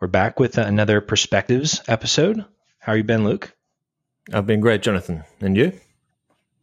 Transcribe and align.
We're 0.00 0.08
back 0.08 0.40
with 0.40 0.56
another 0.56 1.02
Perspectives 1.02 1.82
episode. 1.86 2.42
How 2.78 2.92
are 2.92 2.96
you 2.96 3.04
been, 3.04 3.22
Luke? 3.22 3.54
I've 4.32 4.46
been 4.46 4.60
great, 4.60 4.80
Jonathan. 4.80 5.24
And 5.42 5.54
you? 5.54 5.78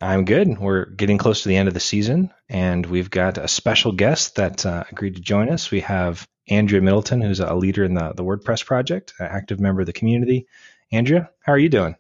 I'm 0.02 0.26
good. 0.26 0.58
We're 0.58 0.86
getting 0.86 1.20
close 1.20 1.44
to 1.44 1.50
the 1.50 1.56
end 1.56 1.68
of 1.68 1.76
the 1.76 1.80
season, 1.80 2.34
and 2.50 2.84
we've 2.84 3.12
got 3.12 3.38
a 3.38 3.48
special 3.48 3.92
guest 3.92 4.38
that 4.38 4.66
uh, 4.66 4.86
agreed 4.92 5.18
to 5.18 5.22
join 5.22 5.50
us. 5.50 5.70
We 5.70 5.82
have 5.82 6.28
Andrea 6.50 6.82
Middleton, 6.82 7.22
who's 7.22 7.40
a 7.40 7.54
leader 7.54 7.84
in 7.84 7.94
the, 7.94 8.12
the 8.14 8.24
WordPress 8.24 8.66
project, 8.66 9.14
an 9.20 9.28
active 9.28 9.60
member 9.60 9.82
of 9.82 9.86
the 9.86 9.94
community. 9.94 10.48
Andrea, 10.92 11.30
how 11.42 11.54
are 11.54 11.60
you 11.60 11.70
doing? 11.70 11.96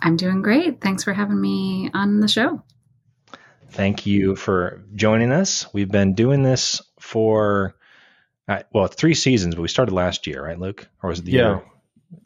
I'm 0.00 0.16
doing 0.16 0.40
great. 0.40 0.80
Thanks 0.80 1.04
for 1.04 1.12
having 1.12 1.38
me 1.38 1.90
on 1.92 2.20
the 2.20 2.28
show. 2.28 2.62
Thank 3.68 4.06
you 4.06 4.34
for 4.36 4.82
joining 4.94 5.30
us. 5.30 5.66
We've 5.74 5.90
been 5.90 6.14
doing 6.14 6.42
this 6.42 6.80
for, 6.98 7.74
uh, 8.48 8.62
well, 8.72 8.86
three 8.86 9.14
seasons, 9.14 9.54
but 9.54 9.62
we 9.62 9.68
started 9.68 9.94
last 9.94 10.26
year, 10.26 10.44
right, 10.44 10.58
Luke? 10.58 10.88
Or 11.02 11.10
was 11.10 11.20
it 11.20 11.24
the 11.24 11.32
yeah. 11.32 11.48
year? 11.48 11.62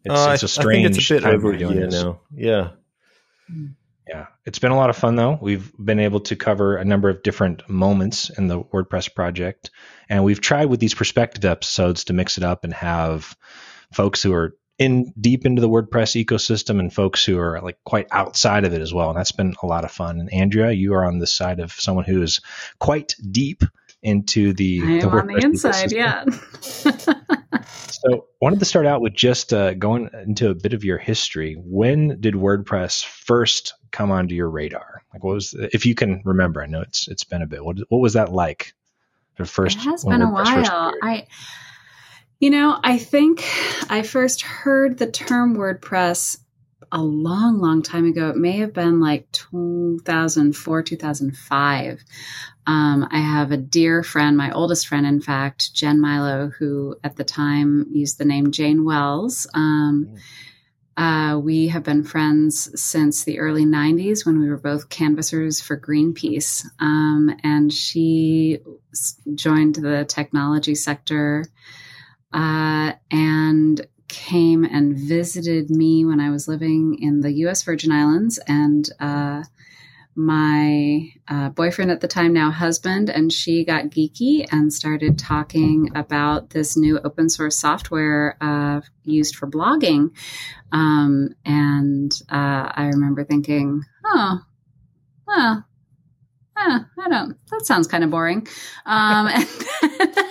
It's, 0.04 0.14
uh, 0.14 0.30
it's 0.34 0.42
a 0.42 0.48
strange 0.48 0.86
I 0.86 0.88
think 0.88 0.98
it's 0.98 1.10
a 1.10 1.14
bit 1.14 1.24
over 1.24 1.52
a 1.52 1.58
year 1.58 1.88
now. 1.88 2.20
Yeah. 2.34 2.70
Yeah, 4.08 4.26
it's 4.44 4.60
been 4.60 4.70
a 4.70 4.76
lot 4.76 4.90
of 4.90 4.96
fun 4.96 5.16
though. 5.16 5.36
We've 5.40 5.72
been 5.76 5.98
able 5.98 6.20
to 6.20 6.36
cover 6.36 6.76
a 6.76 6.84
number 6.84 7.08
of 7.08 7.24
different 7.24 7.68
moments 7.68 8.30
in 8.30 8.46
the 8.46 8.62
WordPress 8.62 9.12
project, 9.12 9.70
and 10.08 10.22
we've 10.22 10.40
tried 10.40 10.66
with 10.66 10.78
these 10.78 10.94
perspective 10.94 11.44
episodes 11.44 12.04
to 12.04 12.12
mix 12.12 12.38
it 12.38 12.44
up 12.44 12.62
and 12.62 12.72
have 12.72 13.36
folks 13.92 14.22
who 14.22 14.32
are 14.32 14.56
in 14.78 15.12
deep 15.20 15.44
into 15.44 15.60
the 15.60 15.68
WordPress 15.68 16.22
ecosystem 16.22 16.78
and 16.78 16.92
folks 16.92 17.24
who 17.24 17.38
are 17.38 17.60
like 17.62 17.78
quite 17.84 18.06
outside 18.12 18.64
of 18.64 18.74
it 18.74 18.82
as 18.82 18.92
well. 18.92 19.10
And 19.10 19.18
that's 19.18 19.32
been 19.32 19.54
a 19.62 19.66
lot 19.66 19.84
of 19.84 19.90
fun. 19.90 20.20
And 20.20 20.32
Andrea, 20.32 20.70
you 20.70 20.94
are 20.94 21.04
on 21.04 21.18
the 21.18 21.26
side 21.26 21.60
of 21.60 21.72
someone 21.72 22.04
who 22.04 22.22
is 22.22 22.40
quite 22.78 23.14
deep 23.30 23.64
into 24.06 24.52
the, 24.52 24.82
I 24.82 25.00
the 25.00 25.08
on 25.08 25.26
the 25.26 25.40
inside, 25.42 25.90
yeah. 25.90 26.24
so 27.90 28.26
wanted 28.40 28.60
to 28.60 28.64
start 28.64 28.86
out 28.86 29.00
with 29.00 29.14
just 29.14 29.52
uh, 29.52 29.74
going 29.74 30.08
into 30.24 30.48
a 30.48 30.54
bit 30.54 30.72
of 30.74 30.84
your 30.84 30.96
history. 30.96 31.56
When 31.58 32.20
did 32.20 32.34
WordPress 32.34 33.04
first 33.04 33.74
come 33.90 34.12
onto 34.12 34.36
your 34.36 34.48
radar? 34.48 35.02
Like, 35.12 35.24
what 35.24 35.34
was 35.34 35.54
if 35.58 35.84
you 35.84 35.96
can 35.96 36.22
remember? 36.24 36.62
I 36.62 36.66
know 36.66 36.82
it's 36.82 37.08
it's 37.08 37.24
been 37.24 37.42
a 37.42 37.48
bit. 37.48 37.64
What 37.64 37.78
what 37.88 37.98
was 37.98 38.12
that 38.12 38.30
like? 38.32 38.74
The 39.38 39.44
first. 39.44 39.78
It 39.78 39.90
has 39.90 40.04
been 40.04 40.22
a 40.22 40.30
while. 40.30 40.94
I, 41.02 41.26
you 42.38 42.50
know, 42.50 42.78
I 42.84 42.98
think 42.98 43.44
I 43.90 44.02
first 44.02 44.42
heard 44.42 44.98
the 44.98 45.10
term 45.10 45.56
WordPress 45.56 46.38
a 46.92 47.02
long, 47.02 47.58
long 47.58 47.82
time 47.82 48.06
ago. 48.06 48.30
It 48.30 48.36
may 48.36 48.58
have 48.58 48.72
been 48.72 49.00
like 49.00 49.30
2004, 49.32 50.82
2005. 50.82 52.04
Um, 52.66 53.08
I 53.10 53.18
have 53.18 53.52
a 53.52 53.56
dear 53.56 54.02
friend, 54.02 54.36
my 54.36 54.50
oldest 54.50 54.88
friend, 54.88 55.06
in 55.06 55.20
fact, 55.20 55.72
Jen 55.74 55.98
Mylo, 55.98 56.52
who 56.52 56.96
at 57.02 57.16
the 57.16 57.24
time 57.24 57.86
used 57.92 58.18
the 58.18 58.24
name 58.24 58.50
Jane 58.50 58.84
Wells. 58.84 59.46
Um, 59.54 60.08
mm. 60.98 61.34
uh, 61.34 61.38
we 61.38 61.68
have 61.68 61.84
been 61.84 62.04
friends 62.04 62.80
since 62.80 63.24
the 63.24 63.38
early 63.38 63.64
90s 63.64 64.26
when 64.26 64.40
we 64.40 64.48
were 64.48 64.58
both 64.58 64.88
canvassers 64.88 65.60
for 65.60 65.80
Greenpeace. 65.80 66.66
Um, 66.80 67.34
and 67.42 67.72
she 67.72 68.58
joined 69.34 69.76
the 69.76 70.04
technology 70.04 70.74
sector 70.74 71.46
uh, 72.32 72.92
and 73.10 73.86
came 74.08 74.64
and 74.64 74.96
visited 74.96 75.70
me 75.70 76.04
when 76.04 76.20
I 76.20 76.30
was 76.30 76.48
living 76.48 76.98
in 77.00 77.20
the 77.20 77.32
U.S. 77.32 77.62
Virgin 77.62 77.92
Islands, 77.92 78.38
and 78.46 78.88
uh, 79.00 79.42
my 80.14 81.12
uh, 81.28 81.50
boyfriend 81.50 81.90
at 81.90 82.00
the 82.00 82.08
time, 82.08 82.32
now 82.32 82.50
husband, 82.50 83.10
and 83.10 83.32
she 83.32 83.64
got 83.64 83.84
geeky 83.84 84.46
and 84.50 84.72
started 84.72 85.18
talking 85.18 85.90
about 85.94 86.50
this 86.50 86.76
new 86.76 86.98
open 86.98 87.28
source 87.28 87.56
software 87.58 88.36
uh, 88.40 88.80
used 89.04 89.36
for 89.36 89.46
blogging. 89.46 90.10
Um, 90.72 91.30
and 91.44 92.12
uh, 92.30 92.72
I 92.74 92.90
remember 92.94 93.24
thinking, 93.24 93.82
oh, 94.04 94.40
well, 95.26 95.66
I 96.56 97.08
don't. 97.08 97.36
That 97.50 97.66
sounds 97.66 97.86
kind 97.86 98.02
of 98.02 98.10
boring. 98.10 98.46
Um, 98.84 99.28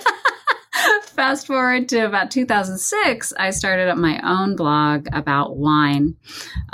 fast 1.16 1.46
forward 1.46 1.88
to 1.88 2.00
about 2.00 2.30
2006, 2.30 3.32
I 3.38 3.50
started 3.50 3.88
up 3.88 3.96
my 3.96 4.20
own 4.22 4.54
blog 4.54 5.08
about 5.12 5.56
wine 5.56 6.14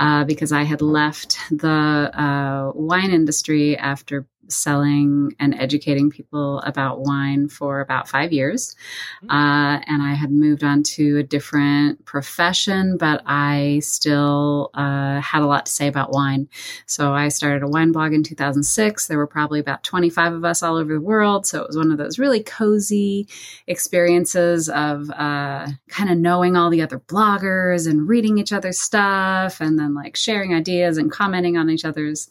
uh, 0.00 0.24
because 0.24 0.50
I 0.50 0.64
had 0.64 0.82
left 0.82 1.38
the 1.50 1.68
uh, 1.68 2.72
wine 2.74 3.12
industry 3.12 3.78
after 3.78 4.26
selling 4.48 5.34
and 5.38 5.54
educating 5.54 6.10
people 6.10 6.60
about 6.60 7.00
wine 7.00 7.48
for 7.48 7.80
about 7.80 8.08
five 8.08 8.32
years. 8.32 8.76
Mm-hmm. 9.24 9.30
Uh, 9.30 9.80
and 9.86 10.02
I 10.02 10.14
had 10.14 10.30
moved 10.30 10.64
on 10.64 10.82
to 10.82 11.18
a 11.18 11.22
different 11.22 12.04
profession, 12.04 12.96
but 12.96 13.22
I 13.26 13.80
still 13.82 14.70
uh, 14.74 15.20
had 15.20 15.42
a 15.42 15.46
lot 15.46 15.66
to 15.66 15.72
say 15.72 15.88
about 15.88 16.12
wine. 16.12 16.48
So 16.86 17.12
I 17.12 17.28
started 17.28 17.62
a 17.62 17.68
wine 17.68 17.92
blog 17.92 18.12
in 18.12 18.22
2006. 18.22 19.06
There 19.06 19.18
were 19.18 19.26
probably 19.26 19.60
about 19.60 19.82
25 19.82 20.34
of 20.34 20.44
us 20.44 20.62
all 20.62 20.76
over 20.76 20.94
the 20.94 21.00
world. 21.00 21.46
So 21.46 21.62
it 21.62 21.66
was 21.66 21.76
one 21.76 21.90
of 21.90 21.98
those 21.98 22.18
really 22.18 22.42
cozy 22.42 23.28
experiences 23.66 24.68
of 24.68 25.10
uh, 25.10 25.68
kind 25.88 26.10
of 26.10 26.18
knowing 26.18 26.56
all 26.56 26.70
the 26.70 26.82
other 26.82 26.98
bloggers 26.98 27.88
and 27.88 28.08
reading 28.08 28.38
each 28.38 28.52
other's 28.52 28.80
stuff 28.80 29.60
and 29.60 29.78
then 29.78 29.94
like 29.94 30.16
sharing 30.16 30.54
ideas 30.54 30.98
and 30.98 31.10
commenting 31.10 31.56
on 31.56 31.70
each 31.70 31.84
other's 31.84 32.28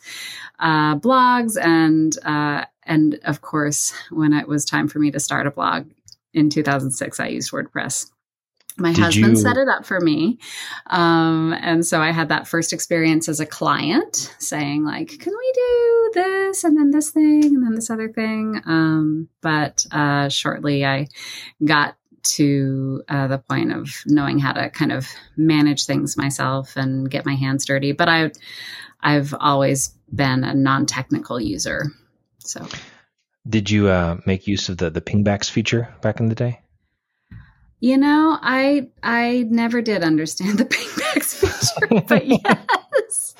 uh, 0.59 0.95
blogs 0.95 1.57
and 1.59 2.00
uh, 2.23 2.65
and 2.83 3.19
of 3.23 3.41
course 3.41 3.93
when 4.09 4.33
it 4.33 4.47
was 4.47 4.65
time 4.65 4.87
for 4.87 4.99
me 4.99 5.11
to 5.11 5.19
start 5.19 5.47
a 5.47 5.51
blog 5.51 5.87
in 6.33 6.49
2006 6.49 7.19
i 7.19 7.27
used 7.27 7.51
wordpress. 7.51 8.09
My 8.77 8.93
Did 8.93 9.03
husband 9.03 9.35
you... 9.35 9.41
set 9.41 9.57
it 9.57 9.67
up 9.67 9.85
for 9.85 9.99
me. 9.99 10.39
Um, 10.87 11.53
and 11.61 11.85
so 11.85 11.99
i 12.01 12.11
had 12.11 12.29
that 12.29 12.47
first 12.47 12.73
experience 12.73 13.27
as 13.27 13.39
a 13.39 13.45
client 13.45 14.33
saying 14.39 14.85
like 14.85 15.09
can 15.19 15.33
we 15.37 15.51
do 15.53 16.11
this 16.13 16.63
and 16.63 16.77
then 16.77 16.91
this 16.91 17.11
thing 17.11 17.43
and 17.43 17.63
then 17.63 17.75
this 17.75 17.89
other 17.89 18.09
thing? 18.09 18.61
Um, 18.65 19.29
but 19.41 19.85
uh, 19.91 20.29
shortly 20.29 20.85
i 20.85 21.07
got 21.63 21.95
to 22.23 23.03
uh, 23.09 23.27
the 23.27 23.37
point 23.37 23.71
of 23.71 23.89
knowing 24.05 24.39
how 24.39 24.53
to 24.53 24.69
kind 24.69 24.91
of 24.91 25.07
manage 25.37 25.85
things 25.85 26.17
myself 26.17 26.75
and 26.75 27.09
get 27.09 27.25
my 27.25 27.35
hands 27.35 27.65
dirty 27.65 27.91
but 27.91 28.07
i 28.09 28.31
i've 29.01 29.33
always 29.39 29.95
been 30.13 30.43
a 30.43 30.53
non-technical 30.53 31.39
user. 31.39 31.85
So, 32.39 32.67
did 33.47 33.69
you 33.69 33.87
uh, 33.87 34.17
make 34.25 34.47
use 34.47 34.69
of 34.69 34.77
the 34.77 34.89
the 34.89 35.01
pingbacks 35.01 35.49
feature 35.49 35.93
back 36.01 36.19
in 36.19 36.29
the 36.29 36.35
day? 36.35 36.61
You 37.79 37.97
know, 37.97 38.37
I 38.41 38.89
I 39.01 39.47
never 39.49 39.81
did 39.81 40.03
understand 40.03 40.59
the 40.59 40.65
pingbacks 40.73 41.35
feature, 41.35 42.03
but 42.07 42.27
yes, 42.27 43.35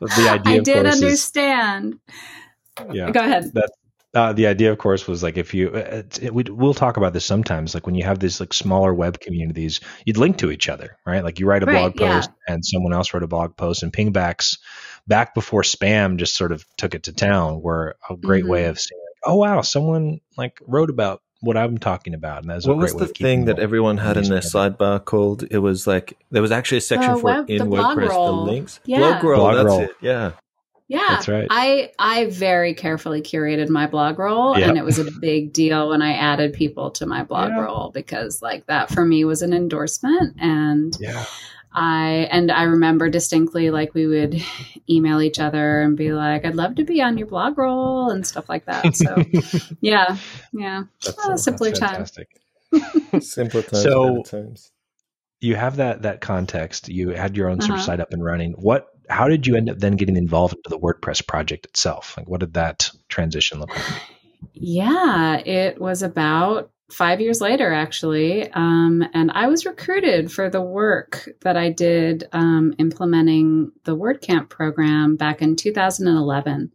the 0.00 0.28
idea 0.30 0.54
I 0.54 0.58
did 0.60 0.86
understand. 0.86 2.00
Is, 2.08 2.94
yeah, 2.94 3.10
go 3.10 3.20
ahead. 3.20 3.52
That 3.54 3.70
uh, 4.18 4.32
the 4.32 4.46
idea, 4.46 4.72
of 4.72 4.78
course, 4.78 5.06
was 5.06 5.22
like 5.22 5.36
if 5.36 5.54
you, 5.54 5.70
uh, 5.70 5.78
it, 5.78 6.22
it, 6.22 6.34
we, 6.34 6.44
will 6.44 6.74
talk 6.74 6.96
about 6.96 7.12
this 7.12 7.24
sometimes. 7.24 7.74
Like 7.74 7.86
when 7.86 7.94
you 7.94 8.04
have 8.04 8.18
these 8.18 8.40
like 8.40 8.52
smaller 8.52 8.92
web 8.92 9.20
communities, 9.20 9.80
you'd 10.04 10.16
link 10.16 10.38
to 10.38 10.50
each 10.50 10.68
other, 10.68 10.96
right? 11.06 11.22
Like 11.22 11.38
you 11.38 11.46
write 11.46 11.62
a 11.62 11.66
right, 11.66 11.94
blog 11.94 11.96
post 11.96 12.30
yeah. 12.46 12.54
and 12.54 12.64
someone 12.64 12.92
else 12.92 13.14
wrote 13.14 13.22
a 13.22 13.28
blog 13.28 13.56
post, 13.56 13.82
and 13.82 13.92
pingbacks 13.92 14.58
back 15.06 15.34
before 15.34 15.62
spam 15.62 16.16
just 16.16 16.34
sort 16.34 16.52
of 16.52 16.64
took 16.76 16.94
it 16.94 17.04
to 17.04 17.12
town 17.12 17.62
were 17.62 17.96
a 18.10 18.16
great 18.16 18.42
mm-hmm. 18.42 18.52
way 18.52 18.64
of 18.66 18.78
saying, 18.78 19.00
like, 19.00 19.32
oh 19.32 19.36
wow, 19.36 19.60
someone 19.62 20.20
like 20.36 20.60
wrote 20.66 20.90
about 20.90 21.22
what 21.40 21.56
I'm 21.56 21.78
talking 21.78 22.14
about, 22.14 22.42
and 22.42 22.50
that's 22.50 22.66
what 22.66 22.76
was 22.76 22.94
the 22.94 23.06
thing 23.06 23.44
that 23.44 23.58
everyone 23.58 23.98
had 23.98 24.16
in 24.16 24.28
their 24.28 24.40
sidebar 24.40 25.04
called? 25.04 25.44
It 25.50 25.58
was 25.58 25.86
like 25.86 26.18
there 26.30 26.42
was 26.42 26.50
actually 26.50 26.78
a 26.78 26.82
section 26.82 27.12
uh, 27.12 27.16
for 27.16 27.24
web, 27.24 27.50
in 27.50 27.62
WordPress 27.68 28.08
roll. 28.08 28.44
the 28.44 28.52
links. 28.52 28.80
Yeah. 28.84 28.98
Blog 28.98 29.24
roll, 29.24 29.40
blog 29.40 29.54
that's 29.54 29.66
roll. 29.66 29.80
it. 29.82 29.90
Yeah. 30.00 30.32
Yeah, 30.88 31.06
that's 31.10 31.28
right. 31.28 31.46
I 31.50 31.92
I 31.98 32.26
very 32.26 32.72
carefully 32.72 33.20
curated 33.20 33.68
my 33.68 33.86
blog 33.86 34.18
roll, 34.18 34.58
yep. 34.58 34.70
and 34.70 34.78
it 34.78 34.84
was 34.84 34.98
a 34.98 35.10
big 35.20 35.52
deal 35.52 35.90
when 35.90 36.00
I 36.00 36.14
added 36.14 36.54
people 36.54 36.90
to 36.92 37.04
my 37.04 37.24
blog 37.24 37.50
yeah. 37.50 37.60
roll 37.60 37.90
because 37.92 38.40
like 38.40 38.66
that 38.66 38.90
for 38.90 39.04
me 39.04 39.26
was 39.26 39.42
an 39.42 39.52
endorsement, 39.52 40.36
and 40.40 40.96
yeah. 40.98 41.26
I 41.74 42.26
and 42.30 42.50
I 42.50 42.62
remember 42.62 43.10
distinctly 43.10 43.70
like 43.70 43.92
we 43.92 44.06
would 44.06 44.42
email 44.88 45.20
each 45.20 45.38
other 45.38 45.80
and 45.80 45.94
be 45.94 46.12
like, 46.12 46.46
"I'd 46.46 46.56
love 46.56 46.76
to 46.76 46.84
be 46.84 47.02
on 47.02 47.18
your 47.18 47.26
blog 47.26 47.58
roll" 47.58 48.10
and 48.10 48.26
stuff 48.26 48.48
like 48.48 48.64
that. 48.64 48.96
So, 48.96 49.22
yeah, 49.82 50.16
yeah, 50.54 50.84
that's, 51.04 51.18
oh, 51.22 51.36
simpler 51.36 51.72
times. 51.72 52.16
simpler 53.20 53.60
times. 53.60 53.82
So, 53.82 54.22
times. 54.22 54.72
you 55.40 55.54
have 55.54 55.76
that 55.76 56.02
that 56.02 56.22
context. 56.22 56.88
You 56.88 57.10
had 57.10 57.36
your 57.36 57.50
own 57.50 57.58
uh-huh. 57.58 57.66
sort 57.66 57.70
of 57.74 57.80
uh-huh. 57.80 57.86
site 57.86 58.00
up 58.00 58.14
and 58.14 58.24
running. 58.24 58.52
What? 58.52 58.88
How 59.08 59.28
did 59.28 59.46
you 59.46 59.56
end 59.56 59.70
up 59.70 59.78
then 59.78 59.96
getting 59.96 60.16
involved 60.16 60.54
into 60.54 60.68
the 60.68 60.78
WordPress 60.78 61.26
project 61.26 61.66
itself? 61.66 62.16
Like, 62.16 62.28
what 62.28 62.40
did 62.40 62.54
that 62.54 62.90
transition 63.08 63.60
look 63.60 63.74
like? 63.74 64.02
Yeah, 64.52 65.38
it 65.38 65.80
was 65.80 66.02
about 66.02 66.70
five 66.90 67.20
years 67.20 67.40
later, 67.40 67.72
actually. 67.72 68.50
Um, 68.50 69.04
and 69.12 69.30
I 69.32 69.48
was 69.48 69.66
recruited 69.66 70.32
for 70.32 70.48
the 70.48 70.62
work 70.62 71.28
that 71.42 71.56
I 71.56 71.70
did 71.70 72.28
um, 72.32 72.74
implementing 72.78 73.72
the 73.84 73.96
WordCamp 73.96 74.48
program 74.48 75.16
back 75.16 75.42
in 75.42 75.56
2011. 75.56 76.72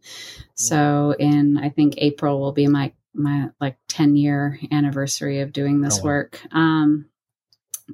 So 0.54 1.14
in, 1.18 1.58
I 1.58 1.70
think 1.70 1.94
April 1.98 2.40
will 2.40 2.52
be 2.52 2.68
my, 2.68 2.92
my 3.12 3.48
like 3.60 3.76
10 3.88 4.16
year 4.16 4.58
anniversary 4.70 5.40
of 5.40 5.52
doing 5.52 5.80
this 5.80 5.98
oh, 5.98 6.02
wow. 6.02 6.04
work. 6.04 6.40
Um, 6.52 7.06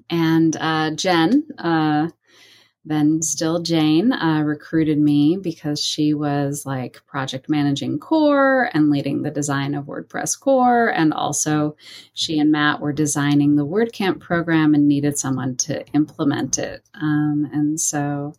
and 0.08 0.56
uh, 0.56 0.90
Jen, 0.92 1.48
uh, 1.58 2.08
then 2.84 3.20
still 3.20 3.60
Jane, 3.60 4.12
uh, 4.12 4.42
recruited 4.42 4.98
me 4.98 5.36
because 5.36 5.80
she 5.80 6.14
was 6.14 6.64
like 6.64 7.04
project 7.06 7.48
managing 7.48 7.98
core 7.98 8.70
and 8.72 8.90
leading 8.90 9.20
the 9.20 9.30
design 9.30 9.74
of 9.74 9.84
WordPress 9.84 10.40
core. 10.40 10.88
And 10.88 11.12
also, 11.12 11.76
she 12.14 12.38
and 12.38 12.50
Matt 12.50 12.80
were 12.80 12.92
designing 12.92 13.56
the 13.56 13.66
WordCamp 13.66 14.20
program 14.20 14.74
and 14.74 14.88
needed 14.88 15.18
someone 15.18 15.56
to 15.58 15.86
implement 15.88 16.58
it. 16.58 16.82
Um, 16.94 17.48
and 17.52 17.78
so 17.78 18.32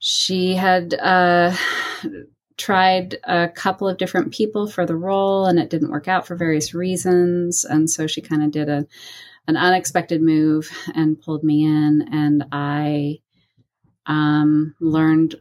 she 0.00 0.54
had 0.54 0.94
uh, 0.94 1.54
tried 2.56 3.16
a 3.24 3.48
couple 3.48 3.88
of 3.88 3.98
different 3.98 4.32
people 4.32 4.66
for 4.66 4.86
the 4.86 4.96
role 4.96 5.46
and 5.46 5.58
it 5.58 5.70
didn't 5.70 5.90
work 5.90 6.08
out 6.08 6.26
for 6.26 6.34
various 6.34 6.74
reasons. 6.74 7.64
And 7.64 7.88
so 7.88 8.08
she 8.08 8.20
kind 8.20 8.42
of 8.42 8.50
did 8.50 8.68
a 8.68 8.86
an 9.48 9.56
unexpected 9.56 10.20
move 10.20 10.68
and 10.96 11.20
pulled 11.20 11.44
me 11.44 11.64
in 11.64 12.08
and 12.10 12.46
I 12.50 13.20
um, 14.06 14.74
learned 14.80 15.36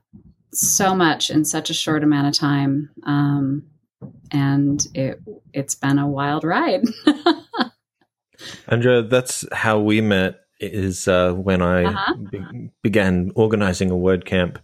so 0.54 0.96
much 0.96 1.30
in 1.30 1.46
such 1.46 1.70
a 1.70 1.74
short 1.74 2.04
amount 2.04 2.28
of 2.28 2.34
time. 2.34 2.90
Um, 3.04 3.68
and 4.32 4.86
it 4.94 5.22
it's 5.54 5.76
been 5.76 6.00
a 6.00 6.08
wild 6.08 6.44
ride. 6.44 6.84
Andrea, 8.68 9.04
that's 9.04 9.46
how 9.52 9.80
we 9.80 10.02
met. 10.02 10.42
Is 10.62 11.08
uh, 11.08 11.34
when 11.34 11.62
I 11.62 11.84
uh-huh. 11.84 12.14
be- 12.32 12.72
began 12.82 13.32
organizing 13.36 13.92
a 13.92 13.96
WordCamp, 13.96 14.58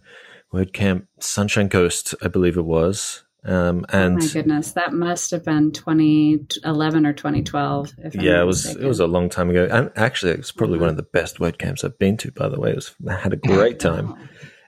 WordCamp 0.52 1.06
Sunshine 1.20 1.68
Coast, 1.68 2.14
I 2.22 2.28
believe 2.28 2.56
it 2.56 2.64
was. 2.64 3.24
Um, 3.44 3.84
and 3.88 4.18
oh 4.18 4.24
my 4.24 4.32
goodness, 4.32 4.72
that 4.72 4.92
must 4.92 5.32
have 5.32 5.44
been 5.44 5.72
2011 5.72 7.06
or 7.06 7.12
2012. 7.12 7.92
yeah, 8.14 8.40
it 8.40 8.44
was 8.44 8.64
mistaken. 8.64 8.84
it 8.84 8.88
was 8.88 9.00
a 9.00 9.06
long 9.06 9.28
time 9.28 9.50
ago. 9.50 9.68
And 9.70 9.90
actually, 9.96 10.32
it 10.32 10.38
was 10.38 10.52
probably 10.52 10.78
one 10.78 10.88
of 10.88 10.96
the 10.96 11.02
best 11.02 11.38
WordCamps 11.38 11.84
I've 11.84 11.98
been 11.98 12.16
to. 12.18 12.30
By 12.30 12.48
the 12.48 12.60
way, 12.60 12.70
it 12.70 12.76
was 12.76 12.94
I 13.08 13.14
had 13.14 13.32
a 13.32 13.36
great 13.36 13.80
time. 13.80 14.14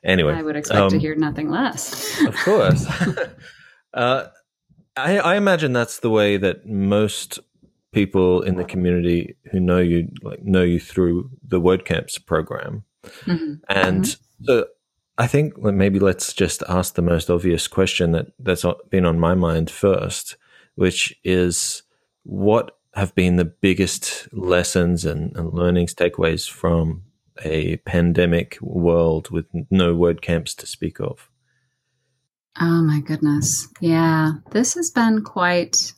Anyway, 0.03 0.35
I 0.35 0.43
would 0.43 0.57
expect 0.57 0.81
um, 0.81 0.91
to 0.91 0.99
hear 0.99 1.15
nothing 1.15 1.51
less. 1.51 2.21
of 2.27 2.37
course. 2.37 2.87
uh, 3.95 4.27
I, 4.97 5.19
I 5.19 5.37
imagine 5.37 5.73
that's 5.73 6.01
the 6.01 6.11
way 6.11 6.37
that 6.37 6.67
most 6.67 7.39
people 7.93 8.43
in 8.43 8.57
the 8.57 8.65
community 8.65 9.37
who 9.53 9.61
know 9.61 9.79
you 9.79 10.09
like 10.23 10.43
know 10.43 10.63
you 10.63 10.81
through 10.81 11.31
the 11.47 11.61
WordCamps 11.61 12.27
program, 12.27 12.85
mm-hmm. 13.05 13.55
and 13.69 14.05
mm-hmm. 14.05 14.45
so 14.45 14.67
I 15.17 15.27
think 15.29 15.57
maybe 15.59 16.01
let's 16.01 16.33
just 16.33 16.63
ask 16.69 16.95
the 16.95 17.03
most 17.03 17.31
obvious 17.31 17.69
question 17.69 18.13
that 18.13 18.33
that's 18.39 18.65
been 18.91 19.05
on 19.05 19.19
my 19.19 19.35
mind 19.35 19.71
first, 19.71 20.37
which 20.75 21.15
is 21.23 21.83
what 22.25 22.79
have 22.95 23.15
been 23.15 23.37
the 23.37 23.45
biggest 23.45 24.29
lessons 24.33 25.05
and, 25.05 25.37
and 25.37 25.53
learnings, 25.53 25.95
takeaways 25.95 26.49
from 26.51 27.03
a 27.45 27.77
pandemic 27.79 28.59
world 28.61 29.31
with 29.31 29.47
no 29.71 29.95
WordCamps 29.95 30.57
to 30.57 30.67
speak 30.67 31.01
of? 31.01 31.29
Oh 32.61 32.83
my 32.83 33.01
goodness. 33.01 33.69
Yeah, 33.81 34.35
this 34.51 34.75
has 34.75 34.91
been 34.91 35.23
quite 35.23 35.93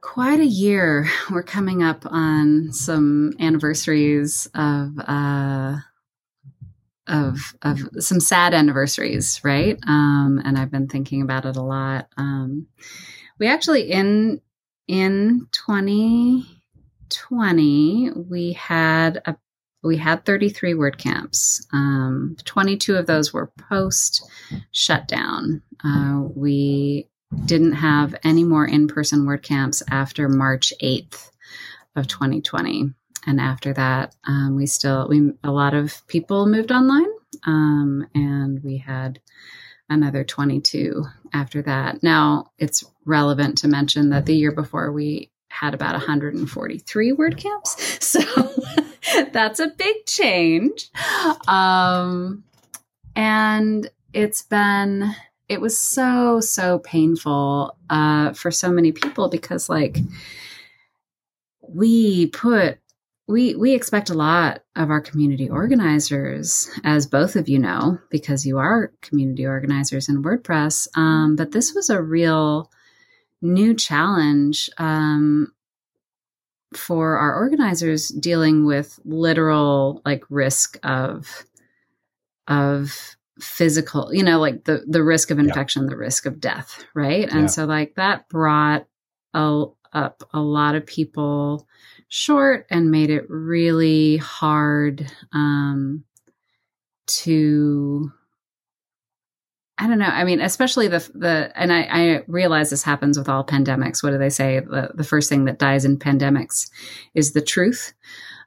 quite 0.00 0.40
a 0.40 0.46
year. 0.46 1.08
We're 1.30 1.42
coming 1.42 1.82
up 1.82 2.04
on 2.04 2.72
some 2.72 3.32
anniversaries 3.40 4.48
of 4.54 4.98
uh 4.98 5.76
of 7.06 7.54
of 7.62 7.80
some 7.98 8.20
sad 8.20 8.54
anniversaries, 8.54 9.40
right? 9.44 9.78
Um, 9.86 10.40
and 10.44 10.58
I've 10.58 10.70
been 10.70 10.88
thinking 10.88 11.20
about 11.22 11.44
it 11.44 11.56
a 11.56 11.62
lot. 11.62 12.08
Um, 12.16 12.66
we 13.38 13.46
actually 13.46 13.90
in 13.90 14.40
in 14.86 15.48
2020 15.52 18.10
we 18.28 18.52
had 18.52 19.22
a 19.26 19.36
we 19.82 19.96
had 19.98 20.24
33 20.24 20.74
WordCamps. 20.74 21.66
Um, 21.72 22.36
22 22.44 22.96
of 22.96 23.06
those 23.06 23.32
were 23.34 23.52
post 23.68 24.30
shutdown. 24.72 25.62
Uh, 25.84 26.22
we 26.34 27.08
didn't 27.44 27.74
have 27.74 28.14
any 28.24 28.44
more 28.44 28.64
in 28.64 28.88
person 28.88 29.26
WordCamps 29.26 29.82
after 29.90 30.26
March 30.28 30.72
8th 30.82 31.30
of 31.96 32.06
2020 32.06 32.94
and 33.26 33.40
after 33.40 33.72
that, 33.74 34.14
um, 34.24 34.56
we 34.56 34.66
still 34.66 35.08
we 35.08 35.32
a 35.42 35.50
lot 35.50 35.74
of 35.74 36.06
people 36.06 36.46
moved 36.46 36.72
online, 36.72 37.10
um, 37.46 38.06
and 38.14 38.62
we 38.62 38.78
had 38.78 39.20
another 39.88 40.24
22 40.24 41.04
after 41.32 41.62
that. 41.62 42.02
Now 42.02 42.50
it's 42.58 42.84
relevant 43.04 43.58
to 43.58 43.68
mention 43.68 44.10
that 44.10 44.26
the 44.26 44.36
year 44.36 44.52
before 44.52 44.92
we 44.92 45.30
had 45.48 45.74
about 45.74 45.92
143 45.92 47.12
WordCamps, 47.12 48.02
so 48.02 49.24
that's 49.32 49.60
a 49.60 49.68
big 49.68 50.06
change. 50.06 50.90
Um, 51.46 52.44
and 53.16 53.88
it's 54.12 54.42
been 54.42 55.14
it 55.48 55.60
was 55.60 55.78
so 55.78 56.40
so 56.40 56.78
painful 56.78 57.76
uh, 57.90 58.32
for 58.32 58.50
so 58.50 58.70
many 58.70 58.92
people 58.92 59.28
because 59.28 59.68
like 59.68 59.98
we 61.68 62.26
put 62.28 62.78
we 63.26 63.54
we 63.54 63.72
expect 63.72 64.10
a 64.10 64.14
lot 64.14 64.62
of 64.76 64.90
our 64.90 65.00
community 65.00 65.48
organizers, 65.48 66.70
as 66.84 67.06
both 67.06 67.36
of 67.36 67.48
you 67.48 67.58
know, 67.58 67.98
because 68.10 68.44
you 68.44 68.58
are 68.58 68.92
community 69.00 69.46
organizers 69.46 70.08
in 70.08 70.22
WordPress. 70.22 70.88
Um, 70.96 71.36
but 71.36 71.52
this 71.52 71.74
was 71.74 71.88
a 71.88 72.02
real 72.02 72.70
new 73.40 73.74
challenge 73.74 74.68
um, 74.78 75.52
for 76.74 77.16
our 77.16 77.34
organizers 77.36 78.08
dealing 78.08 78.66
with 78.66 78.98
literal 79.04 80.02
like 80.04 80.24
risk 80.28 80.78
of 80.82 81.44
of 82.46 83.16
physical, 83.40 84.12
you 84.12 84.22
know, 84.22 84.38
like 84.38 84.64
the 84.64 84.84
the 84.86 85.02
risk 85.02 85.30
of 85.30 85.38
infection, 85.38 85.84
yeah. 85.84 85.90
the 85.90 85.96
risk 85.96 86.26
of 86.26 86.40
death, 86.40 86.84
right? 86.94 87.28
And 87.30 87.42
yeah. 87.42 87.46
so 87.46 87.64
like 87.64 87.94
that 87.94 88.28
brought 88.28 88.86
a, 89.32 89.64
up 89.94 90.22
a 90.32 90.40
lot 90.40 90.74
of 90.74 90.86
people 90.86 91.66
short 92.14 92.64
and 92.70 92.92
made 92.92 93.10
it 93.10 93.28
really 93.28 94.18
hard 94.18 95.04
um, 95.32 96.04
to 97.06 98.12
I 99.76 99.88
don't 99.88 99.98
know. 99.98 100.06
I 100.06 100.22
mean, 100.22 100.40
especially 100.40 100.86
the 100.86 101.10
the 101.12 101.50
and 101.56 101.72
I, 101.72 101.80
I 101.82 102.24
realize 102.28 102.70
this 102.70 102.84
happens 102.84 103.18
with 103.18 103.28
all 103.28 103.44
pandemics. 103.44 104.00
What 104.00 104.12
do 104.12 104.18
they 104.18 104.30
say? 104.30 104.60
The 104.60 104.92
the 104.94 105.02
first 105.02 105.28
thing 105.28 105.46
that 105.46 105.58
dies 105.58 105.84
in 105.84 105.98
pandemics 105.98 106.70
is 107.14 107.32
the 107.32 107.42
truth. 107.42 107.92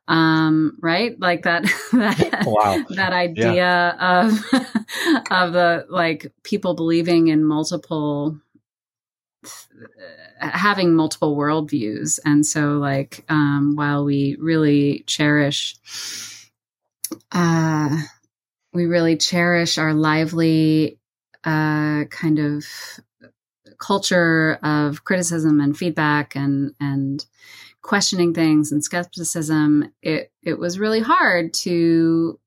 Um, 0.08 0.78
right? 0.82 1.20
Like 1.20 1.44
that 1.44 1.64
that, 1.92 2.44
wow. 2.46 2.82
that 2.92 3.12
idea 3.12 3.54
yeah. 3.54 4.22
of 4.24 4.32
of 5.30 5.52
the 5.52 5.86
like 5.90 6.32
people 6.44 6.74
believing 6.74 7.28
in 7.28 7.44
multiple 7.44 8.40
having 10.40 10.94
multiple 10.94 11.36
worldviews. 11.36 12.20
And 12.26 12.46
so, 12.46 12.78
like, 12.78 13.24
um, 13.30 13.76
while 13.76 14.06
we 14.06 14.38
really 14.40 15.04
cherish, 15.08 15.76
uh, 17.32 17.98
we 18.74 18.86
really 18.86 19.18
cherish 19.18 19.78
our 19.78 19.94
lively 19.94 21.00
uh, 21.44 22.06
kind 22.06 22.40
of 22.40 22.66
culture 23.80 24.60
of 24.64 25.04
criticism 25.04 25.62
and 25.62 25.78
feedback 25.78 26.36
and 26.36 26.74
and 26.80 27.26
questioning 27.82 28.34
things 28.34 28.72
and 28.72 28.84
skepticism, 28.84 29.94
it 30.02 30.32
it 30.44 30.60
was 30.60 30.80
really 30.80 31.00
hard 31.00 31.54
to 31.54 32.40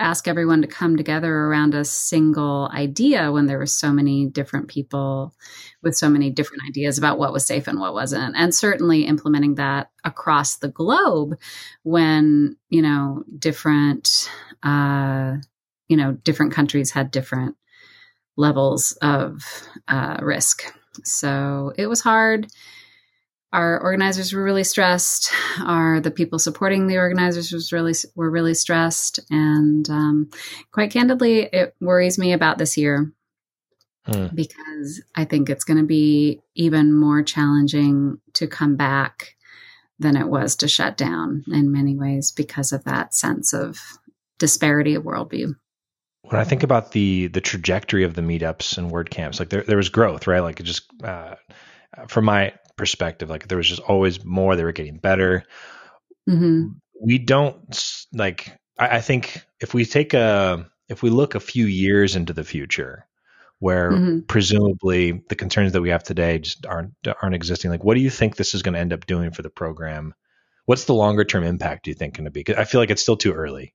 ask 0.00 0.26
everyone 0.26 0.62
to 0.62 0.68
come 0.68 0.96
together 0.96 1.32
around 1.32 1.74
a 1.74 1.84
single 1.84 2.70
idea 2.72 3.30
when 3.30 3.46
there 3.46 3.58
were 3.58 3.66
so 3.66 3.92
many 3.92 4.26
different 4.26 4.68
people 4.68 5.34
with 5.82 5.96
so 5.96 6.08
many 6.08 6.30
different 6.30 6.62
ideas 6.68 6.98
about 6.98 7.18
what 7.18 7.32
was 7.32 7.46
safe 7.46 7.68
and 7.68 7.78
what 7.78 7.94
wasn't. 7.94 8.34
And 8.36 8.54
certainly 8.54 9.04
implementing 9.04 9.56
that 9.56 9.90
across 10.04 10.56
the 10.56 10.68
globe 10.68 11.38
when 11.82 12.56
you 12.70 12.82
know 12.82 13.24
different 13.38 14.30
uh 14.62 15.36
you 15.88 15.96
know 15.96 16.12
different 16.12 16.52
countries 16.52 16.90
had 16.90 17.10
different 17.10 17.56
levels 18.36 18.92
of 19.02 19.42
uh, 19.88 20.16
risk. 20.22 20.64
So 21.04 21.72
it 21.76 21.86
was 21.86 22.00
hard 22.00 22.46
our 23.52 23.80
organizers 23.80 24.32
were 24.32 24.44
really 24.44 24.64
stressed. 24.64 25.32
Our 25.60 26.00
the 26.00 26.10
people 26.10 26.38
supporting 26.38 26.86
the 26.86 26.98
organizers 26.98 27.52
was 27.52 27.72
really 27.72 27.94
were 28.14 28.30
really 28.30 28.54
stressed, 28.54 29.20
and 29.30 29.88
um, 29.90 30.30
quite 30.72 30.92
candidly, 30.92 31.48
it 31.52 31.74
worries 31.80 32.18
me 32.18 32.32
about 32.32 32.58
this 32.58 32.76
year 32.76 33.12
mm. 34.06 34.34
because 34.34 35.02
I 35.16 35.24
think 35.24 35.50
it's 35.50 35.64
going 35.64 35.78
to 35.78 35.86
be 35.86 36.40
even 36.54 36.92
more 36.92 37.22
challenging 37.22 38.20
to 38.34 38.46
come 38.46 38.76
back 38.76 39.34
than 39.98 40.16
it 40.16 40.28
was 40.28 40.56
to 40.56 40.68
shut 40.68 40.96
down 40.96 41.44
in 41.48 41.72
many 41.72 41.96
ways 41.96 42.32
because 42.32 42.72
of 42.72 42.84
that 42.84 43.14
sense 43.14 43.52
of 43.52 43.78
disparity 44.38 44.94
of 44.94 45.02
worldview. 45.04 45.54
When 46.22 46.40
I 46.40 46.44
think 46.44 46.62
about 46.62 46.92
the 46.92 47.26
the 47.28 47.40
trajectory 47.40 48.04
of 48.04 48.14
the 48.14 48.22
meetups 48.22 48.78
and 48.78 48.92
WordCamps, 48.92 49.40
like 49.40 49.48
there 49.48 49.62
there 49.62 49.76
was 49.76 49.88
growth, 49.88 50.28
right? 50.28 50.40
Like 50.40 50.60
it 50.60 50.64
just 50.64 50.84
uh, 51.02 51.34
from 52.06 52.24
my 52.24 52.52
perspective. 52.80 53.28
Like 53.28 53.46
there 53.46 53.58
was 53.58 53.68
just 53.68 53.82
always 53.82 54.24
more. 54.24 54.56
They 54.56 54.64
were 54.64 54.72
getting 54.72 54.96
better. 54.96 55.44
Mm-hmm. 56.28 56.68
we 57.00 57.18
don't 57.18 58.06
like. 58.12 58.58
I, 58.78 58.96
I 58.96 59.00
think 59.02 59.44
if 59.60 59.74
we 59.74 59.84
take 59.84 60.14
a 60.14 60.66
if 60.88 61.02
we 61.02 61.10
look 61.10 61.34
a 61.34 61.40
few 61.40 61.66
years 61.66 62.16
into 62.16 62.32
the 62.32 62.42
future, 62.42 63.06
where 63.58 63.92
mm-hmm. 63.92 64.20
presumably 64.20 65.22
the 65.28 65.34
concerns 65.34 65.72
that 65.72 65.82
we 65.82 65.90
have 65.90 66.02
today 66.02 66.38
just 66.38 66.64
aren't 66.64 66.94
aren't 67.20 67.34
existing. 67.34 67.70
Like, 67.70 67.84
what 67.84 67.94
do 67.94 68.00
you 68.00 68.10
think 68.10 68.36
this 68.36 68.54
is 68.54 68.62
going 68.62 68.74
to 68.74 68.80
end 68.80 68.94
up 68.94 69.04
doing 69.04 69.30
for 69.30 69.42
the 69.42 69.50
program? 69.50 70.14
What's 70.64 70.86
the 70.86 70.94
longer 70.94 71.24
term 71.24 71.44
impact? 71.44 71.84
Do 71.84 71.90
you 71.90 71.94
think 71.94 72.16
going 72.16 72.24
to 72.24 72.30
be? 72.30 72.44
Cause 72.44 72.56
I 72.56 72.64
feel 72.64 72.80
like 72.80 72.90
it's 72.90 73.02
still 73.02 73.18
too 73.18 73.32
early, 73.32 73.74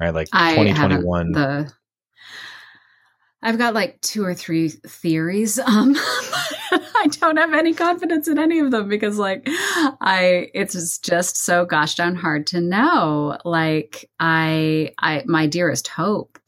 right? 0.00 0.14
Like 0.14 0.28
twenty 0.30 0.72
twenty 0.72 1.04
one. 1.04 1.68
I've 3.42 3.58
got 3.58 3.74
like 3.74 4.00
two 4.00 4.24
or 4.24 4.34
three 4.34 4.68
theories. 4.68 5.58
Um, 5.58 5.96
I 7.00 7.06
don't 7.06 7.38
have 7.38 7.54
any 7.54 7.72
confidence 7.72 8.28
in 8.28 8.38
any 8.38 8.58
of 8.58 8.70
them 8.70 8.88
because, 8.88 9.18
like, 9.18 9.42
I 9.48 10.50
it's 10.54 10.98
just 10.98 11.36
so 11.36 11.64
gosh 11.64 11.94
darn 11.94 12.14
hard 12.14 12.46
to 12.48 12.60
know. 12.60 13.38
Like, 13.44 14.10
I, 14.18 14.92
I, 14.98 15.22
my 15.26 15.46
dearest 15.46 15.88
hope 15.88 16.38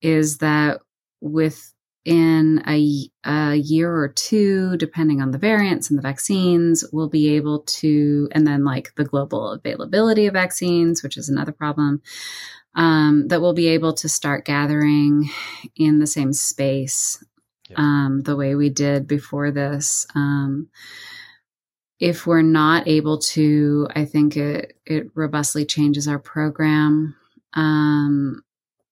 is 0.00 0.38
that 0.38 0.80
within 1.20 2.62
a, 2.66 3.08
a 3.24 3.54
year 3.54 3.94
or 3.94 4.08
two, 4.08 4.76
depending 4.76 5.22
on 5.22 5.30
the 5.30 5.38
variants 5.38 5.88
and 5.88 5.98
the 5.98 6.02
vaccines, 6.02 6.84
we'll 6.92 7.08
be 7.08 7.36
able 7.36 7.60
to, 7.60 8.28
and 8.32 8.44
then 8.46 8.64
like 8.64 8.92
the 8.96 9.04
global 9.04 9.50
availability 9.50 10.26
of 10.26 10.34
vaccines, 10.34 11.02
which 11.02 11.16
is 11.16 11.28
another 11.28 11.52
problem 11.52 12.02
um, 12.74 13.28
that 13.28 13.40
we'll 13.40 13.52
be 13.52 13.68
able 13.68 13.92
to 13.92 14.08
start 14.08 14.44
gathering 14.44 15.30
in 15.76 16.00
the 16.00 16.06
same 16.06 16.32
space 16.32 17.22
um, 17.76 18.22
the 18.22 18.36
way 18.36 18.54
we 18.54 18.70
did 18.70 19.06
before 19.06 19.50
this. 19.50 20.06
Um, 20.14 20.68
if 22.00 22.26
we're 22.26 22.42
not 22.42 22.88
able 22.88 23.18
to, 23.18 23.88
I 23.94 24.04
think 24.04 24.36
it 24.36 24.76
it 24.84 25.06
robustly 25.14 25.64
changes 25.64 26.08
our 26.08 26.18
program. 26.18 27.14
Um, 27.54 28.42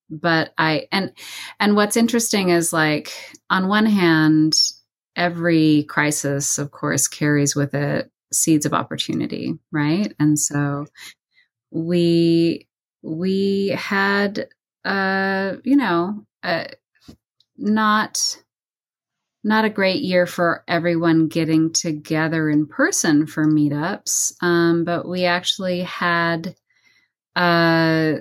but 0.08 0.52
I 0.58 0.86
and 0.92 1.12
and 1.58 1.76
what's 1.76 1.96
interesting 1.96 2.50
is 2.50 2.72
like 2.72 3.12
on 3.48 3.68
one 3.68 3.86
hand, 3.86 4.54
every 5.16 5.84
crisis, 5.84 6.58
of 6.58 6.70
course, 6.70 7.08
carries 7.08 7.56
with 7.56 7.74
it 7.74 8.10
seeds 8.32 8.66
of 8.66 8.74
opportunity, 8.74 9.58
right? 9.72 10.14
And 10.18 10.38
so 10.38 10.86
we 11.70 12.68
we 13.02 13.68
had, 13.68 14.48
uh, 14.84 15.56
you 15.64 15.76
know, 15.76 16.24
uh, 16.42 16.66
not 17.56 18.38
not 19.42 19.64
a 19.64 19.70
great 19.70 20.02
year 20.02 20.26
for 20.26 20.64
everyone 20.68 21.28
getting 21.28 21.72
together 21.72 22.50
in 22.50 22.66
person 22.66 23.26
for 23.26 23.46
meetups, 23.46 24.34
um, 24.42 24.84
but 24.84 25.08
we 25.08 25.24
actually 25.24 25.80
had 25.80 26.54
uh, 27.36 28.14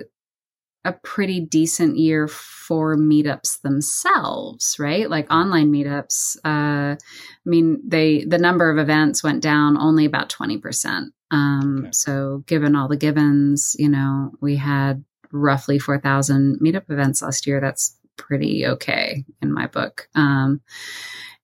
a 0.84 0.92
pretty 1.02 1.40
decent 1.40 1.98
year 1.98 2.26
for 2.26 2.96
meetups 2.96 3.60
themselves, 3.60 4.76
right? 4.78 5.10
Like 5.10 5.30
online 5.30 5.70
meetups. 5.70 6.36
Uh, 6.44 6.96
I 6.96 6.98
mean, 7.44 7.82
they 7.86 8.24
the 8.24 8.38
number 8.38 8.70
of 8.70 8.78
events 8.78 9.22
went 9.22 9.42
down 9.42 9.76
only 9.76 10.06
about 10.06 10.30
twenty 10.30 10.56
percent. 10.56 11.12
Um, 11.30 11.80
okay. 11.80 11.90
So, 11.92 12.44
given 12.46 12.74
all 12.74 12.88
the 12.88 12.96
givens, 12.96 13.76
you 13.78 13.88
know, 13.88 14.32
we 14.40 14.56
had 14.56 15.04
roughly 15.32 15.78
4,000 15.78 16.58
meetup 16.60 16.90
events 16.90 17.22
last 17.22 17.46
year. 17.46 17.60
That's 17.60 17.96
pretty 18.20 18.66
okay 18.66 19.24
in 19.40 19.52
my 19.52 19.66
book. 19.66 20.08
Um, 20.14 20.60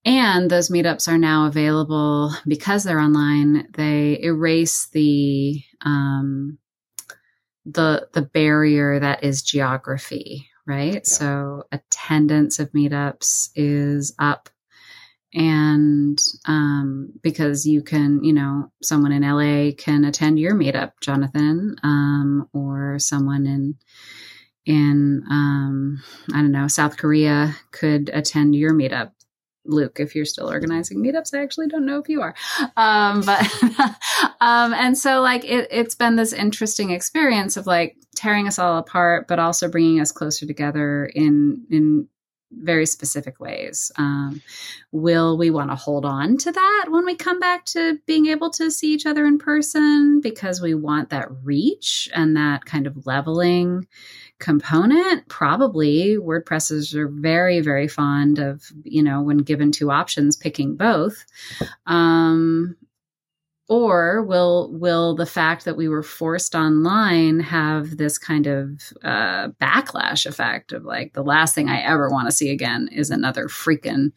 and 0.04 0.48
those 0.48 0.70
meetups 0.70 1.08
are 1.08 1.18
now 1.18 1.46
available 1.46 2.32
because 2.46 2.84
they're 2.84 3.00
online. 3.00 3.68
They 3.72 4.20
erase 4.22 4.86
the 4.92 5.60
um, 5.84 6.58
the 7.64 8.08
the 8.12 8.22
barrier 8.22 9.00
that 9.00 9.24
is 9.24 9.42
geography, 9.42 10.48
right? 10.66 10.94
Yeah. 10.94 11.00
So 11.02 11.64
attendance 11.72 12.60
of 12.60 12.70
meetups 12.70 13.50
is 13.56 14.14
up 14.18 14.48
and 15.36 16.18
um, 16.46 17.12
because 17.22 17.66
you 17.66 17.82
can, 17.82 18.24
you 18.24 18.32
know, 18.32 18.72
someone 18.82 19.12
in 19.12 19.22
LA 19.22 19.72
can 19.76 20.04
attend 20.04 20.38
your 20.38 20.54
meetup, 20.54 20.92
Jonathan, 21.00 21.76
um, 21.82 22.48
or 22.54 22.98
someone 22.98 23.46
in 23.46 23.74
in 24.66 25.22
um, 25.30 26.02
I 26.34 26.42
don't 26.42 26.52
know 26.52 26.68
South 26.68 26.96
Korea 26.96 27.54
could 27.70 28.10
attend 28.12 28.54
your 28.54 28.74
meetup. 28.74 29.12
Luke, 29.64 29.98
if 29.98 30.14
you're 30.14 30.24
still 30.24 30.48
organizing 30.48 31.02
meetups, 31.02 31.34
I 31.34 31.42
actually 31.42 31.66
don't 31.66 31.86
know 31.86 31.98
if 31.98 32.08
you 32.08 32.22
are. 32.22 32.36
Um, 32.76 33.22
but, 33.22 33.40
um, 34.40 34.72
and 34.72 34.96
so 34.96 35.20
like 35.22 35.44
it, 35.44 35.68
it's 35.72 35.96
been 35.96 36.14
this 36.14 36.32
interesting 36.32 36.90
experience 36.90 37.56
of 37.56 37.66
like 37.66 37.96
tearing 38.14 38.46
us 38.46 38.60
all 38.60 38.78
apart, 38.78 39.26
but 39.26 39.40
also 39.40 39.68
bringing 39.68 40.00
us 40.00 40.12
closer 40.12 40.46
together 40.46 41.06
in, 41.06 41.66
in 41.68 42.08
very 42.52 42.86
specific 42.86 43.40
ways. 43.40 43.90
Um, 43.96 44.40
will 44.92 45.36
we 45.36 45.50
want 45.50 45.70
to 45.70 45.76
hold 45.76 46.04
on 46.04 46.36
to 46.38 46.52
that 46.52 46.86
when 46.88 47.04
we 47.04 47.16
come 47.16 47.40
back 47.40 47.64
to 47.66 47.98
being 48.06 48.26
able 48.26 48.50
to 48.50 48.70
see 48.70 48.92
each 48.92 49.06
other 49.06 49.26
in 49.26 49.38
person 49.38 50.20
because 50.20 50.60
we 50.60 50.74
want 50.74 51.10
that 51.10 51.28
reach 51.42 52.08
and 52.14 52.36
that 52.36 52.64
kind 52.64 52.86
of 52.86 53.06
leveling 53.06 53.86
component? 54.38 55.28
Probably. 55.28 56.16
WordPressers 56.16 56.94
are 56.94 57.08
very, 57.08 57.60
very 57.60 57.88
fond 57.88 58.38
of, 58.38 58.62
you 58.84 59.02
know, 59.02 59.22
when 59.22 59.38
given 59.38 59.72
two 59.72 59.90
options, 59.90 60.36
picking 60.36 60.76
both. 60.76 61.24
Um, 61.86 62.76
or 63.68 64.22
will 64.22 64.70
will 64.72 65.16
the 65.16 65.26
fact 65.26 65.64
that 65.64 65.76
we 65.76 65.88
were 65.88 66.02
forced 66.02 66.54
online 66.54 67.40
have 67.40 67.96
this 67.96 68.16
kind 68.16 68.46
of 68.46 68.80
uh, 69.02 69.48
backlash 69.60 70.24
effect 70.24 70.72
of 70.72 70.84
like 70.84 71.14
the 71.14 71.24
last 71.24 71.54
thing 71.54 71.68
I 71.68 71.80
ever 71.80 72.08
want 72.08 72.28
to 72.28 72.32
see 72.32 72.50
again 72.50 72.88
is 72.92 73.10
another 73.10 73.46
freaking 73.46 74.12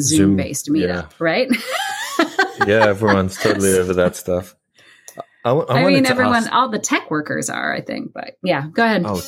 Zoom 0.00 0.36
based 0.36 0.68
meetup, 0.68 1.10
yeah. 1.10 1.16
right? 1.18 1.48
yeah, 2.66 2.86
everyone's 2.86 3.36
totally 3.36 3.76
over 3.76 3.94
that 3.94 4.16
stuff. 4.16 4.54
I, 5.44 5.50
I, 5.50 5.82
I 5.82 5.86
mean, 5.86 6.06
everyone, 6.06 6.36
ask, 6.36 6.52
all 6.52 6.70
the 6.70 6.78
tech 6.78 7.10
workers 7.10 7.50
are, 7.50 7.74
I 7.74 7.82
think, 7.82 8.12
but 8.14 8.38
yeah, 8.42 8.66
go 8.72 8.84
ahead. 8.84 9.02
Oh, 9.04 9.22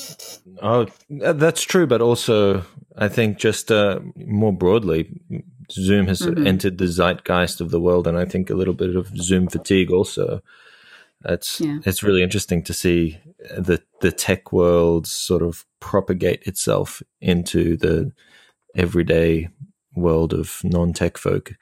oh, 0.62 0.86
that's 1.10 1.62
true, 1.62 1.86
but 1.86 2.00
also 2.00 2.64
I 2.96 3.08
think 3.08 3.38
just 3.38 3.70
uh, 3.70 4.00
more 4.16 4.52
broadly, 4.52 5.20
Zoom 5.70 6.06
has 6.06 6.20
mm-hmm. 6.20 6.46
entered 6.46 6.78
the 6.78 6.86
zeitgeist 6.86 7.60
of 7.60 7.70
the 7.70 7.80
world, 7.80 8.06
and 8.06 8.16
I 8.16 8.24
think 8.24 8.48
a 8.48 8.54
little 8.54 8.74
bit 8.74 8.96
of 8.96 9.08
Zoom 9.16 9.48
fatigue 9.48 9.90
also. 9.90 10.42
It's 11.24 11.60
yeah. 11.60 11.78
it's 11.84 12.02
really 12.02 12.22
interesting 12.22 12.62
to 12.64 12.72
see 12.72 13.18
the 13.56 13.82
the 14.00 14.12
tech 14.12 14.52
world 14.52 15.06
sort 15.06 15.42
of 15.42 15.66
propagate 15.80 16.42
itself 16.46 17.02
into 17.20 17.76
the 17.76 18.12
everyday 18.74 19.48
world 19.94 20.32
of 20.32 20.60
non 20.62 20.92
tech 20.92 21.18
folk, 21.18 21.52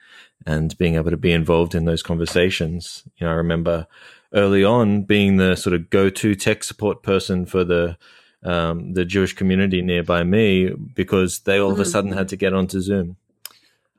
and 0.45 0.77
being 0.77 0.95
able 0.95 1.11
to 1.11 1.17
be 1.17 1.31
involved 1.31 1.75
in 1.75 1.85
those 1.85 2.03
conversations. 2.03 3.03
You 3.17 3.27
know, 3.27 3.33
I 3.33 3.35
remember 3.35 3.87
early 4.33 4.63
on 4.63 5.03
being 5.03 5.37
the 5.37 5.55
sort 5.55 5.73
of 5.73 5.89
go 5.89 6.09
to 6.09 6.35
tech 6.35 6.63
support 6.63 7.03
person 7.03 7.45
for 7.45 7.63
the 7.63 7.97
um, 8.43 8.93
the 8.93 9.05
Jewish 9.05 9.33
community 9.33 9.81
nearby 9.81 10.23
me 10.23 10.69
because 10.69 11.39
they 11.39 11.57
all 11.57 11.71
mm-hmm. 11.71 11.73
of 11.73 11.79
a 11.79 11.83
mm-hmm. 11.83 11.91
sudden 11.91 12.11
had 12.11 12.29
to 12.29 12.35
get 12.35 12.53
onto 12.53 12.79
Zoom 12.79 13.17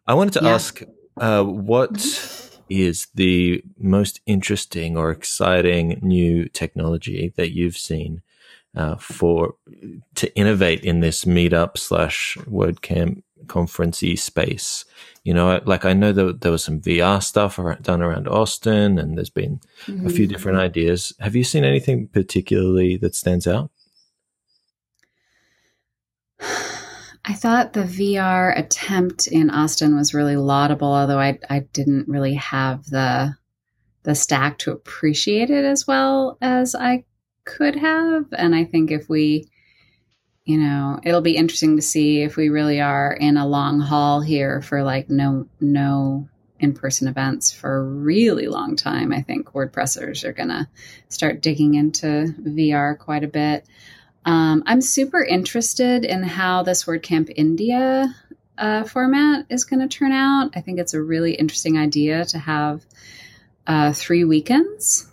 I 0.06 0.14
wanted 0.14 0.34
to 0.34 0.44
yeah. 0.44 0.54
ask 0.54 0.82
uh, 1.16 1.42
what 1.42 2.52
is 2.68 3.08
the 3.14 3.62
most 3.78 4.20
interesting 4.26 4.96
or 4.96 5.10
exciting 5.10 5.98
new 6.02 6.48
technology 6.48 7.32
that 7.36 7.52
you've 7.52 7.76
seen 7.76 8.22
uh, 8.76 8.96
for 8.96 9.54
to 10.14 10.34
innovate 10.36 10.84
in 10.84 11.00
this 11.00 11.24
meetup 11.24 11.76
slash 11.76 12.36
WordCamp 12.42 13.22
conferencey 13.44 14.18
space? 14.18 14.84
You 15.24 15.34
know, 15.34 15.60
like 15.64 15.84
I 15.84 15.92
know 15.92 16.12
that 16.12 16.40
there 16.40 16.52
was 16.52 16.64
some 16.64 16.80
VR 16.80 17.22
stuff 17.22 17.58
done 17.82 18.02
around 18.02 18.28
Austin, 18.28 18.98
and 18.98 19.16
there's 19.16 19.30
been 19.30 19.60
mm-hmm. 19.86 20.06
a 20.06 20.10
few 20.10 20.24
mm-hmm. 20.24 20.32
different 20.32 20.58
ideas. 20.58 21.12
Have 21.20 21.36
you 21.36 21.44
seen 21.44 21.64
anything 21.64 22.08
particularly 22.08 22.96
that 22.98 23.14
stands 23.14 23.46
out? 23.46 23.70
I 27.28 27.32
thought 27.32 27.72
the 27.72 27.80
VR 27.80 28.56
attempt 28.56 29.26
in 29.26 29.50
Austin 29.50 29.96
was 29.96 30.14
really 30.14 30.36
laudable, 30.36 30.92
although 30.92 31.18
I 31.18 31.38
I 31.50 31.60
didn't 31.72 32.08
really 32.08 32.34
have 32.34 32.86
the 32.86 33.36
the 34.04 34.14
stack 34.14 34.58
to 34.58 34.70
appreciate 34.70 35.50
it 35.50 35.64
as 35.64 35.86
well 35.86 36.38
as 36.40 36.76
I 36.76 37.04
could 37.44 37.74
have. 37.76 38.26
And 38.32 38.54
I 38.54 38.64
think 38.64 38.90
if 38.92 39.08
we, 39.08 39.48
you 40.46 40.58
know, 40.58 41.00
it'll 41.02 41.20
be 41.20 41.36
interesting 41.36 41.76
to 41.76 41.82
see 41.82 42.22
if 42.22 42.36
we 42.36 42.48
really 42.48 42.80
are 42.80 43.12
in 43.12 43.36
a 43.36 43.46
long 43.46 43.80
haul 43.80 44.20
here 44.20 44.62
for 44.62 44.84
like 44.84 45.10
no 45.10 45.48
no 45.60 46.28
in-person 46.58 47.08
events 47.08 47.52
for 47.52 47.76
a 47.76 47.82
really 47.82 48.46
long 48.46 48.76
time. 48.76 49.12
I 49.12 49.22
think 49.22 49.52
WordPressers 49.52 50.24
are 50.24 50.32
gonna 50.32 50.70
start 51.08 51.42
digging 51.42 51.74
into 51.74 52.32
VR 52.40 52.96
quite 52.96 53.24
a 53.24 53.28
bit. 53.28 53.66
Um, 54.24 54.62
I'm 54.66 54.80
super 54.80 55.22
interested 55.22 56.04
in 56.04 56.22
how 56.22 56.62
this 56.62 56.84
WordCamp 56.84 57.32
India 57.34 58.14
uh, 58.56 58.84
format 58.84 59.46
is 59.48 59.64
going 59.64 59.86
to 59.86 59.88
turn 59.88 60.12
out. 60.12 60.50
I 60.56 60.62
think 60.62 60.80
it's 60.80 60.94
a 60.94 61.02
really 61.02 61.34
interesting 61.34 61.78
idea 61.78 62.24
to 62.26 62.38
have 62.38 62.84
uh, 63.66 63.92
three 63.92 64.24
weekends 64.24 65.08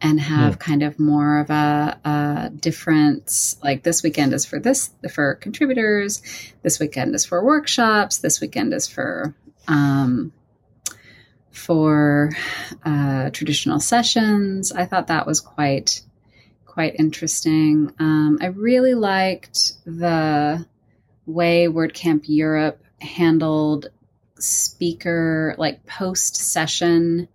and 0.00 0.20
have 0.20 0.58
kind 0.58 0.82
of 0.82 0.98
more 0.98 1.38
of 1.40 1.50
a, 1.50 1.98
a 2.04 2.50
different 2.50 3.56
like 3.62 3.82
this 3.82 4.02
weekend 4.02 4.32
is 4.32 4.44
for 4.44 4.58
this 4.58 4.90
for 5.12 5.34
contributors 5.36 6.22
this 6.62 6.80
weekend 6.80 7.14
is 7.14 7.24
for 7.24 7.44
workshops 7.44 8.18
this 8.18 8.40
weekend 8.40 8.72
is 8.72 8.88
for 8.88 9.34
um, 9.68 10.32
for 11.50 12.30
uh, 12.84 13.30
traditional 13.30 13.78
sessions. 13.80 14.72
I 14.72 14.86
thought 14.86 15.06
that 15.06 15.26
was 15.26 15.40
quite 15.40 16.02
quite 16.66 16.96
interesting. 16.98 17.92
Um, 18.00 18.38
i 18.42 18.46
really 18.46 18.94
liked 18.94 19.72
the 19.86 20.66
way 21.26 21.68
wordcamp 21.68 22.24
europe 22.26 22.82
handled 23.00 23.86
speaker 24.38 25.54
like 25.56 25.86
post 25.86 26.36
session 26.36 27.28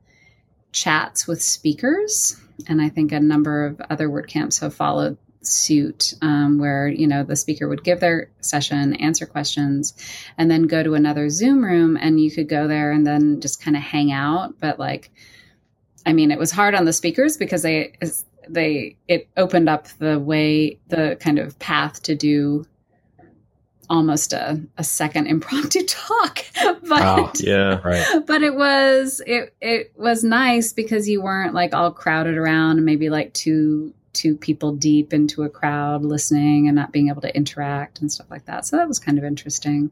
chats 0.72 1.28
with 1.28 1.42
speakers, 1.42 2.36
and 2.68 2.82
I 2.82 2.90
think 2.90 3.12
a 3.12 3.20
number 3.20 3.66
of 3.66 3.82
other 3.90 4.10
WordCamps 4.10 4.60
have 4.62 4.74
followed 4.74 5.18
suit 5.42 6.14
um, 6.22 6.60
where 6.60 6.88
you 6.88 7.08
know 7.08 7.24
the 7.24 7.36
speaker 7.36 7.68
would 7.68 7.84
give 7.84 8.02
their 8.02 8.30
session 8.42 8.94
answer 8.96 9.26
questions 9.26 9.94
and 10.38 10.52
then 10.52 10.64
go 10.64 10.84
to 10.84 10.96
another 10.96 11.30
zoom 11.30 11.64
room 11.64 11.98
and 11.98 12.20
you 12.20 12.30
could 12.30 12.50
go 12.50 12.68
there 12.68 12.92
and 12.92 13.08
then 13.08 13.40
just 13.40 13.62
kind 13.62 13.78
of 13.78 13.84
hang 13.84 14.12
out. 14.12 14.60
But 14.60 14.80
like 14.80 15.12
i 16.06 16.14
mean 16.14 16.32
it 16.32 16.40
was 16.40 16.52
hard 16.52 16.74
on 16.74 16.86
the 16.86 16.94
speakers 16.94 17.36
because 17.38 17.62
they 17.62 17.94
they 18.50 18.96
it 19.08 19.30
opened 19.38 19.70
up 19.70 19.88
the 20.00 20.20
way 20.20 20.80
the 20.88 21.18
kind 21.20 21.40
of 21.40 21.58
path 21.60 22.02
to 22.04 22.16
do 22.16 22.66
almost 23.90 24.34
a, 24.34 24.62
a 24.78 24.84
second 24.84 25.28
impromptu 25.34 25.84
talk 25.86 26.46
but 26.88 27.02
oh, 27.02 27.32
yeah 27.40 27.80
right. 27.84 28.26
but 28.26 28.42
it 28.42 28.56
was 28.56 29.22
it 29.26 29.54
it 29.62 29.92
was 29.96 30.24
nice 30.24 30.74
because 30.74 31.10
you 31.10 31.22
weren't 31.22 31.54
like 31.54 31.74
all 31.74 31.92
crowded 31.92 32.38
around 32.38 32.78
and 32.78 32.86
maybe 32.86 33.10
like 33.10 33.34
two 33.34 33.94
two 34.14 34.36
people 34.36 34.76
deep 34.76 35.14
into 35.14 35.44
a 35.44 35.50
crowd 35.50 36.04
listening 36.04 36.68
and 36.68 36.76
not 36.76 36.92
being 36.92 37.10
able 37.10 37.22
to 37.22 37.36
interact 37.36 38.02
and 38.02 38.12
stuff 38.12 38.30
like 38.30 38.46
that. 38.46 38.66
So 38.66 38.76
that 38.78 38.88
was 38.88 39.00
kind 39.00 39.18
of 39.18 39.24
interesting. 39.24 39.92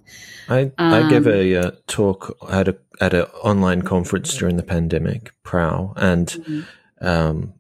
I 0.50 0.72
um, 0.78 0.94
i 0.94 1.10
gave 1.10 1.28
a 1.28 1.56
uh, 1.56 1.72
talk 1.88 2.38
at 2.50 2.68
a 2.68 2.78
at 3.00 3.14
an 3.14 3.24
online 3.44 3.84
conference 3.84 4.36
during 4.36 4.58
the 4.58 4.64
pandemic 4.64 5.32
prow 5.44 5.94
and 5.96 6.28
mm-hmm. 6.28 7.08
um 7.08 7.54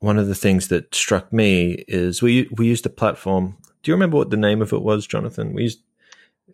one 0.00 0.18
of 0.18 0.28
the 0.28 0.34
things 0.34 0.68
that 0.68 0.94
struck 0.94 1.32
me 1.32 1.84
is 1.88 2.22
we 2.22 2.48
we 2.52 2.66
used 2.66 2.86
a 2.86 2.90
platform 2.90 3.56
do 3.86 3.92
you 3.92 3.94
remember 3.94 4.16
what 4.16 4.30
the 4.30 4.36
name 4.36 4.62
of 4.62 4.72
it 4.72 4.82
was, 4.82 5.06
Jonathan? 5.06 5.52
We 5.52 5.62
used 5.62 5.80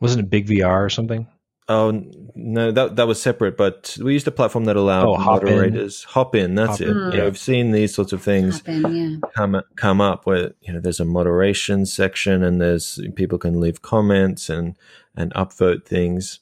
wasn't 0.03 0.27
it 0.27 0.29
Big 0.29 0.47
VR 0.47 0.85
or 0.85 0.91
something? 0.91 1.27
Oh 1.67 2.05
no, 2.35 2.71
that 2.73 2.97
that 2.97 3.07
was 3.07 3.23
separate. 3.23 3.57
But 3.57 3.97
we 4.03 4.13
used 4.13 4.29
a 4.29 4.31
platform 4.31 4.67
that 4.67 4.77
allowed 4.77 5.07
oh, 5.07 5.17
moderators 5.17 6.05
hop 6.05 6.35
in. 6.35 6.55
That's 6.57 6.73
hop 6.73 6.81
it. 6.83 6.89
In. 6.89 6.97
You 6.97 7.19
know, 7.19 7.27
I've 7.27 7.39
seen 7.39 7.71
these 7.71 7.95
sorts 7.95 8.13
of 8.13 8.23
things 8.23 8.61
in, 8.67 8.95
yeah. 8.95 9.29
come 9.35 9.63
come 9.77 10.03
up 10.03 10.27
where 10.27 10.53
you 10.61 10.75
know 10.75 10.81
there's 10.81 11.01
a 11.01 11.07
moderation 11.07 11.87
section 11.87 12.45
and 12.45 12.61
there's 12.61 13.01
people 13.15 13.39
can 13.39 13.59
leave 13.59 13.81
comments 13.81 14.51
and 14.51 14.77
and 15.17 15.33
upvote 15.33 15.87
things. 15.87 16.41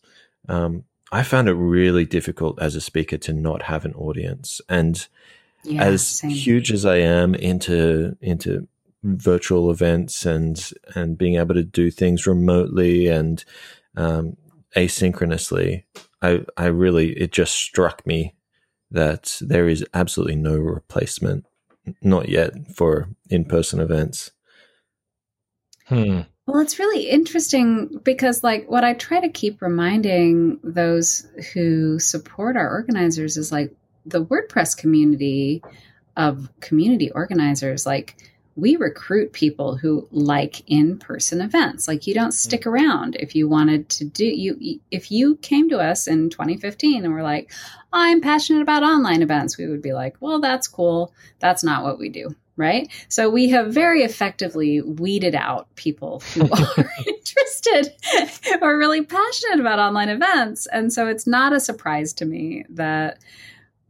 Um, 0.48 0.82
I 1.12 1.22
found 1.22 1.48
it 1.48 1.54
really 1.54 2.04
difficult 2.04 2.60
as 2.60 2.74
a 2.74 2.80
speaker 2.80 3.16
to 3.18 3.32
not 3.32 3.62
have 3.62 3.84
an 3.84 3.94
audience, 3.94 4.60
and 4.68 5.06
yeah, 5.64 5.84
as 5.84 6.06
same. 6.06 6.30
huge 6.30 6.72
as 6.72 6.84
I 6.84 6.96
am 6.96 7.34
into 7.34 8.16
into 8.20 8.66
virtual 9.02 9.70
events 9.70 10.26
and 10.26 10.72
and 10.94 11.16
being 11.16 11.36
able 11.36 11.54
to 11.54 11.62
do 11.62 11.90
things 11.90 12.26
remotely 12.26 13.08
and 13.08 13.44
um, 13.96 14.36
asynchronously, 14.76 15.84
I 16.22 16.44
I 16.56 16.66
really 16.66 17.12
it 17.12 17.32
just 17.32 17.54
struck 17.54 18.06
me 18.06 18.34
that 18.90 19.36
there 19.40 19.68
is 19.68 19.84
absolutely 19.94 20.36
no 20.36 20.56
replacement, 20.56 21.46
not 22.02 22.28
yet, 22.28 22.52
for 22.74 23.08
in 23.28 23.44
person 23.44 23.80
events. 23.80 24.32
Hmm. 25.86 26.20
Well, 26.46 26.60
it's 26.60 26.80
really 26.80 27.08
interesting 27.08 28.00
because, 28.02 28.42
like, 28.42 28.68
what 28.68 28.82
I 28.82 28.94
try 28.94 29.20
to 29.20 29.28
keep 29.28 29.62
reminding 29.62 30.58
those 30.64 31.26
who 31.54 32.00
support 32.00 32.56
our 32.56 32.68
organizers 32.68 33.36
is 33.36 33.52
like 33.52 33.72
the 34.06 34.24
WordPress 34.24 34.76
community 34.76 35.62
of 36.16 36.48
community 36.60 37.10
organizers, 37.12 37.86
like 37.86 38.16
we 38.56 38.76
recruit 38.76 39.32
people 39.32 39.76
who 39.76 40.06
like 40.10 40.62
in-person 40.68 41.40
events. 41.40 41.88
Like 41.88 42.06
you 42.06 42.14
don't 42.14 42.32
stick 42.32 42.62
mm-hmm. 42.62 42.70
around 42.70 43.16
if 43.16 43.34
you 43.34 43.48
wanted 43.48 43.88
to 43.90 44.04
do 44.04 44.26
you 44.26 44.80
if 44.90 45.10
you 45.10 45.36
came 45.36 45.68
to 45.70 45.78
us 45.78 46.06
in 46.06 46.30
2015 46.30 47.04
and 47.04 47.14
were 47.14 47.22
like 47.22 47.52
i'm 47.92 48.20
passionate 48.20 48.62
about 48.62 48.82
online 48.82 49.22
events 49.22 49.56
we 49.56 49.66
would 49.66 49.82
be 49.82 49.92
like 49.92 50.16
well 50.20 50.40
that's 50.40 50.68
cool. 50.68 51.12
That's 51.38 51.64
not 51.64 51.84
what 51.84 51.98
we 51.98 52.08
do 52.08 52.34
right? 52.56 52.90
So 53.08 53.30
we 53.30 53.48
have 53.48 53.72
very 53.72 54.02
effectively 54.02 54.82
weeded 54.82 55.34
out 55.34 55.74
people 55.76 56.22
who 56.34 56.42
are 56.52 56.92
interested 57.06 57.94
or 58.60 58.76
really 58.76 59.02
passionate 59.02 59.60
about 59.60 59.78
online 59.78 60.10
events. 60.10 60.66
And 60.66 60.92
so 60.92 61.06
it's 61.06 61.26
not 61.26 61.54
a 61.54 61.60
surprise 61.60 62.12
to 62.14 62.26
me 62.26 62.66
that 62.68 63.18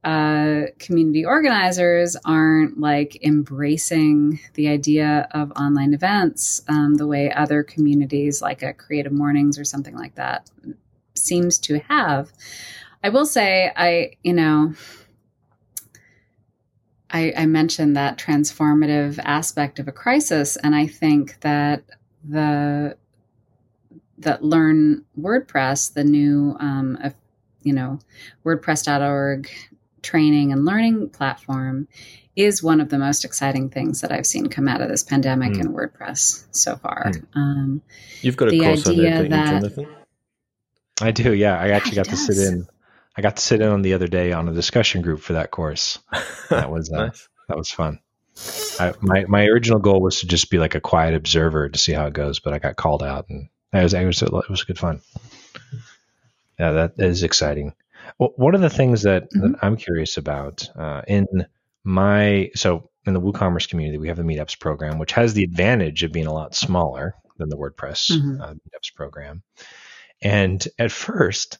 uh, 0.02 0.62
community 0.78 1.24
organizers 1.24 2.16
aren't 2.24 2.80
like 2.80 3.22
embracing 3.22 4.40
the 4.54 4.68
idea 4.68 5.28
of 5.32 5.52
online 5.52 5.92
events 5.92 6.62
um, 6.68 6.94
the 6.94 7.06
way 7.06 7.30
other 7.32 7.62
communities 7.62 8.40
like 8.40 8.62
a 8.62 8.72
creative 8.72 9.12
mornings 9.12 9.58
or 9.58 9.64
something 9.64 9.94
like 9.94 10.14
that 10.14 10.50
seems 11.14 11.58
to 11.58 11.78
have. 11.80 12.32
I 13.02 13.08
will 13.08 13.26
say 13.26 13.72
i 13.76 14.12
you 14.22 14.32
know 14.32 14.74
I, 17.12 17.32
I 17.36 17.46
mentioned 17.46 17.96
that 17.96 18.18
transformative 18.18 19.18
aspect 19.24 19.78
of 19.78 19.88
a 19.88 19.92
crisis 19.92 20.56
and 20.56 20.74
i 20.74 20.86
think 20.86 21.40
that 21.40 21.82
the 22.22 22.96
that 24.18 24.44
learn 24.44 25.04
wordpress 25.18 25.92
the 25.92 26.04
new 26.04 26.56
um, 26.60 26.98
you 27.62 27.72
know 27.72 27.98
wordpress.org 28.44 29.50
training 30.02 30.52
and 30.52 30.64
learning 30.64 31.10
platform 31.10 31.88
is 32.36 32.62
one 32.62 32.80
of 32.80 32.88
the 32.88 32.98
most 32.98 33.24
exciting 33.24 33.70
things 33.70 34.00
that 34.00 34.12
I've 34.12 34.26
seen 34.26 34.48
come 34.48 34.68
out 34.68 34.80
of 34.80 34.88
this 34.88 35.02
pandemic 35.02 35.52
mm. 35.52 35.60
in 35.60 35.74
WordPress 35.74 36.46
so 36.50 36.76
far. 36.76 37.12
Mm. 37.12 37.24
Um, 37.34 37.82
You've 38.22 38.36
got 38.36 38.52
a 38.52 38.58
course 38.58 38.86
on 38.86 38.96
that, 38.96 39.30
that, 39.30 39.50
Jonathan? 39.50 39.86
I 41.00 41.10
do. 41.10 41.32
Yeah, 41.32 41.58
I 41.58 41.70
actually 41.70 41.96
got 41.96 42.06
does. 42.06 42.26
to 42.26 42.34
sit 42.34 42.52
in. 42.52 42.66
I 43.16 43.22
got 43.22 43.36
to 43.36 43.42
sit 43.42 43.60
in 43.60 43.68
on 43.68 43.82
the 43.82 43.94
other 43.94 44.06
day 44.06 44.32
on 44.32 44.48
a 44.48 44.52
discussion 44.52 45.02
group 45.02 45.20
for 45.20 45.34
that 45.34 45.50
course. 45.50 45.98
That 46.50 46.70
was 46.70 46.90
uh, 46.94 47.06
nice. 47.06 47.28
that 47.48 47.56
was 47.56 47.70
fun. 47.70 48.00
I, 48.78 48.94
my 49.00 49.24
my 49.26 49.44
original 49.46 49.78
goal 49.78 50.00
was 50.00 50.20
to 50.20 50.26
just 50.26 50.50
be 50.50 50.58
like 50.58 50.74
a 50.74 50.80
quiet 50.80 51.14
observer 51.14 51.68
to 51.68 51.78
see 51.78 51.92
how 51.92 52.06
it 52.06 52.14
goes, 52.14 52.40
but 52.40 52.52
I 52.52 52.58
got 52.58 52.76
called 52.76 53.02
out, 53.02 53.28
and 53.28 53.48
it 53.72 53.82
was 53.82 53.94
it 53.94 54.04
was, 54.04 54.22
it 54.22 54.50
was 54.50 54.64
good 54.64 54.78
fun. 54.78 55.00
Yeah, 56.58 56.72
that 56.72 56.92
is 56.98 57.22
exciting. 57.22 57.74
Well, 58.20 58.34
one 58.36 58.54
of 58.54 58.60
the 58.60 58.70
things 58.70 59.02
that, 59.02 59.32
mm-hmm. 59.32 59.52
that 59.52 59.64
I'm 59.64 59.76
curious 59.76 60.18
about 60.18 60.68
uh, 60.78 61.00
in 61.08 61.26
my 61.82 62.50
so 62.54 62.90
in 63.06 63.14
the 63.14 63.20
WooCommerce 63.20 63.66
community, 63.66 63.96
we 63.96 64.08
have 64.08 64.18
the 64.18 64.22
Meetups 64.22 64.60
program, 64.60 64.98
which 64.98 65.12
has 65.12 65.32
the 65.32 65.42
advantage 65.42 66.02
of 66.02 66.12
being 66.12 66.26
a 66.26 66.32
lot 66.32 66.54
smaller 66.54 67.14
than 67.38 67.48
the 67.48 67.56
WordPress 67.56 68.12
mm-hmm. 68.12 68.42
uh, 68.42 68.52
Meetups 68.52 68.94
program. 68.94 69.42
And 70.20 70.62
at 70.78 70.92
first, 70.92 71.56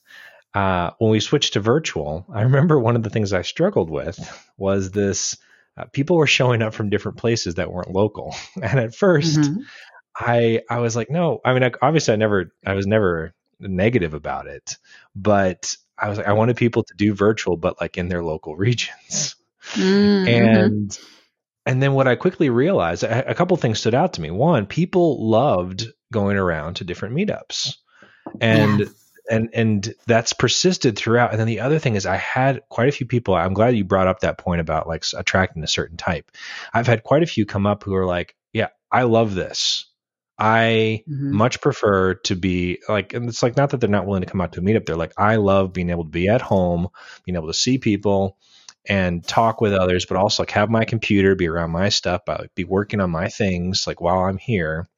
uh, 0.53 0.91
when 0.99 1.11
we 1.11 1.21
switched 1.21 1.55
to 1.55 1.61
virtual, 1.61 2.27
I 2.31 2.43
remember 2.43 2.79
one 2.79 2.95
of 2.95 3.03
the 3.03 3.11
things 3.11 3.33
I 3.33 3.41
struggled 3.41 3.89
with 3.89 4.19
was 4.59 4.91
this: 4.91 5.39
uh, 5.79 5.87
people 5.87 6.19
were 6.19 6.27
showing 6.27 6.61
up 6.61 6.75
from 6.75 6.91
different 6.91 7.17
places 7.17 7.55
that 7.55 7.73
weren't 7.73 7.91
local. 7.91 8.37
And 8.63 8.79
at 8.79 8.91
1st 8.91 9.39
mm-hmm. 9.39 9.61
I 10.15 10.61
I 10.69 10.81
was 10.81 10.95
like, 10.95 11.09
no. 11.09 11.41
I 11.43 11.55
mean, 11.55 11.65
I, 11.65 11.73
obviously, 11.81 12.13
I 12.13 12.19
never, 12.19 12.53
I 12.67 12.75
was 12.75 12.87
never 12.87 13.33
negative 13.61 14.13
about 14.13 14.47
it, 14.47 14.77
but 15.17 15.75
I 16.01 16.09
was 16.09 16.19
like, 16.19 16.27
I 16.27 16.33
wanted 16.33 16.57
people 16.57 16.83
to 16.85 16.95
do 16.95 17.15
virtual, 17.15 17.57
but 17.57 17.81
like 17.81 17.99
in 17.99 18.09
their 18.09 18.25
local 18.25 18.57
regions. 18.69 19.37
Mm-hmm. 19.75 20.29
And 20.29 20.99
and 21.67 21.83
then 21.83 21.93
what 21.93 22.09
I 22.09 22.17
quickly 22.17 22.51
realized, 22.51 23.05
a, 23.05 23.31
a 23.31 23.35
couple 23.35 23.57
things 23.57 23.79
stood 23.79 23.95
out 23.95 24.15
to 24.15 24.21
me. 24.21 24.31
One, 24.31 24.67
people 24.67 25.29
loved 25.29 25.87
going 26.13 26.37
around 26.37 26.75
to 26.75 26.85
different 26.85 27.15
meetups, 27.15 27.77
and 28.41 28.81
yeah. 28.81 28.87
and 29.31 29.51
and 29.53 29.95
that's 30.07 30.33
persisted 30.33 30.97
throughout. 30.97 31.31
And 31.31 31.39
then 31.39 31.47
the 31.47 31.61
other 31.61 31.79
thing 31.79 31.97
is, 31.97 32.07
I 32.07 32.17
had 32.17 32.63
quite 32.71 32.89
a 32.89 32.93
few 32.93 33.07
people. 33.07 33.35
I'm 33.35 33.53
glad 33.53 33.77
you 33.77 33.85
brought 33.85 34.09
up 34.09 34.21
that 34.21 34.39
point 34.39 34.61
about 34.61 34.89
like 34.89 35.05
attracting 35.17 35.63
a 35.63 35.69
certain 35.69 35.99
type. 35.99 36.31
I've 36.73 36.87
had 36.87 37.05
quite 37.05 37.23
a 37.23 37.27
few 37.27 37.45
come 37.45 37.67
up 37.67 37.85
who 37.85 37.95
are 37.95 38.07
like, 38.07 38.35
"Yeah, 38.53 38.69
I 38.91 39.03
love 39.03 39.35
this." 39.35 39.90
I 40.41 41.05
mm-hmm. 41.09 41.35
much 41.35 41.61
prefer 41.61 42.15
to 42.15 42.35
be 42.35 42.81
like, 42.89 43.13
and 43.13 43.29
it's 43.29 43.43
like 43.43 43.57
not 43.57 43.71
that 43.71 43.81
they're 43.81 43.91
not 43.91 44.07
willing 44.07 44.23
to 44.23 44.29
come 44.29 44.41
out 44.41 44.53
to 44.53 44.61
a 44.61 44.63
meetup. 44.63 44.87
They're 44.87 44.97
like, 44.97 45.13
I 45.19 45.37
love 45.37 45.75
being 45.75 45.91
able 45.91 46.05
to 46.05 46.11
be 46.11 46.29
at 46.29 46.41
home, 46.41 46.89
being 47.25 47.37
able 47.37 47.49
to 47.49 47.55
see 47.55 47.77
people 47.77 48.39
and 48.89 49.23
talk 49.23 49.61
with 49.61 49.75
others, 49.75 50.07
but 50.07 50.17
also 50.17 50.43
like 50.43 50.51
have 50.53 50.71
my 50.71 50.87
computer, 50.87 51.35
be 51.35 51.47
around 51.47 51.71
my 51.73 51.91
stuff, 51.91 52.23
but 52.25 52.55
be 52.55 52.65
working 52.65 53.01
on 53.01 53.11
my 53.11 53.29
things 53.29 53.87
like 53.87 54.01
while 54.01 54.21
I'm 54.21 54.39
here. 54.39 54.89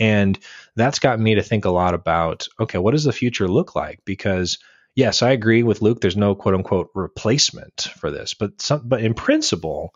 And 0.00 0.36
that's 0.74 0.98
got 0.98 1.20
me 1.20 1.36
to 1.36 1.42
think 1.42 1.64
a 1.64 1.70
lot 1.70 1.94
about, 1.94 2.48
okay, 2.58 2.78
what 2.78 2.90
does 2.90 3.04
the 3.04 3.12
future 3.12 3.46
look 3.46 3.76
like? 3.76 4.00
Because 4.04 4.58
yes, 4.96 5.22
I 5.22 5.30
agree 5.30 5.62
with 5.62 5.80
Luke. 5.80 6.00
There's 6.00 6.16
no 6.16 6.34
quote 6.34 6.56
unquote 6.56 6.90
replacement 6.92 7.82
for 8.00 8.10
this, 8.10 8.34
but 8.34 8.60
some, 8.60 8.82
but 8.84 9.00
in 9.00 9.14
principle, 9.14 9.94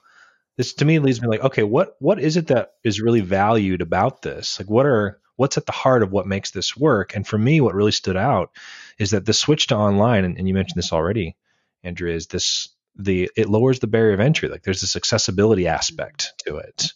this 0.61 0.75
to 0.75 0.85
me 0.85 0.99
leads 0.99 1.23
me 1.23 1.29
like, 1.29 1.43
okay, 1.43 1.63
what 1.63 1.97
what 2.01 2.21
is 2.21 2.37
it 2.37 2.49
that 2.49 2.73
is 2.85 3.01
really 3.01 3.23
valued 3.23 3.81
about 3.81 4.21
this? 4.21 4.61
Like, 4.61 4.69
what 4.69 4.85
are 4.85 5.19
what's 5.37 5.57
at 5.57 5.65
the 5.65 5.73
heart 5.73 6.03
of 6.03 6.13
what 6.13 6.27
makes 6.27 6.51
this 6.51 6.77
work? 6.77 7.17
And 7.17 7.27
for 7.27 7.39
me, 7.39 7.63
what 7.63 7.75
really 7.75 7.93
stood 7.93 8.19
out 8.19 8.51
is 8.99 9.13
that 9.13 9.25
the 9.25 9.33
switch 9.33 9.69
to 9.69 9.77
online, 9.77 10.27
and, 10.27 10.37
and 10.37 10.47
you 10.47 10.53
mentioned 10.53 10.77
this 10.77 10.93
already, 10.93 11.35
Andrea, 11.83 12.15
is 12.15 12.27
this 12.27 12.69
the 12.95 13.31
it 13.39 13.49
lowers 13.49 13.79
the 13.79 13.87
barrier 13.87 14.13
of 14.13 14.21
entry. 14.21 14.51
Like, 14.51 14.63
there's 14.63 14.83
this 14.83 14.97
accessibility 14.97 15.67
aspect 15.67 16.35
to 16.45 16.59
it, 16.59 16.93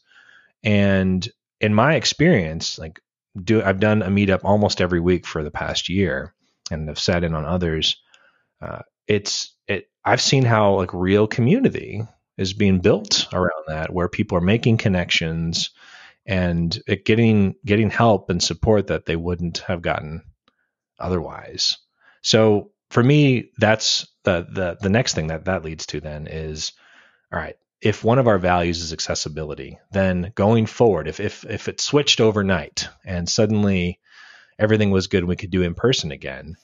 and 0.62 1.26
in 1.58 1.72
my 1.72 1.94
experience, 1.94 2.78
like 2.78 3.00
do 3.42 3.62
I've 3.62 3.80
done 3.80 4.02
a 4.02 4.08
meetup 4.08 4.40
almost 4.44 4.82
every 4.82 5.00
week 5.00 5.26
for 5.26 5.42
the 5.42 5.50
past 5.50 5.88
year, 5.88 6.34
and 6.70 6.90
I've 6.90 6.98
sat 6.98 7.24
in 7.24 7.32
on 7.32 7.46
others. 7.46 7.96
Uh, 8.60 8.82
it's 9.08 9.54
it. 9.66 9.88
I've 10.04 10.20
seen 10.20 10.44
how 10.44 10.74
like 10.74 10.92
real 10.92 11.26
community 11.26 12.02
is 12.36 12.52
being 12.52 12.80
built 12.80 13.26
around 13.32 13.64
that, 13.68 13.92
where 13.92 14.08
people 14.08 14.38
are 14.38 14.42
making 14.42 14.76
connections 14.76 15.70
and 16.26 16.80
getting 17.04 17.54
getting 17.64 17.90
help 17.90 18.30
and 18.30 18.42
support 18.42 18.88
that 18.88 19.06
they 19.06 19.16
wouldn't 19.16 19.58
have 19.58 19.82
gotten 19.82 20.22
otherwise. 20.98 21.78
So 22.22 22.70
for 22.90 23.02
me, 23.02 23.50
that's 23.58 24.06
the 24.24 24.46
the 24.50 24.76
the 24.80 24.88
next 24.88 25.14
thing 25.14 25.28
that 25.28 25.44
that 25.44 25.64
leads 25.64 25.86
to 25.86 26.00
then 26.00 26.26
is 26.26 26.72
all 27.32 27.38
right. 27.38 27.56
If 27.80 28.02
one 28.02 28.18
of 28.18 28.26
our 28.26 28.38
values 28.38 28.80
is 28.80 28.94
accessibility, 28.94 29.78
then 29.92 30.32
going 30.34 30.66
forward, 30.66 31.06
if 31.06 31.20
if 31.20 31.44
if 31.44 31.68
it 31.68 31.80
switched 31.80 32.20
overnight 32.20 32.88
and 33.04 33.28
suddenly 33.28 34.00
everything 34.58 34.90
was 34.90 35.08
good 35.08 35.18
and 35.18 35.28
we 35.28 35.36
could 35.36 35.50
do 35.50 35.62
in 35.62 35.74
person 35.74 36.10
again, 36.10 36.56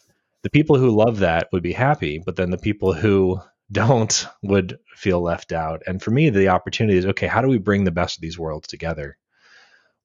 the 0.42 0.50
people 0.50 0.78
who 0.78 0.96
love 0.96 1.18
that 1.18 1.48
would 1.52 1.62
be 1.62 1.72
happy, 1.72 2.18
but 2.18 2.37
then 2.37 2.50
the 2.50 2.59
people 2.59 2.92
who 2.94 3.40
don't 3.70 4.26
would 4.42 4.78
feel 4.96 5.20
left 5.20 5.52
out. 5.52 5.83
And 5.87 6.02
for 6.02 6.11
me, 6.11 6.30
the 6.30 6.48
opportunity 6.48 6.98
is 6.98 7.06
okay, 7.06 7.26
how 7.26 7.42
do 7.42 7.48
we 7.48 7.59
bring 7.59 7.85
the 7.85 7.90
best 7.90 8.16
of 8.16 8.22
these 8.22 8.38
worlds 8.38 8.68
together? 8.68 9.16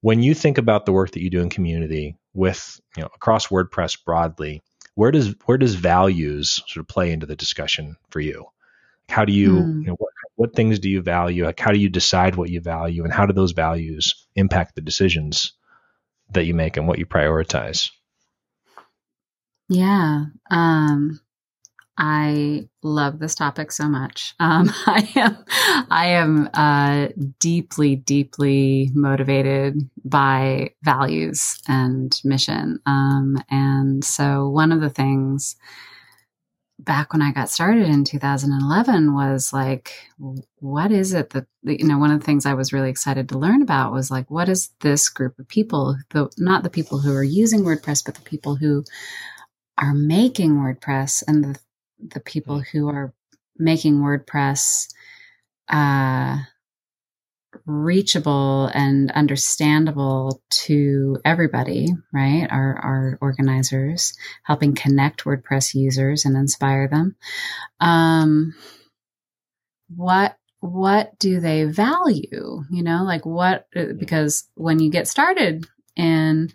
When 0.00 0.22
you 0.22 0.34
think 0.34 0.58
about 0.58 0.86
the 0.86 0.92
work 0.92 1.12
that 1.12 1.22
you 1.22 1.30
do 1.30 1.40
in 1.40 1.50
community 1.50 2.16
with, 2.34 2.80
you 2.96 3.02
know, 3.02 3.10
across 3.14 3.48
WordPress 3.48 4.04
broadly, 4.04 4.62
where 4.94 5.10
does 5.10 5.34
where 5.46 5.58
does 5.58 5.74
values 5.74 6.62
sort 6.66 6.78
of 6.78 6.88
play 6.88 7.12
into 7.12 7.26
the 7.26 7.36
discussion 7.36 7.96
for 8.10 8.20
you? 8.20 8.46
How 9.08 9.24
do 9.24 9.32
you, 9.32 9.50
mm. 9.50 9.80
you 9.80 9.86
know, 9.86 9.96
what, 9.98 10.12
what 10.36 10.54
things 10.54 10.78
do 10.78 10.88
you 10.88 11.02
value? 11.02 11.44
Like 11.44 11.60
how 11.60 11.72
do 11.72 11.78
you 11.78 11.88
decide 11.88 12.36
what 12.36 12.50
you 12.50 12.60
value 12.60 13.04
and 13.04 13.12
how 13.12 13.26
do 13.26 13.32
those 13.32 13.52
values 13.52 14.26
impact 14.34 14.74
the 14.74 14.80
decisions 14.80 15.52
that 16.30 16.44
you 16.44 16.54
make 16.54 16.76
and 16.76 16.86
what 16.86 16.98
you 16.98 17.06
prioritize? 17.06 17.90
Yeah. 19.68 20.26
Um, 20.50 21.20
I 21.98 22.68
love 22.82 23.18
this 23.18 23.34
topic 23.34 23.72
so 23.72 23.88
much. 23.88 24.34
Um, 24.38 24.70
I 24.86 25.08
am, 25.16 25.44
I 25.90 26.06
am 26.08 26.50
uh, 26.52 27.08
deeply, 27.38 27.96
deeply 27.96 28.90
motivated 28.94 29.88
by 30.04 30.70
values 30.82 31.60
and 31.68 32.18
mission. 32.24 32.80
Um, 32.86 33.42
and 33.50 34.04
so, 34.04 34.48
one 34.48 34.72
of 34.72 34.80
the 34.80 34.90
things 34.90 35.56
back 36.78 37.12
when 37.12 37.22
I 37.22 37.32
got 37.32 37.50
started 37.50 37.86
in 37.86 38.04
2011 38.04 39.14
was 39.14 39.52
like, 39.52 39.92
what 40.58 40.92
is 40.92 41.14
it 41.14 41.30
that 41.30 41.46
you 41.62 41.86
know? 41.86 41.98
One 41.98 42.10
of 42.10 42.20
the 42.20 42.26
things 42.26 42.46
I 42.46 42.54
was 42.54 42.72
really 42.72 42.90
excited 42.90 43.28
to 43.30 43.38
learn 43.38 43.62
about 43.62 43.92
was 43.92 44.10
like, 44.10 44.30
what 44.30 44.48
is 44.48 44.70
this 44.80 45.08
group 45.08 45.38
of 45.38 45.48
people? 45.48 45.96
The 46.10 46.30
not 46.38 46.62
the 46.62 46.70
people 46.70 46.98
who 46.98 47.14
are 47.14 47.24
using 47.24 47.62
WordPress, 47.62 48.04
but 48.04 48.14
the 48.14 48.20
people 48.22 48.56
who 48.56 48.84
are 49.78 49.94
making 49.94 50.56
WordPress 50.56 51.22
and 51.26 51.44
the 51.44 51.58
the 51.98 52.20
people 52.20 52.60
mm. 52.60 52.66
who 52.68 52.88
are 52.88 53.12
making 53.58 53.98
WordPress 53.98 54.88
uh, 55.68 56.38
reachable 57.64 58.70
and 58.72 59.10
understandable 59.10 60.42
to 60.50 61.18
everybody, 61.24 61.88
right? 62.12 62.46
Our, 62.50 62.76
our 62.76 63.18
organizers, 63.20 64.16
helping 64.42 64.74
connect 64.74 65.24
WordPress 65.24 65.74
users 65.74 66.24
and 66.24 66.36
inspire 66.36 66.88
them. 66.88 67.16
Um, 67.80 68.54
what 69.94 70.36
what 70.60 71.18
do 71.18 71.38
they 71.40 71.64
value? 71.64 72.62
You 72.70 72.82
know, 72.82 73.04
like 73.04 73.24
what? 73.24 73.66
Uh, 73.74 73.92
because 73.98 74.48
when 74.54 74.80
you 74.80 74.90
get 74.90 75.06
started 75.06 75.64
in 75.94 76.50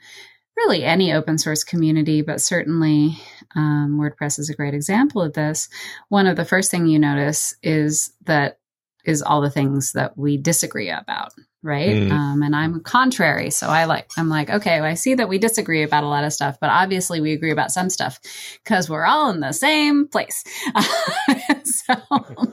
really 0.58 0.84
any 0.84 1.14
open 1.14 1.38
source 1.38 1.64
community, 1.64 2.22
but 2.22 2.42
certainly 2.42 3.18
um, 3.56 4.00
WordPress 4.00 4.40
is 4.40 4.50
a 4.50 4.56
great 4.56 4.74
example 4.74 5.22
of 5.22 5.34
this. 5.34 5.70
One 6.10 6.28
of 6.28 6.36
the 6.36 6.46
first 6.46 6.72
thing 6.72 6.88
you 6.88 7.00
notice 7.00 7.56
is 7.64 8.12
that 8.26 8.60
is 9.06 9.22
all 9.22 9.42
the 9.42 9.50
things 9.50 9.94
that 9.94 10.18
we 10.18 10.38
disagree 10.38 10.90
about, 10.90 11.32
right? 11.64 11.90
Mm. 11.90 12.12
Um, 12.12 12.44
and 12.44 12.56
I'm 12.56 12.82
contrary, 12.82 13.50
so 13.50 13.68
I 13.68 13.86
like 13.86 14.10
I'm 14.18 14.30
like, 14.30 14.50
okay, 14.50 14.82
well, 14.82 14.90
I 14.90 14.96
see 14.96 15.16
that 15.16 15.30
we 15.30 15.38
disagree 15.38 15.84
about 15.84 16.04
a 16.04 16.08
lot 16.08 16.24
of 16.24 16.34
stuff, 16.34 16.58
but 16.60 16.70
obviously 16.70 17.22
we 17.22 17.34
agree 17.34 17.52
about 17.52 17.72
some 17.72 17.90
stuff 17.90 18.20
because 18.64 18.90
we're 18.90 19.06
all 19.06 19.32
in 19.32 19.40
the 19.40 19.54
same 19.54 20.08
place. 20.08 20.44
so, 21.64 21.96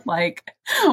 like, 0.05 0.45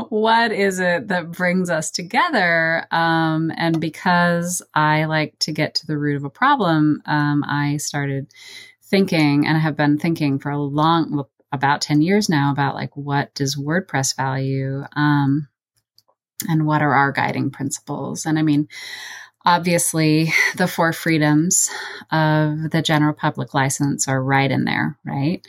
what 0.10 0.52
is 0.52 0.80
it 0.80 1.08
that 1.10 1.32
brings 1.32 1.70
us 1.70 1.92
together? 1.92 2.86
Um, 2.92 3.52
and 3.56 3.80
because 3.80 4.62
I 4.74 5.06
like 5.06 5.38
to 5.40 5.52
get 5.52 5.76
to 5.76 5.88
the 5.88 5.98
root 5.98 6.18
of 6.18 6.24
a 6.24 6.30
problem, 6.30 7.02
um, 7.06 7.44
I 7.46 7.78
started 7.78 8.32
thinking 8.84 9.48
and 9.48 9.58
I 9.58 9.60
have 9.60 9.76
been 9.76 9.98
thinking 9.98 10.40
for 10.40 10.52
a 10.52 10.60
long, 10.60 11.26
about 11.56 11.82
10 11.82 12.02
years 12.02 12.30
now 12.30 12.52
about 12.52 12.76
like 12.76 12.96
what 12.96 13.34
does 13.34 13.56
WordPress 13.56 14.16
value 14.16 14.84
um, 14.96 15.48
and 16.48 16.66
what 16.66 16.82
are 16.82 16.94
our 16.94 17.12
guiding 17.12 17.50
principles. 17.50 18.26
And 18.26 18.38
I 18.38 18.44
mean, 18.44 18.68
obviously, 19.46 20.32
the 20.58 20.68
four 20.68 20.94
freedoms 20.94 21.70
of 22.12 22.70
the 22.72 22.82
general 22.84 23.14
public 23.14 23.54
license 23.54 24.08
are 24.08 24.22
right 24.22 24.50
in 24.50 24.66
there, 24.66 24.98
right? 25.06 25.46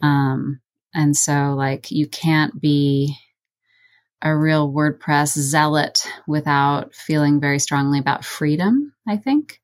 Um, 0.00 0.60
and 0.94 1.16
so, 1.16 1.54
like, 1.56 1.90
you 1.90 2.06
can't 2.06 2.60
be 2.60 3.16
a 4.20 4.36
real 4.36 4.72
WordPress 4.72 5.38
zealot 5.38 6.06
without 6.26 6.94
feeling 6.94 7.40
very 7.40 7.58
strongly 7.58 8.00
about 8.00 8.24
freedom, 8.24 8.92
I 9.06 9.16
think. 9.16 9.60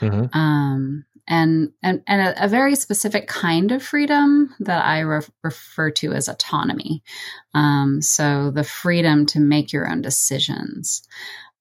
Mm-hmm. 0.00 0.36
Um, 0.36 1.04
and 1.28 1.70
and, 1.82 2.02
and 2.06 2.22
a, 2.22 2.44
a, 2.44 2.48
very 2.48 2.74
specific 2.74 3.28
kind 3.28 3.70
of 3.70 3.82
freedom 3.82 4.54
that 4.60 4.84
I 4.84 5.00
re- 5.00 5.20
refer 5.44 5.90
to 5.92 6.12
as 6.12 6.28
autonomy. 6.28 7.02
Um, 7.54 8.02
so 8.02 8.50
the 8.50 8.64
freedom 8.64 9.26
to 9.26 9.40
make 9.40 9.72
your 9.72 9.88
own 9.88 10.02
decisions. 10.02 11.06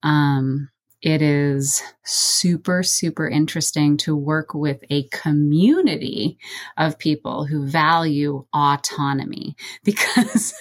Um, 0.03 0.69
it 1.01 1.21
is 1.21 1.83
super, 2.03 2.81
super 2.81 3.29
interesting 3.29 3.97
to 3.97 4.15
work 4.15 4.55
with 4.55 4.83
a 4.89 5.03
community 5.09 6.39
of 6.75 6.97
people 6.97 7.45
who 7.45 7.67
value 7.67 8.45
autonomy 8.53 9.55
because 9.83 10.55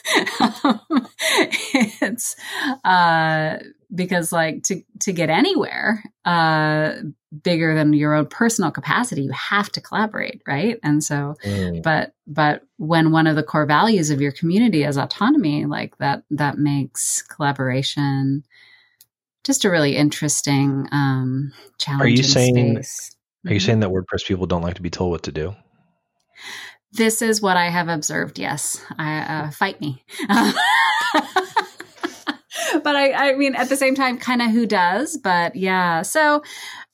um, 0.62 1.08
it's 1.72 2.36
uh, 2.84 3.56
because 3.96 4.30
like 4.30 4.62
to 4.64 4.82
to 5.00 5.12
get 5.12 5.30
anywhere 5.30 6.04
uh, 6.24 6.92
bigger 7.42 7.74
than 7.74 7.92
your 7.92 8.14
own 8.14 8.26
personal 8.26 8.70
capacity, 8.70 9.22
you 9.22 9.32
have 9.32 9.70
to 9.72 9.80
collaborate, 9.80 10.42
right? 10.46 10.78
And 10.82 11.02
so, 11.02 11.34
mm. 11.44 11.82
but 11.82 12.12
but 12.26 12.62
when 12.76 13.10
one 13.10 13.26
of 13.26 13.36
the 13.36 13.42
core 13.42 13.66
values 13.66 14.10
of 14.10 14.20
your 14.20 14.32
community 14.32 14.84
is 14.84 14.96
autonomy, 14.96 15.64
like 15.66 15.96
that 15.98 16.22
that 16.30 16.58
makes 16.58 17.22
collaboration 17.22 18.44
just 19.42 19.64
a 19.64 19.70
really 19.70 19.96
interesting 19.96 20.88
um, 20.92 21.52
challenge. 21.78 22.02
Are 22.02 22.08
you 22.08 22.22
saying? 22.22 22.76
Space. 22.76 23.16
Are 23.46 23.52
you 23.52 23.56
mm-hmm. 23.58 23.66
saying 23.66 23.80
that 23.80 23.90
WordPress 23.90 24.26
people 24.26 24.46
don't 24.46 24.62
like 24.62 24.74
to 24.74 24.82
be 24.82 24.90
told 24.90 25.12
what 25.12 25.22
to 25.24 25.32
do? 25.32 25.54
This 26.92 27.22
is 27.22 27.40
what 27.40 27.56
I 27.56 27.68
have 27.68 27.88
observed. 27.88 28.38
Yes, 28.38 28.82
I, 28.98 29.18
uh, 29.18 29.50
fight 29.50 29.80
me. 29.80 30.02
but 32.84 32.96
I, 32.96 33.30
I 33.30 33.34
mean, 33.34 33.54
at 33.54 33.68
the 33.68 33.76
same 33.76 33.94
time, 33.94 34.18
kind 34.18 34.42
of 34.42 34.50
who 34.50 34.66
does? 34.66 35.16
But 35.16 35.56
yeah. 35.56 36.02
So, 36.02 36.42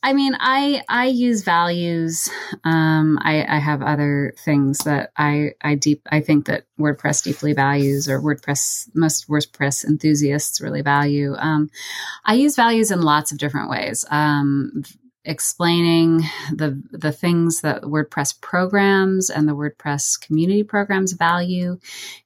I 0.02 0.12
mean, 0.12 0.36
I 0.38 0.82
I 0.88 1.06
use 1.06 1.42
values. 1.42 2.28
Um, 2.64 3.18
I, 3.22 3.44
I 3.48 3.58
have 3.58 3.82
other 3.82 4.34
things 4.44 4.78
that 4.80 5.12
I 5.16 5.52
I 5.62 5.76
deep 5.76 6.02
I 6.10 6.20
think 6.20 6.46
that 6.46 6.64
WordPress 6.78 7.22
deeply 7.22 7.52
values, 7.52 8.08
or 8.08 8.20
WordPress 8.20 8.88
most 8.94 9.28
WordPress 9.28 9.84
enthusiasts 9.84 10.60
really 10.60 10.82
value. 10.82 11.34
Um, 11.36 11.70
I 12.24 12.34
use 12.34 12.56
values 12.56 12.90
in 12.90 13.02
lots 13.02 13.32
of 13.32 13.38
different 13.38 13.70
ways. 13.70 14.04
Um, 14.10 14.82
explaining 15.24 16.22
the 16.52 16.82
the 16.90 17.12
things 17.12 17.60
that 17.60 17.82
WordPress 17.82 18.40
programs 18.40 19.30
and 19.30 19.48
the 19.48 19.54
WordPress 19.54 20.20
community 20.20 20.64
programs 20.64 21.12
value 21.12 21.78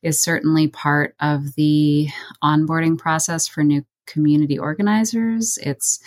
is 0.03 0.21
certainly 0.21 0.69
part 0.69 1.15
of 1.21 1.55
the 1.57 2.09
onboarding 2.43 2.99
process 2.99 3.47
for 3.47 3.63
new 3.63 3.85
community 4.07 4.59
organizers. 4.59 5.59
It's 5.63 6.01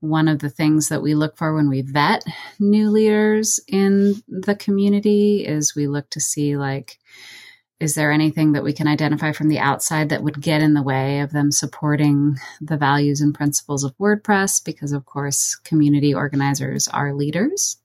one 0.00 0.28
of 0.28 0.38
the 0.38 0.50
things 0.50 0.88
that 0.88 1.02
we 1.02 1.14
look 1.14 1.36
for 1.36 1.54
when 1.54 1.68
we 1.68 1.80
vet 1.80 2.24
new 2.60 2.90
leaders 2.90 3.58
in 3.66 4.22
the 4.28 4.54
community 4.54 5.44
is 5.44 5.74
we 5.74 5.86
look 5.86 6.08
to 6.10 6.20
see 6.20 6.56
like 6.56 6.98
is 7.78 7.94
there 7.94 8.10
anything 8.10 8.52
that 8.52 8.64
we 8.64 8.72
can 8.72 8.88
identify 8.88 9.32
from 9.32 9.48
the 9.48 9.58
outside 9.58 10.08
that 10.08 10.22
would 10.22 10.40
get 10.40 10.62
in 10.62 10.72
the 10.72 10.82
way 10.82 11.20
of 11.20 11.32
them 11.32 11.52
supporting 11.52 12.36
the 12.60 12.76
values 12.76 13.20
and 13.20 13.34
principles 13.34 13.84
of 13.84 13.96
WordPress? 13.98 14.64
Because, 14.64 14.92
of 14.92 15.04
course, 15.04 15.56
community 15.56 16.14
organizers 16.14 16.88
are 16.88 17.12
leaders. 17.12 17.76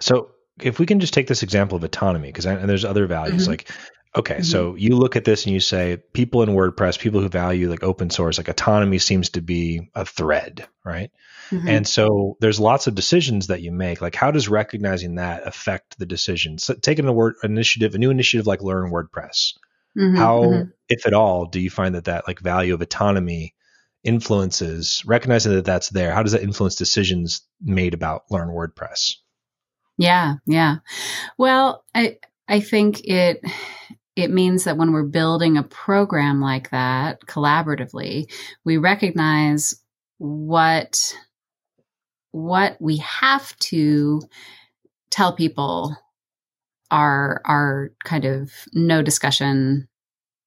So, 0.00 0.30
if 0.60 0.78
we 0.78 0.86
can 0.86 0.98
just 0.98 1.14
take 1.14 1.28
this 1.28 1.42
example 1.42 1.76
of 1.76 1.84
autonomy, 1.84 2.28
because 2.28 2.44
there's 2.44 2.84
other 2.84 3.06
values 3.06 3.42
mm-hmm. 3.42 3.50
like, 3.50 3.70
okay, 4.16 4.34
mm-hmm. 4.34 4.42
so 4.42 4.74
you 4.74 4.96
look 4.96 5.16
at 5.16 5.24
this 5.24 5.44
and 5.44 5.52
you 5.52 5.60
say, 5.60 5.98
people 6.12 6.42
in 6.42 6.50
WordPress, 6.50 6.98
people 6.98 7.20
who 7.20 7.28
value 7.28 7.68
like 7.68 7.82
open 7.82 8.10
source, 8.10 8.38
like 8.38 8.48
autonomy 8.48 8.98
seems 8.98 9.30
to 9.30 9.40
be 9.40 9.90
a 9.94 10.04
thread, 10.04 10.66
right? 10.84 11.10
Mm-hmm. 11.50 11.68
And 11.68 11.88
so 11.88 12.36
there's 12.40 12.60
lots 12.60 12.86
of 12.86 12.94
decisions 12.94 13.46
that 13.46 13.62
you 13.62 13.72
make. 13.72 14.00
Like, 14.00 14.14
how 14.14 14.30
does 14.30 14.48
recognizing 14.48 15.16
that 15.16 15.46
affect 15.46 15.98
the 15.98 16.06
decisions? 16.06 16.64
So 16.64 16.74
taking 16.74 17.06
a 17.06 17.12
word 17.12 17.34
initiative, 17.42 17.94
a 17.94 17.98
new 17.98 18.10
initiative 18.10 18.46
like 18.46 18.62
Learn 18.62 18.90
WordPress, 18.90 19.54
mm-hmm, 19.96 20.16
how, 20.16 20.42
mm-hmm. 20.42 20.70
if 20.88 21.06
at 21.06 21.14
all, 21.14 21.46
do 21.46 21.60
you 21.60 21.70
find 21.70 21.94
that 21.94 22.04
that 22.04 22.26
like 22.26 22.40
value 22.40 22.74
of 22.74 22.82
autonomy 22.82 23.54
influences 24.04 25.02
recognizing 25.06 25.54
that 25.54 25.64
that's 25.64 25.88
there? 25.88 26.12
How 26.12 26.22
does 26.22 26.32
that 26.32 26.42
influence 26.42 26.76
decisions 26.76 27.42
made 27.60 27.94
about 27.94 28.24
Learn 28.30 28.48
WordPress? 28.48 29.16
Yeah, 29.96 30.34
yeah. 30.46 30.76
Well, 31.36 31.84
I 31.94 32.18
I 32.48 32.60
think 32.60 33.00
it 33.04 33.42
it 34.18 34.32
means 34.32 34.64
that 34.64 34.76
when 34.76 34.92
we're 34.92 35.04
building 35.04 35.56
a 35.56 35.62
program 35.62 36.40
like 36.40 36.70
that 36.70 37.20
collaboratively, 37.26 38.28
we 38.64 38.76
recognize 38.76 39.80
what 40.18 41.16
what 42.32 42.76
we 42.80 42.96
have 42.96 43.56
to 43.58 44.20
tell 45.10 45.32
people 45.32 45.96
are 46.90 47.40
are 47.44 47.92
kind 48.04 48.24
of 48.24 48.50
no 48.74 49.02
discussion 49.02 49.86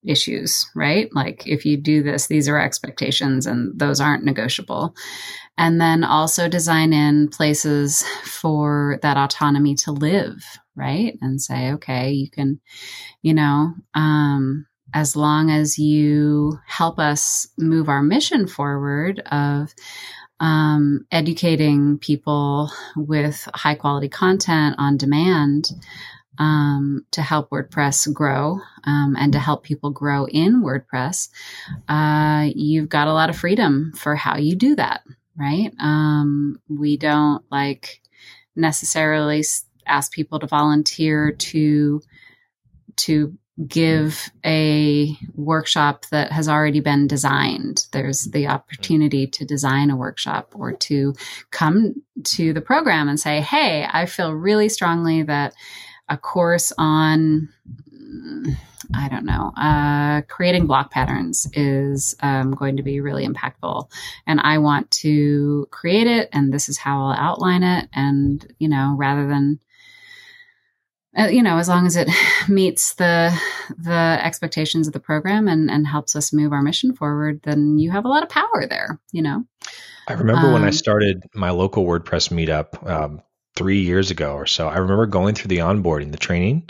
issues, 0.05 0.69
right? 0.75 1.09
Like 1.13 1.47
if 1.47 1.65
you 1.65 1.77
do 1.77 2.03
this, 2.03 2.27
these 2.27 2.49
are 2.49 2.59
expectations 2.59 3.45
and 3.45 3.77
those 3.77 4.01
aren't 4.01 4.23
negotiable. 4.23 4.95
And 5.57 5.79
then 5.79 6.03
also 6.03 6.47
design 6.47 6.93
in 6.93 7.27
places 7.29 8.03
for 8.23 8.99
that 9.01 9.17
autonomy 9.17 9.75
to 9.75 9.91
live, 9.91 10.43
right? 10.75 11.17
And 11.21 11.41
say, 11.41 11.73
okay, 11.73 12.11
you 12.11 12.29
can, 12.29 12.59
you 13.21 13.33
know, 13.33 13.73
um, 13.93 14.65
as 14.93 15.15
long 15.15 15.49
as 15.49 15.77
you 15.77 16.57
help 16.67 16.99
us 16.99 17.47
move 17.57 17.87
our 17.87 18.01
mission 18.01 18.47
forward 18.47 19.19
of 19.31 19.73
um, 20.39 21.05
educating 21.11 21.99
people 21.99 22.71
with 22.95 23.47
high 23.53 23.75
quality 23.75 24.09
content 24.09 24.75
on 24.79 24.97
demand 24.97 25.71
um, 26.37 27.05
to 27.11 27.21
help 27.21 27.49
WordPress 27.49 28.11
grow 28.13 28.59
um, 28.83 29.15
and 29.17 29.33
to 29.33 29.39
help 29.39 29.63
people 29.63 29.89
grow 29.91 30.25
in 30.25 30.63
WordPress, 30.63 31.29
uh, 31.87 32.49
you've 32.55 32.89
got 32.89 33.07
a 33.07 33.13
lot 33.13 33.29
of 33.29 33.37
freedom 33.37 33.91
for 33.95 34.15
how 34.15 34.37
you 34.37 34.55
do 34.55 34.75
that, 34.75 35.01
right? 35.37 35.71
Um, 35.79 36.59
we 36.69 36.97
don't 36.97 37.43
like 37.51 38.01
necessarily 38.55 39.43
ask 39.85 40.11
people 40.11 40.39
to 40.39 40.47
volunteer 40.47 41.31
to 41.31 42.01
to 42.97 43.37
give 43.67 44.31
a 44.45 45.15
workshop 45.35 46.05
that 46.11 46.31
has 46.31 46.47
already 46.47 46.79
been 46.79 47.07
designed. 47.07 47.85
There's 47.91 48.25
the 48.25 48.47
opportunity 48.47 49.27
to 49.27 49.45
design 49.45 49.89
a 49.89 49.95
workshop 49.95 50.53
or 50.55 50.73
to 50.73 51.13
come 51.51 51.95
to 52.23 52.53
the 52.53 52.61
program 52.61 53.09
and 53.09 53.19
say, 53.19 53.41
Hey, 53.41 53.87
I 53.91 54.05
feel 54.05 54.33
really 54.33 54.69
strongly 54.69 55.23
that 55.23 55.53
a 56.11 56.17
course 56.17 56.73
on, 56.77 57.47
I 58.93 59.07
don't 59.07 59.25
know, 59.25 59.53
uh, 59.55 60.21
creating 60.27 60.67
block 60.67 60.91
patterns 60.91 61.47
is 61.53 62.15
um, 62.21 62.51
going 62.51 62.77
to 62.77 62.83
be 62.83 62.99
really 62.99 63.25
impactful. 63.25 63.89
And 64.27 64.41
I 64.41 64.57
want 64.57 64.91
to 64.91 65.67
create 65.71 66.07
it, 66.07 66.29
and 66.33 66.53
this 66.53 66.67
is 66.67 66.77
how 66.77 67.05
I'll 67.05 67.13
outline 67.13 67.63
it. 67.63 67.87
And, 67.93 68.45
you 68.59 68.67
know, 68.67 68.95
rather 68.97 69.27
than 69.27 69.59
uh, 71.17 71.27
you 71.27 71.43
know, 71.43 71.57
as 71.57 71.67
long 71.67 71.85
as 71.85 71.97
it 71.97 72.09
meets 72.47 72.93
the 72.93 73.37
the 73.77 74.17
expectations 74.21 74.87
of 74.87 74.93
the 74.93 74.99
program 74.99 75.47
and 75.49 75.69
and 75.69 75.85
helps 75.85 76.15
us 76.15 76.31
move 76.31 76.53
our 76.53 76.61
mission 76.61 76.93
forward, 76.93 77.41
then 77.43 77.77
you 77.77 77.91
have 77.91 78.05
a 78.05 78.07
lot 78.07 78.23
of 78.23 78.29
power 78.29 78.65
there. 78.69 78.97
You 79.11 79.21
know. 79.21 79.43
I 80.07 80.13
remember 80.13 80.47
um, 80.47 80.53
when 80.53 80.63
I 80.63 80.67
um, 80.67 80.73
started 80.73 81.23
my 81.33 81.49
local 81.49 81.85
WordPress 81.85 82.31
meetup 82.31 82.89
um, 82.89 83.21
three 83.61 83.81
years 83.81 84.11
ago 84.11 84.33
or 84.33 84.45
so. 84.45 84.67
I 84.67 84.77
remember 84.77 85.05
going 85.05 85.35
through 85.35 85.49
the 85.49 85.59
onboarding, 85.59 86.11
the 86.11 86.17
training, 86.17 86.69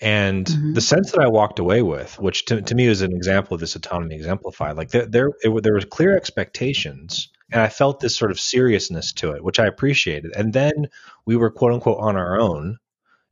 and 0.00 0.46
mm-hmm. 0.46 0.74
the 0.74 0.80
sense 0.80 1.12
that 1.12 1.20
I 1.20 1.28
walked 1.28 1.58
away 1.58 1.82
with, 1.82 2.18
which 2.18 2.44
to, 2.46 2.62
to 2.62 2.74
me 2.74 2.86
is 2.86 3.02
an 3.02 3.12
example 3.12 3.54
of 3.54 3.60
this 3.60 3.74
autonomy 3.74 4.14
exemplified. 4.14 4.76
Like 4.76 4.90
there, 4.90 5.06
there, 5.06 5.30
it, 5.42 5.62
there 5.62 5.74
was 5.74 5.84
clear 5.84 6.16
expectations, 6.16 7.30
and 7.50 7.60
I 7.60 7.68
felt 7.68 8.00
this 8.00 8.16
sort 8.16 8.30
of 8.30 8.38
seriousness 8.38 9.12
to 9.14 9.32
it, 9.32 9.42
which 9.42 9.58
I 9.58 9.66
appreciated. 9.66 10.32
And 10.36 10.52
then 10.52 10.88
we 11.26 11.36
were 11.36 11.50
quote 11.50 11.72
unquote 11.72 11.98
on 11.98 12.16
our 12.16 12.38
own 12.38 12.78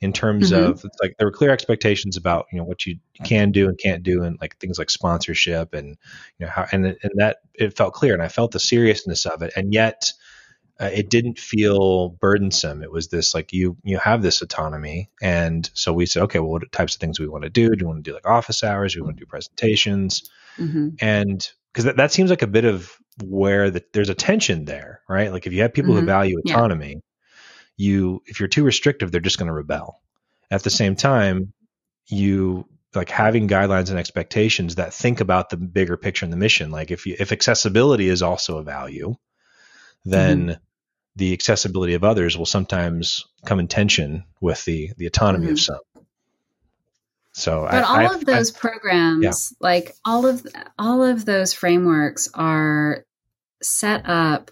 in 0.00 0.12
terms 0.12 0.50
mm-hmm. 0.50 0.70
of 0.70 0.84
like 1.02 1.16
there 1.18 1.26
were 1.26 1.32
clear 1.32 1.50
expectations 1.50 2.16
about 2.16 2.46
you 2.52 2.58
know 2.58 2.64
what 2.64 2.84
you 2.84 2.98
can 3.24 3.50
do 3.50 3.68
and 3.68 3.78
can't 3.78 4.02
do 4.02 4.24
and 4.24 4.38
like 4.40 4.58
things 4.58 4.78
like 4.78 4.90
sponsorship 4.90 5.72
and 5.72 5.96
you 6.38 6.44
know 6.44 6.48
how 6.48 6.66
and 6.70 6.84
and 6.86 7.12
that 7.14 7.38
it 7.54 7.76
felt 7.76 7.94
clear 7.94 8.12
and 8.12 8.22
I 8.22 8.28
felt 8.28 8.50
the 8.50 8.60
seriousness 8.60 9.24
of 9.24 9.40
it 9.40 9.52
and 9.56 9.72
yet 9.72 10.12
uh, 10.78 10.90
it 10.92 11.08
didn't 11.08 11.38
feel 11.38 12.10
burdensome. 12.10 12.82
It 12.82 12.92
was 12.92 13.08
this 13.08 13.34
like 13.34 13.52
you 13.52 13.76
you 13.82 13.98
have 13.98 14.22
this 14.22 14.42
autonomy. 14.42 15.10
And 15.22 15.68
so 15.74 15.92
we 15.92 16.06
said 16.06 16.24
okay 16.24 16.38
well 16.38 16.50
what 16.50 16.72
types 16.72 16.94
of 16.94 17.00
things 17.00 17.18
do 17.18 17.24
we 17.24 17.28
want 17.28 17.44
to 17.44 17.50
do? 17.50 17.68
Do 17.70 17.76
you 17.80 17.86
want 17.86 18.04
to 18.04 18.10
do 18.10 18.14
like 18.14 18.26
office 18.26 18.62
hours? 18.62 18.94
Do 18.94 19.00
we 19.00 19.06
want 19.06 19.16
to 19.18 19.24
do 19.24 19.28
presentations? 19.28 20.28
Mm-hmm. 20.58 20.88
and 21.02 21.46
because 21.70 21.84
that, 21.84 21.98
that 21.98 22.12
seems 22.12 22.30
like 22.30 22.40
a 22.40 22.46
bit 22.46 22.64
of 22.64 22.96
where 23.22 23.70
the, 23.70 23.84
there's 23.92 24.08
a 24.08 24.14
tension 24.14 24.64
there 24.64 25.02
right? 25.06 25.30
Like 25.30 25.46
if 25.46 25.52
you 25.52 25.60
have 25.60 25.74
people 25.74 25.92
mm-hmm. 25.92 26.00
who 26.00 26.06
value 26.06 26.38
autonomy 26.38 26.94
yeah 26.94 27.00
you 27.76 28.22
if 28.26 28.40
you're 28.40 28.48
too 28.48 28.64
restrictive 28.64 29.12
they're 29.12 29.20
just 29.20 29.38
going 29.38 29.48
to 29.48 29.52
rebel. 29.52 30.00
At 30.50 30.62
the 30.62 30.70
same 30.70 30.96
time 30.96 31.52
you 32.06 32.66
like 32.94 33.10
having 33.10 33.48
guidelines 33.48 33.90
and 33.90 33.98
expectations 33.98 34.76
that 34.76 34.94
think 34.94 35.20
about 35.20 35.50
the 35.50 35.56
bigger 35.56 35.96
picture 35.96 36.24
and 36.24 36.32
the 36.32 36.38
mission 36.38 36.70
like 36.70 36.90
if 36.90 37.06
you 37.06 37.16
if 37.18 37.32
accessibility 37.32 38.08
is 38.08 38.22
also 38.22 38.58
a 38.58 38.62
value 38.62 39.14
then 40.04 40.46
mm-hmm. 40.46 40.60
The 41.16 41.32
accessibility 41.32 41.94
of 41.94 42.04
others 42.04 42.36
will 42.36 42.46
sometimes 42.46 43.24
come 43.44 43.58
in 43.58 43.68
tension 43.68 44.24
with 44.40 44.64
the 44.64 44.90
the 44.96 45.06
autonomy 45.06 45.46
mm-hmm. 45.46 45.52
of 45.52 45.60
some 45.60 45.78
so 47.32 47.66
but 47.70 47.82
I, 47.84 48.04
all 48.06 48.12
I, 48.12 48.14
of 48.14 48.24
those 48.24 48.54
I, 48.54 48.58
programs 48.58 49.24
yeah. 49.24 49.56
like 49.60 49.94
all 50.04 50.26
of 50.26 50.46
all 50.78 51.02
of 51.02 51.24
those 51.24 51.52
frameworks 51.52 52.28
are 52.34 53.04
set 53.62 54.02
up 54.06 54.50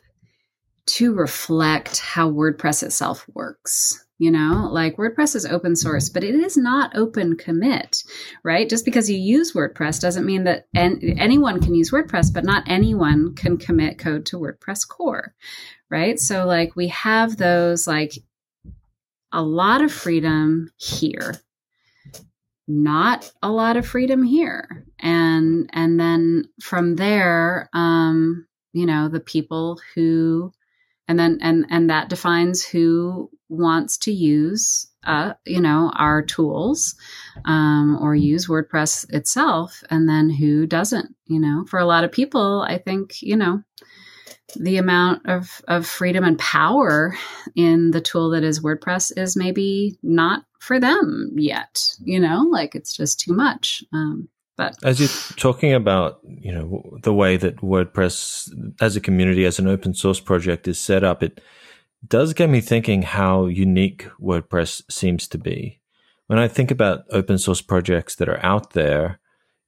to 0.86 1.14
reflect 1.14 1.98
how 1.98 2.30
WordPress 2.30 2.82
itself 2.82 3.26
works. 3.32 4.04
You 4.18 4.30
know, 4.30 4.68
like 4.70 4.96
WordPress 4.96 5.34
is 5.34 5.44
open 5.44 5.74
source, 5.74 6.08
but 6.08 6.22
it 6.22 6.36
is 6.36 6.56
not 6.56 6.96
open 6.96 7.36
commit, 7.36 8.04
right? 8.44 8.68
Just 8.68 8.84
because 8.84 9.10
you 9.10 9.16
use 9.16 9.54
WordPress 9.54 10.00
doesn't 10.00 10.24
mean 10.24 10.44
that 10.44 10.68
en- 10.74 11.16
anyone 11.18 11.60
can 11.60 11.74
use 11.74 11.90
WordPress, 11.90 12.32
but 12.32 12.44
not 12.44 12.62
anyone 12.68 13.34
can 13.34 13.56
commit 13.56 13.98
code 13.98 14.24
to 14.26 14.38
WordPress 14.38 14.86
core, 14.86 15.34
right? 15.90 16.20
So, 16.20 16.46
like, 16.46 16.76
we 16.76 16.88
have 16.88 17.36
those, 17.36 17.88
like, 17.88 18.12
a 19.32 19.42
lot 19.42 19.82
of 19.82 19.92
freedom 19.92 20.70
here 20.76 21.34
not 22.66 23.30
a 23.42 23.50
lot 23.50 23.76
of 23.76 23.86
freedom 23.86 24.22
here 24.22 24.86
and 24.98 25.68
and 25.72 26.00
then 26.00 26.44
from 26.62 26.96
there 26.96 27.68
um 27.74 28.46
you 28.72 28.86
know 28.86 29.08
the 29.08 29.20
people 29.20 29.78
who 29.94 30.50
and 31.08 31.18
then 31.18 31.38
and 31.42 31.66
and 31.70 31.90
that 31.90 32.08
defines 32.08 32.64
who 32.64 33.30
wants 33.48 33.98
to 33.98 34.12
use 34.12 34.90
uh, 35.04 35.34
you 35.44 35.60
know 35.60 35.92
our 35.94 36.22
tools 36.22 36.96
um, 37.44 37.98
or 38.00 38.14
use 38.14 38.48
wordpress 38.48 39.06
itself 39.12 39.82
and 39.90 40.08
then 40.08 40.30
who 40.30 40.66
doesn't 40.66 41.14
you 41.26 41.40
know? 41.40 41.64
For 41.68 41.78
a 41.78 41.86
lot 41.86 42.04
of 42.04 42.12
people 42.12 42.62
i 42.62 42.78
think 42.78 43.22
you 43.22 43.36
know 43.36 43.62
the 44.56 44.76
amount 44.76 45.22
of, 45.26 45.62
of 45.68 45.86
freedom 45.86 46.22
and 46.22 46.38
power 46.38 47.16
in 47.56 47.90
the 47.90 48.00
tool 48.00 48.30
that 48.30 48.44
is 48.44 48.60
wordpress 48.60 49.12
is 49.16 49.36
maybe 49.36 49.98
not 50.02 50.44
for 50.58 50.80
them 50.80 51.32
yet 51.36 51.94
you 52.02 52.20
know? 52.20 52.46
Like 52.50 52.74
it's 52.74 52.96
just 52.96 53.20
too 53.20 53.34
much 53.34 53.84
um, 53.92 54.28
but 54.56 54.76
as 54.84 55.00
you're 55.00 55.36
talking 55.36 55.72
about, 55.72 56.20
you 56.24 56.52
know, 56.52 56.98
the 57.02 57.14
way 57.14 57.36
that 57.36 57.56
WordPress 57.56 58.50
as 58.80 58.96
a 58.96 59.00
community, 59.00 59.44
as 59.44 59.58
an 59.58 59.66
open 59.66 59.94
source 59.94 60.20
project 60.20 60.68
is 60.68 60.78
set 60.78 61.02
up, 61.02 61.22
it 61.22 61.40
does 62.06 62.34
get 62.34 62.50
me 62.50 62.60
thinking 62.60 63.02
how 63.02 63.46
unique 63.46 64.06
WordPress 64.20 64.82
seems 64.90 65.26
to 65.28 65.38
be. 65.38 65.80
When 66.26 66.38
I 66.38 66.48
think 66.48 66.70
about 66.70 67.04
open 67.10 67.38
source 67.38 67.60
projects 67.60 68.14
that 68.16 68.28
are 68.28 68.44
out 68.44 68.70
there, 68.70 69.18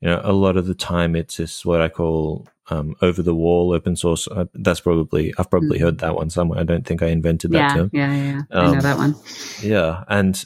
you 0.01 0.09
know, 0.09 0.21
a 0.23 0.33
lot 0.33 0.57
of 0.57 0.67
the 0.67 0.75
time 0.75 1.17
it's 1.17 1.37
just 1.37 1.67
what 1.67 1.81
I 1.81 1.89
call 1.89 2.47
um, 2.69 2.95
over 3.03 3.23
the 3.23 3.35
wall 3.35 3.73
open 3.73 3.97
source. 3.97 4.29
Uh, 4.29 4.47
that's 4.55 4.81
probably 4.81 5.35
I've 5.39 5.51
probably 5.51 5.79
mm-hmm. 5.79 5.87
heard 5.87 5.99
that 5.99 6.15
one 6.15 6.31
somewhere. 6.31 6.61
I 6.61 6.65
don't 6.65 6.87
think 6.87 7.03
I 7.03 7.09
invented 7.09 7.53
that 7.53 7.59
yeah, 7.59 7.75
term. 7.75 7.91
Yeah, 7.93 8.15
yeah, 8.15 8.43
um, 8.51 8.67
I 8.67 8.67
know 8.67 8.73
um, 8.73 8.81
that 8.81 8.97
one. 8.99 9.15
Yeah, 9.63 10.05
and 10.09 10.45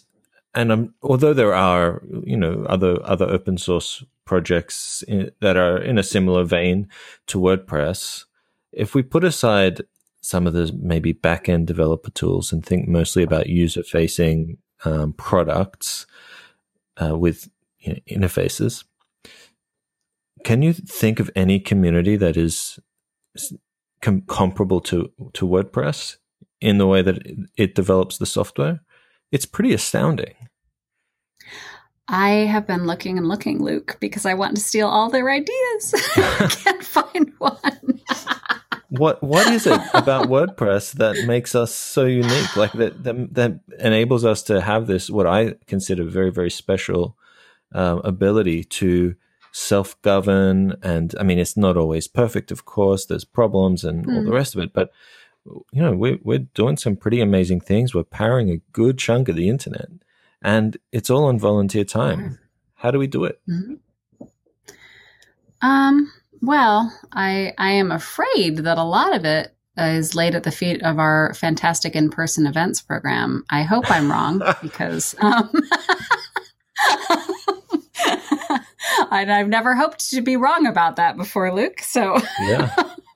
and 0.54 0.72
um, 0.72 0.94
although 1.02 1.32
there 1.32 1.54
are 1.54 2.02
you 2.24 2.36
know 2.36 2.64
other 2.68 2.98
other 3.04 3.26
open 3.26 3.58
source 3.58 4.04
projects 4.24 5.02
in, 5.08 5.30
that 5.40 5.56
are 5.56 5.78
in 5.78 5.98
a 5.98 6.02
similar 6.02 6.44
vein 6.44 6.88
to 7.26 7.38
WordPress, 7.38 8.24
if 8.72 8.94
we 8.94 9.02
put 9.02 9.24
aside 9.24 9.82
some 10.20 10.46
of 10.46 10.52
the 10.52 10.76
maybe 10.80 11.12
back 11.12 11.48
end 11.48 11.66
developer 11.66 12.10
tools 12.10 12.52
and 12.52 12.64
think 12.64 12.86
mostly 12.86 13.22
about 13.22 13.48
user 13.48 13.82
facing 13.82 14.58
um, 14.84 15.12
products 15.14 16.06
uh, 17.02 17.16
with 17.16 17.48
you 17.78 17.94
know, 17.94 17.98
interfaces, 18.08 18.84
can 20.44 20.62
you 20.62 20.72
think 20.72 21.20
of 21.20 21.30
any 21.34 21.58
community 21.58 22.16
that 22.16 22.36
is 22.36 22.78
com- 24.02 24.22
comparable 24.22 24.80
to 24.80 25.10
to 25.32 25.46
WordPress 25.46 26.16
in 26.60 26.78
the 26.78 26.86
way 26.86 27.02
that 27.02 27.18
it, 27.18 27.38
it 27.56 27.74
develops 27.74 28.18
the 28.18 28.26
software? 28.26 28.80
It's 29.32 29.46
pretty 29.46 29.72
astounding. 29.72 30.34
I 32.08 32.30
have 32.30 32.66
been 32.66 32.86
looking 32.86 33.18
and 33.18 33.28
looking, 33.28 33.62
Luke, 33.62 33.96
because 34.00 34.26
I 34.26 34.34
want 34.34 34.56
to 34.56 34.62
steal 34.62 34.88
all 34.88 35.10
their 35.10 35.30
ideas. 35.30 35.94
I 36.16 36.48
can't 36.64 36.84
find 36.84 37.32
one. 37.38 38.00
what 38.88 39.22
what 39.22 39.46
is 39.52 39.66
it 39.66 39.80
about 39.94 40.26
WordPress 40.26 40.94
that 40.94 41.24
makes 41.26 41.54
us 41.54 41.72
so 41.72 42.06
unique? 42.06 42.56
Like 42.56 42.72
that 42.72 43.04
that, 43.04 43.34
that 43.34 43.60
enables 43.78 44.24
us 44.24 44.42
to 44.44 44.60
have 44.60 44.88
this 44.88 45.08
what 45.08 45.26
I 45.26 45.54
consider 45.66 46.04
very 46.04 46.30
very 46.30 46.50
special 46.50 47.16
um, 47.72 48.00
ability 48.02 48.64
to 48.64 49.14
self 49.52 50.00
govern. 50.02 50.74
And 50.82 51.14
I 51.18 51.22
mean, 51.22 51.38
it's 51.38 51.56
not 51.56 51.76
always 51.76 52.08
perfect, 52.08 52.50
of 52.50 52.64
course. 52.64 53.06
There's 53.06 53.24
problems 53.24 53.84
and 53.84 54.04
mm. 54.04 54.16
all 54.16 54.22
the 54.22 54.30
hmm. 54.30 54.34
rest 54.34 54.56
of 54.56 54.62
it, 54.62 54.72
but 54.72 54.90
you 55.44 55.82
know, 55.82 55.92
we're 55.92 56.18
we're 56.22 56.46
doing 56.54 56.76
some 56.76 56.96
pretty 56.96 57.20
amazing 57.20 57.60
things. 57.60 57.94
We're 57.94 58.04
powering 58.04 58.50
a 58.50 58.60
good 58.72 58.98
chunk 58.98 59.28
of 59.28 59.36
the 59.36 59.48
internet, 59.48 59.88
and 60.42 60.76
it's 60.92 61.10
all 61.10 61.24
on 61.24 61.38
volunteer 61.38 61.84
time. 61.84 62.38
How 62.74 62.90
do 62.90 62.98
we 62.98 63.06
do 63.06 63.24
it? 63.24 63.40
Mm-hmm. 63.48 64.26
Um. 65.62 66.12
Well, 66.42 66.92
I 67.12 67.52
I 67.58 67.72
am 67.72 67.90
afraid 67.92 68.58
that 68.58 68.78
a 68.78 68.84
lot 68.84 69.14
of 69.14 69.24
it 69.24 69.54
is 69.76 70.14
laid 70.14 70.34
at 70.34 70.42
the 70.42 70.50
feet 70.50 70.82
of 70.82 70.98
our 70.98 71.32
fantastic 71.34 71.96
in 71.96 72.10
person 72.10 72.46
events 72.46 72.82
program. 72.82 73.44
I 73.50 73.62
hope 73.62 73.90
I'm 73.90 74.10
wrong 74.10 74.42
because. 74.62 75.14
Um, 75.20 75.50
I've 79.10 79.48
never 79.48 79.74
hoped 79.74 80.10
to 80.10 80.20
be 80.20 80.36
wrong 80.36 80.66
about 80.66 80.96
that 80.96 81.16
before, 81.16 81.52
Luke. 81.52 81.80
So 81.80 82.18
yeah, 82.42 82.74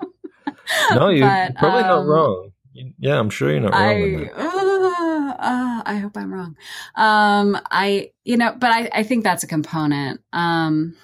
no, 0.93 1.09
you're 1.11 1.27
but, 1.27 1.57
probably 1.57 1.83
um, 1.83 1.89
not 1.89 2.07
wrong. 2.07 2.51
Yeah, 2.99 3.19
I'm 3.19 3.31
sure 3.31 3.51
you're 3.51 3.61
not 3.61 3.73
wrong. 3.73 3.83
I, 3.83 4.31
uh, 4.35 5.35
uh, 5.39 5.83
I 5.87 5.97
hope 5.97 6.17
I'm 6.17 6.33
wrong. 6.33 6.57
Um, 6.97 7.59
I, 7.71 8.11
you 8.25 8.37
know, 8.37 8.55
but 8.59 8.71
I, 8.73 8.91
I 8.93 9.03
think 9.05 9.23
that's 9.23 9.45
a 9.45 9.47
component. 9.47 10.21
Um, 10.33 10.97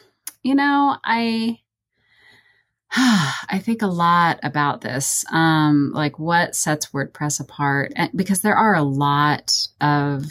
you 0.42 0.54
know, 0.54 0.96
I, 1.04 1.58
I 2.96 3.60
think 3.62 3.82
a 3.82 3.86
lot 3.86 4.40
about 4.42 4.80
this, 4.80 5.24
um, 5.30 5.92
like 5.94 6.18
what 6.18 6.56
sets 6.56 6.86
WordPress 6.86 7.40
apart, 7.40 7.92
and, 7.94 8.10
because 8.14 8.40
there 8.40 8.56
are 8.56 8.74
a 8.74 8.82
lot 8.82 9.52
of 9.80 10.24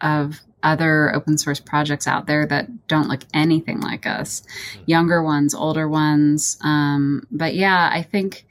of 0.00 0.40
other 0.62 1.14
open 1.14 1.38
source 1.38 1.60
projects 1.60 2.06
out 2.06 2.26
there 2.26 2.46
that 2.46 2.88
don't 2.88 3.08
look 3.08 3.22
anything 3.32 3.80
like 3.80 4.06
us. 4.06 4.42
Younger 4.86 5.22
ones 5.22 5.54
older 5.54 5.88
ones. 5.88 6.58
Um, 6.62 7.26
but 7.30 7.54
yeah 7.54 7.90
i 7.92 8.02
think 8.02 8.46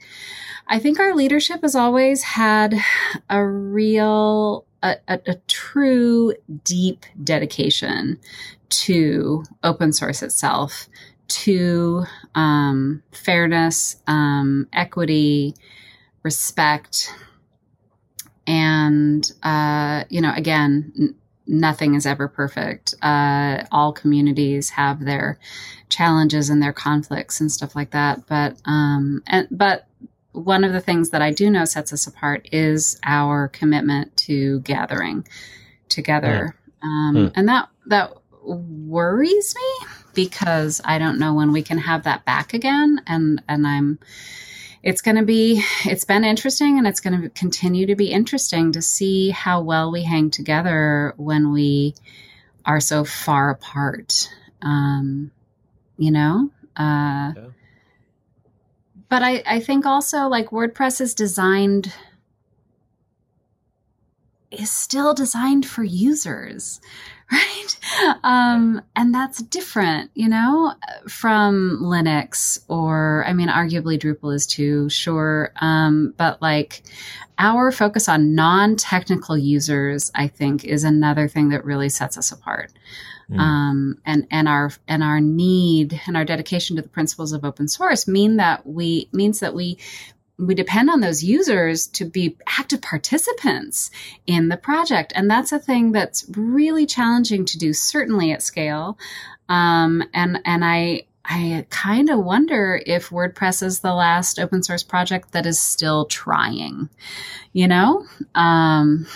i 0.66 0.78
think 0.78 0.98
our 0.98 1.14
leadership 1.14 1.62
has 1.62 1.74
always 1.74 2.22
had 2.22 2.74
a 3.28 3.44
real 3.44 4.64
a, 4.82 4.96
a, 5.08 5.20
a 5.26 5.34
true 5.46 6.34
deep 6.64 7.04
dedication 7.22 8.18
to 8.70 9.44
open 9.62 9.92
source 9.92 10.22
itself 10.22 10.88
to 11.28 12.04
um, 12.34 13.02
fairness 13.12 13.96
um, 14.06 14.66
equity 14.72 15.54
respect 16.22 17.14
and 18.46 19.32
uh, 19.42 20.04
you 20.08 20.20
know 20.20 20.32
again 20.34 21.14
nothing 21.50 21.94
is 21.94 22.06
ever 22.06 22.28
perfect. 22.28 22.94
Uh, 23.02 23.64
all 23.72 23.92
communities 23.92 24.70
have 24.70 25.04
their 25.04 25.38
challenges 25.88 26.48
and 26.48 26.62
their 26.62 26.72
conflicts 26.72 27.40
and 27.40 27.50
stuff 27.50 27.74
like 27.74 27.90
that. 27.90 28.26
But 28.26 28.56
um, 28.64 29.22
and 29.26 29.48
but 29.50 29.86
one 30.32 30.62
of 30.62 30.72
the 30.72 30.80
things 30.80 31.10
that 31.10 31.20
I 31.20 31.32
do 31.32 31.50
know 31.50 31.64
sets 31.64 31.92
us 31.92 32.06
apart 32.06 32.48
is 32.52 32.98
our 33.04 33.48
commitment 33.48 34.16
to 34.18 34.60
gathering 34.60 35.26
together, 35.88 36.54
mm. 36.82 36.86
Um, 36.86 37.14
mm. 37.16 37.32
and 37.34 37.48
that 37.48 37.68
that 37.86 38.14
worries 38.42 39.54
me 39.54 39.86
because 40.14 40.80
I 40.84 40.98
don't 40.98 41.18
know 41.18 41.34
when 41.34 41.52
we 41.52 41.62
can 41.62 41.78
have 41.78 42.04
that 42.04 42.24
back 42.24 42.54
again, 42.54 43.02
and 43.06 43.42
and 43.48 43.66
I'm 43.66 43.98
it's 44.82 45.02
going 45.02 45.16
to 45.16 45.24
be 45.24 45.62
it's 45.84 46.04
been 46.04 46.24
interesting 46.24 46.78
and 46.78 46.86
it's 46.86 47.00
going 47.00 47.20
to 47.20 47.28
continue 47.30 47.86
to 47.86 47.96
be 47.96 48.10
interesting 48.10 48.72
to 48.72 48.82
see 48.82 49.30
how 49.30 49.60
well 49.60 49.90
we 49.92 50.02
hang 50.02 50.30
together 50.30 51.14
when 51.16 51.52
we 51.52 51.94
are 52.64 52.80
so 52.80 53.04
far 53.04 53.50
apart 53.50 54.28
um, 54.62 55.30
you 55.96 56.10
know 56.10 56.50
uh, 56.76 57.32
yeah. 57.36 57.48
but 59.08 59.22
I, 59.22 59.42
I 59.46 59.60
think 59.60 59.86
also 59.86 60.28
like 60.28 60.50
wordpress 60.50 61.00
is 61.00 61.14
designed 61.14 61.92
is 64.50 64.70
still 64.70 65.14
designed 65.14 65.66
for 65.66 65.84
users 65.84 66.80
right? 67.32 68.18
Um, 68.24 68.82
and 68.96 69.14
that's 69.14 69.40
different, 69.40 70.10
you 70.14 70.28
know, 70.28 70.74
from 71.08 71.78
Linux 71.80 72.58
or, 72.68 73.24
I 73.26 73.32
mean, 73.32 73.48
arguably 73.48 73.98
Drupal 74.00 74.34
is 74.34 74.46
too, 74.46 74.88
sure. 74.88 75.52
Um, 75.60 76.12
but 76.16 76.42
like 76.42 76.82
our 77.38 77.70
focus 77.70 78.08
on 78.08 78.34
non 78.34 78.74
technical 78.74 79.38
users, 79.38 80.10
I 80.14 80.26
think, 80.26 80.64
is 80.64 80.82
another 80.82 81.28
thing 81.28 81.50
that 81.50 81.64
really 81.64 81.88
sets 81.88 82.18
us 82.18 82.32
apart. 82.32 82.72
Mm. 83.30 83.38
Um, 83.38 83.98
and 84.04 84.26
and 84.32 84.48
our 84.48 84.72
and 84.88 85.04
our 85.04 85.20
need 85.20 86.00
and 86.08 86.16
our 86.16 86.24
dedication 86.24 86.74
to 86.76 86.82
the 86.82 86.88
principles 86.88 87.32
of 87.32 87.44
open 87.44 87.68
source 87.68 88.08
mean 88.08 88.38
that 88.38 88.66
we 88.66 89.08
means 89.12 89.38
that 89.38 89.54
we 89.54 89.78
we 90.40 90.54
depend 90.54 90.90
on 90.90 91.00
those 91.00 91.22
users 91.22 91.86
to 91.88 92.04
be 92.04 92.36
active 92.46 92.80
participants 92.80 93.90
in 94.26 94.48
the 94.48 94.56
project. 94.56 95.12
And 95.14 95.30
that's 95.30 95.52
a 95.52 95.58
thing 95.58 95.92
that's 95.92 96.24
really 96.30 96.86
challenging 96.86 97.44
to 97.46 97.58
do, 97.58 97.72
certainly 97.72 98.32
at 98.32 98.42
scale. 98.42 98.98
Um, 99.48 100.02
and, 100.14 100.40
and 100.44 100.64
I, 100.64 101.04
I 101.24 101.66
kind 101.70 102.08
of 102.08 102.24
wonder 102.24 102.80
if 102.86 103.10
WordPress 103.10 103.62
is 103.62 103.80
the 103.80 103.94
last 103.94 104.38
open 104.38 104.62
source 104.62 104.82
project 104.82 105.32
that 105.32 105.46
is 105.46 105.60
still 105.60 106.06
trying, 106.06 106.88
you 107.52 107.68
know? 107.68 108.06
Um, 108.34 109.06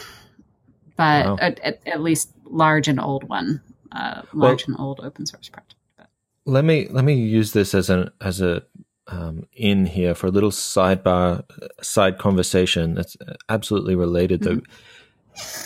but 0.97 1.27
wow. 1.27 1.37
at, 1.41 1.61
at, 1.87 2.03
least 2.03 2.31
large 2.45 2.87
and 2.87 3.01
old 3.01 3.29
one, 3.29 3.63
uh, 3.91 4.23
large 4.33 4.67
well, 4.69 4.77
and 4.77 4.81
old 4.81 5.01
open 5.01 5.27
source 5.27 5.49
project. 5.49 5.75
But. 5.97 6.09
Let 6.45 6.65
me 6.65 6.87
let 6.89 7.05
me 7.05 7.15
use 7.15 7.53
this 7.53 7.75
as 7.75 7.91
an 7.91 8.11
as 8.21 8.41
a 8.41 8.63
um, 9.07 9.47
in 9.53 9.87
here 9.87 10.15
for 10.15 10.27
a 10.27 10.31
little 10.31 10.51
sidebar 10.51 11.45
side 11.83 12.19
conversation 12.19 12.95
that's 12.95 13.17
absolutely 13.49 13.95
related. 13.95 14.41
Mm-hmm. 14.41 14.55
Though 14.57 14.63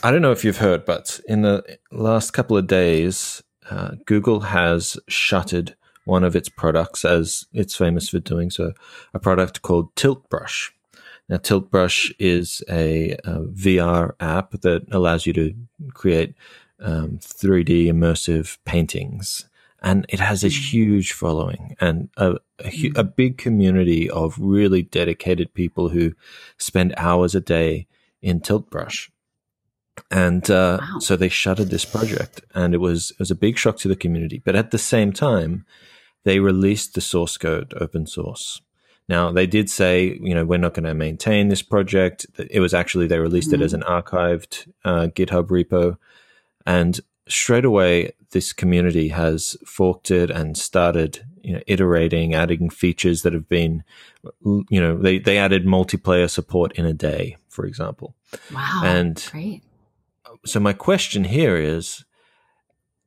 I 0.02 0.10
don't 0.10 0.22
know 0.22 0.32
if 0.32 0.44
you've 0.44 0.58
heard, 0.58 0.84
but 0.84 1.20
in 1.28 1.42
the 1.42 1.78
last 1.92 2.30
couple 2.30 2.56
of 2.56 2.66
days, 2.66 3.42
uh, 3.70 3.92
Google 4.06 4.40
has 4.40 4.96
shuttered 5.08 5.76
one 6.04 6.24
of 6.24 6.34
its 6.34 6.48
products, 6.48 7.04
as 7.04 7.46
it's 7.52 7.76
famous 7.76 8.08
for 8.08 8.18
doing 8.18 8.50
so, 8.50 8.72
a 9.12 9.18
product 9.18 9.60
called 9.60 9.94
tilt 9.94 10.28
brush 10.30 10.72
Now, 11.28 11.36
tilt 11.36 11.70
brush 11.70 12.10
is 12.18 12.62
a, 12.70 13.12
a 13.24 13.40
VR 13.40 14.12
app 14.18 14.52
that 14.62 14.86
allows 14.90 15.26
you 15.26 15.34
to 15.34 15.54
create 15.92 16.34
um, 16.80 17.18
3D 17.18 17.86
immersive 17.86 18.56
paintings 18.64 19.48
and 19.80 20.06
it 20.08 20.20
has 20.20 20.42
a 20.42 20.48
hmm. 20.48 20.54
huge 20.54 21.12
following 21.12 21.76
and 21.80 22.08
a, 22.16 22.32
a, 22.64 22.90
a, 22.96 23.02
hmm. 23.02 23.08
big 23.16 23.38
community 23.38 24.10
of 24.10 24.38
really 24.38 24.82
dedicated 24.82 25.54
people 25.54 25.90
who 25.90 26.14
spend 26.56 26.94
hours 26.96 27.34
a 27.34 27.40
day 27.40 27.86
in 28.20 28.40
tilt 28.40 28.68
brush 28.70 29.10
And 30.10 30.48
uh, 30.50 30.78
wow. 30.80 30.98
so 31.00 31.16
they 31.16 31.28
shuttered 31.28 31.70
this 31.70 31.84
project, 31.84 32.40
and 32.54 32.74
it 32.74 32.78
was 32.78 33.10
it 33.12 33.18
was 33.18 33.30
a 33.30 33.36
big 33.36 33.58
shock 33.58 33.78
to 33.78 33.88
the 33.88 33.96
community. 33.96 34.40
But 34.44 34.56
at 34.56 34.70
the 34.70 34.78
same 34.78 35.12
time, 35.12 35.66
they 36.24 36.38
released 36.38 36.94
the 36.94 37.00
source 37.00 37.36
code 37.36 37.74
open 37.80 38.06
source. 38.06 38.60
Now 39.08 39.32
they 39.32 39.46
did 39.46 39.70
say, 39.70 40.18
you 40.22 40.34
know, 40.34 40.44
we're 40.44 40.58
not 40.58 40.74
going 40.74 40.84
to 40.84 40.94
maintain 40.94 41.48
this 41.48 41.62
project. 41.62 42.26
It 42.38 42.60
was 42.60 42.74
actually 42.74 43.06
they 43.06 43.18
released 43.18 43.50
mm-hmm. 43.50 43.62
it 43.62 43.64
as 43.64 43.72
hmm. 43.72 43.82
an 43.82 44.02
archived 44.02 44.70
uh, 44.84 45.06
GitHub 45.08 45.48
repo, 45.48 45.96
and 46.64 47.00
straight 47.28 47.64
away 47.64 48.12
this 48.30 48.52
community 48.52 49.08
has 49.08 49.56
forked 49.64 50.10
it 50.10 50.30
and 50.30 50.56
started 50.56 51.24
you 51.42 51.52
know 51.54 51.60
iterating 51.66 52.34
adding 52.34 52.68
features 52.68 53.22
that 53.22 53.32
have 53.32 53.48
been 53.48 53.82
you 54.44 54.80
know 54.80 54.96
they 54.98 55.18
they 55.18 55.38
added 55.38 55.64
multiplayer 55.64 56.28
support 56.28 56.72
in 56.72 56.84
a 56.84 56.92
day 56.92 57.36
for 57.48 57.66
example. 57.66 58.14
Wow 58.54 58.82
and 58.84 59.28
great. 59.32 59.62
so 60.44 60.60
my 60.60 60.72
question 60.72 61.24
here 61.24 61.56
is, 61.56 62.04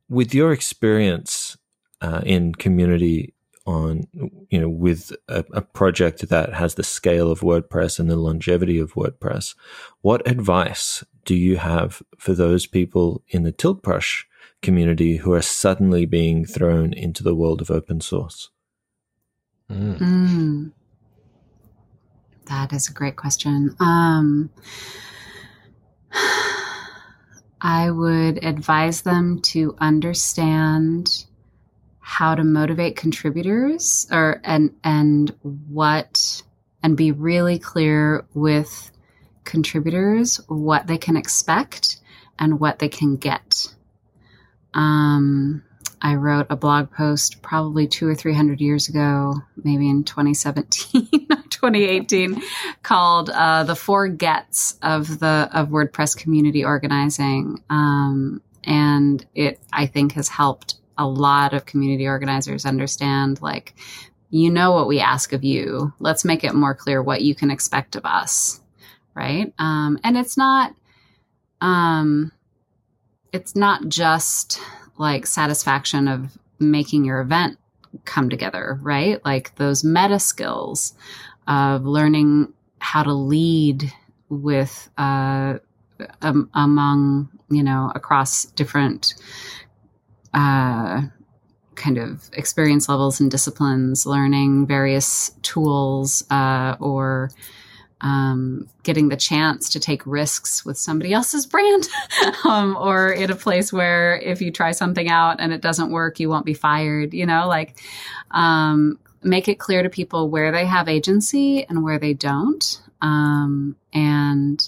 with 0.10 0.34
your 0.34 0.52
experience 0.52 1.58
uh, 2.02 2.22
in 2.26 2.54
community 2.56 3.34
on 3.66 4.08
you 4.50 4.60
know 4.60 4.70
with 4.70 5.12
a, 5.28 5.46
a, 5.54 5.62
project 5.62 6.28
that 6.30 6.54
has 6.54 6.76
the 6.76 6.84
scale 6.84 7.30
of 7.32 7.42
WordPress 7.42 8.00
and 8.00 8.10
the 8.10 8.16
longevity 8.16 8.80
of 8.80 8.94
WordPress, 8.94 9.56
what 10.02 10.28
advice 10.28 11.04
do 11.26 11.36
you 11.36 11.58
have 11.58 12.02
for 12.18 12.34
those 12.34 12.66
people 12.66 13.24
in 13.30 13.44
the 13.44 13.52
Tiltbrush 13.52 14.26
community 14.62 15.18
who 15.18 15.34
are 15.34 15.42
suddenly 15.42 16.06
being 16.06 16.46
thrown 16.46 16.94
into 16.94 17.24
the 17.24 17.36
world 17.36 17.62
of 17.62 17.70
open 17.70 18.02
source? 18.02 18.50
Mm. 19.70 20.00
Mm. 20.00 20.72
That 22.46 22.74
is 22.74 22.90
a 22.90 22.94
great 22.94 23.16
question. 23.16 23.76
Um, 23.80 24.50
I 27.62 27.92
would 27.92 28.44
advise 28.44 29.04
them 29.04 29.40
to 29.44 29.76
understand 29.80 31.26
how 32.02 32.36
to 32.36 32.44
motivate 32.44 32.96
contributors 32.96 34.08
or 34.12 34.42
and 34.44 34.76
and 34.84 35.34
what 35.42 36.42
and 36.84 36.98
be 36.98 37.12
really 37.12 37.60
clear 37.60 38.26
with 38.34 38.92
contributors 39.46 40.38
what 40.48 40.88
they 40.88 40.98
can 40.98 41.16
expect 41.16 42.02
and 42.40 42.60
what 42.60 42.80
they 42.80 42.90
can 42.90 43.18
get. 43.18 43.74
Um, 44.74 45.64
I 46.02 46.16
wrote 46.16 46.48
a 46.50 46.56
blog 46.56 46.92
post 46.92 47.44
probably 47.44 47.88
two 47.88 48.08
or 48.08 48.16
three 48.16 48.34
hundred 48.34 48.60
years 48.60 48.90
ago, 48.90 49.36
maybe 49.56 49.88
in 49.88 50.04
2017 50.04 51.08
2018, 51.50 52.42
called 52.82 53.30
uh, 53.30 53.64
"The 53.64 53.76
Four 53.76 54.08
Gets 54.08 54.80
of 54.82 55.20
the 55.20 55.50
of 55.54 55.70
WordPress 55.70 56.18
Community 56.18 56.66
Organizing," 56.66 57.64
um, 57.70 58.42
and 58.64 59.24
it 59.36 59.60
I 59.72 59.86
think 59.86 60.14
has 60.14 60.28
helped 60.28 60.81
a 61.02 61.08
lot 61.08 61.54
of 61.54 61.66
community 61.66 62.08
organizers 62.08 62.66
understand 62.66 63.42
like 63.42 63.74
you 64.30 64.50
know 64.50 64.72
what 64.72 64.88
we 64.88 65.02
ask 65.02 65.34
of 65.34 65.44
you. 65.44 65.92
Let's 66.00 66.24
make 66.24 66.46
it 66.46 66.54
more 66.56 66.74
clear 66.74 67.04
what 67.04 67.22
you 67.22 67.36
can 67.36 67.52
expect 67.52 67.98
of 67.98 68.06
us 68.06 68.62
right? 69.14 69.54
Um, 69.60 70.00
and 70.04 70.18
it's 70.18 70.38
not 70.38 70.74
um, 71.60 72.32
it's 73.32 73.56
not 73.56 73.88
just 73.88 74.60
like 74.98 75.26
satisfaction 75.26 76.08
of 76.08 76.38
making 76.60 77.06
your 77.06 77.22
event 77.22 77.58
come 78.06 78.30
together 78.30 78.80
right? 78.82 79.24
Like 79.26 79.56
those 79.56 79.84
meta 79.84 80.20
skills 80.20 80.94
of 81.48 81.86
learning 81.86 82.54
how 82.80 83.04
to 83.04 83.14
lead 83.14 83.92
with 84.30 84.90
uh, 84.98 85.56
um, 86.22 86.50
among 86.54 87.30
you 87.50 87.64
know 87.64 87.92
across 87.94 88.46
different 88.46 89.16
uh, 90.34 91.02
kind 91.76 91.98
of 91.98 92.30
experience 92.34 92.88
levels 92.88 93.20
and 93.20 93.32
disciplines, 93.32 94.06
learning 94.06 94.68
various 94.68 95.32
tools, 95.42 96.24
uh, 96.30 96.76
or 96.80 97.32
um, 98.02 98.68
getting 98.84 99.10
the 99.10 99.18
chance 99.18 99.70
to 99.70 99.80
take 99.80 100.06
risks 100.06 100.66
with 100.66 100.78
somebody 100.78 101.14
else's 101.14 101.46
brand, 101.46 101.88
um, 102.46 102.76
or 102.80 103.12
in 103.12 103.32
a 103.32 103.36
place 103.36 103.72
where 103.72 104.18
if 104.18 104.42
you 104.42 104.52
try 104.52 104.72
something 104.72 105.08
out 105.08 105.40
and 105.40 105.54
it 105.54 105.62
doesn't 105.62 105.92
work, 105.92 106.20
you 106.20 106.30
won't 106.30 106.46
be 106.46 106.54
fired. 106.54 107.14
You 107.14 107.26
know, 107.26 107.48
like 107.48 107.80
um, 108.32 109.00
make 109.24 109.48
it 109.48 109.60
clear 109.60 109.84
to 109.84 109.90
people 109.90 110.30
where 110.30 110.52
they 110.52 110.66
have 110.66 110.88
agency 110.88 111.64
and 111.66 111.84
where 111.84 112.00
they 112.00 112.14
don't, 112.14 112.82
um, 113.02 113.76
and 113.94 114.68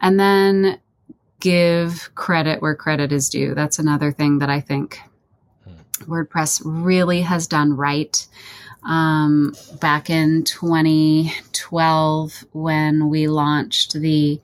and 0.00 0.20
then 0.20 0.78
give 1.40 2.10
credit 2.14 2.62
where 2.62 2.74
credit 2.74 3.12
is 3.12 3.28
due. 3.28 3.54
That's 3.54 3.78
another 3.78 4.12
thing 4.12 4.38
that 4.38 4.50
I 4.50 4.60
think 4.60 5.00
WordPress 6.00 6.62
really 6.64 7.22
has 7.22 7.46
done 7.46 7.76
right. 7.76 8.26
Um, 8.82 9.54
back 9.80 10.08
in 10.08 10.44
2012, 10.44 12.44
when 12.52 13.10
we 13.10 13.28
launched 13.28 13.92
the 13.92 14.40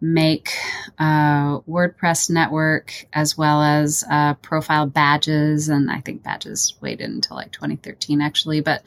make 0.00 0.50
uh, 0.98 1.58
WordPress 1.60 2.30
network 2.30 3.06
as 3.12 3.36
well 3.36 3.62
as 3.62 4.04
uh, 4.08 4.34
profile 4.34 4.86
badges. 4.86 5.68
And 5.68 5.90
I 5.90 6.00
think 6.00 6.22
badges 6.22 6.74
waited 6.80 7.10
until 7.10 7.36
like 7.36 7.50
2013 7.52 8.20
actually. 8.20 8.60
But, 8.60 8.82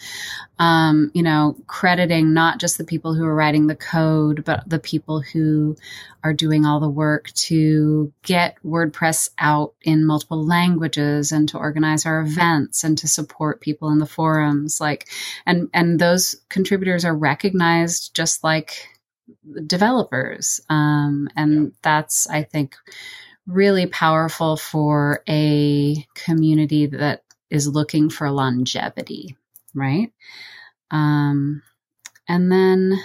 um, 0.57 1.11
you 1.13 1.23
know, 1.23 1.57
crediting 1.67 2.33
not 2.33 2.59
just 2.59 2.77
the 2.77 2.85
people 2.85 3.13
who 3.13 3.25
are 3.25 3.35
writing 3.35 3.67
the 3.67 3.75
code, 3.75 4.45
but 4.45 4.69
the 4.69 4.79
people 4.79 5.19
who 5.21 5.75
are 6.23 6.33
doing 6.33 6.65
all 6.65 6.79
the 6.79 6.89
work 6.89 7.31
to 7.31 8.13
get 8.21 8.55
WordPress 8.63 9.31
out 9.37 9.73
in 9.81 10.05
multiple 10.05 10.45
languages 10.45 11.31
and 11.31 11.49
to 11.49 11.57
organize 11.57 12.05
our 12.05 12.21
events 12.21 12.83
and 12.83 12.97
to 12.99 13.07
support 13.07 13.59
people 13.59 13.89
in 13.89 13.97
the 13.97 14.05
forums. 14.05 14.79
Like, 14.79 15.09
and, 15.45 15.69
and 15.73 15.99
those 15.99 16.35
contributors 16.47 17.05
are 17.05 17.15
recognized 17.15 18.15
just 18.15 18.43
like 18.43 18.87
developers. 19.65 20.59
Um, 20.69 21.29
and 21.35 21.63
yeah. 21.63 21.69
that's, 21.81 22.29
I 22.29 22.43
think, 22.43 22.75
really 23.47 23.85
powerful 23.87 24.57
for 24.57 25.23
a 25.27 26.05
community 26.15 26.85
that 26.87 27.23
is 27.49 27.67
looking 27.67 28.09
for 28.09 28.31
longevity, 28.31 29.35
right? 29.73 30.11
Um, 30.89 31.61
and 32.27 32.51
then 32.51 32.99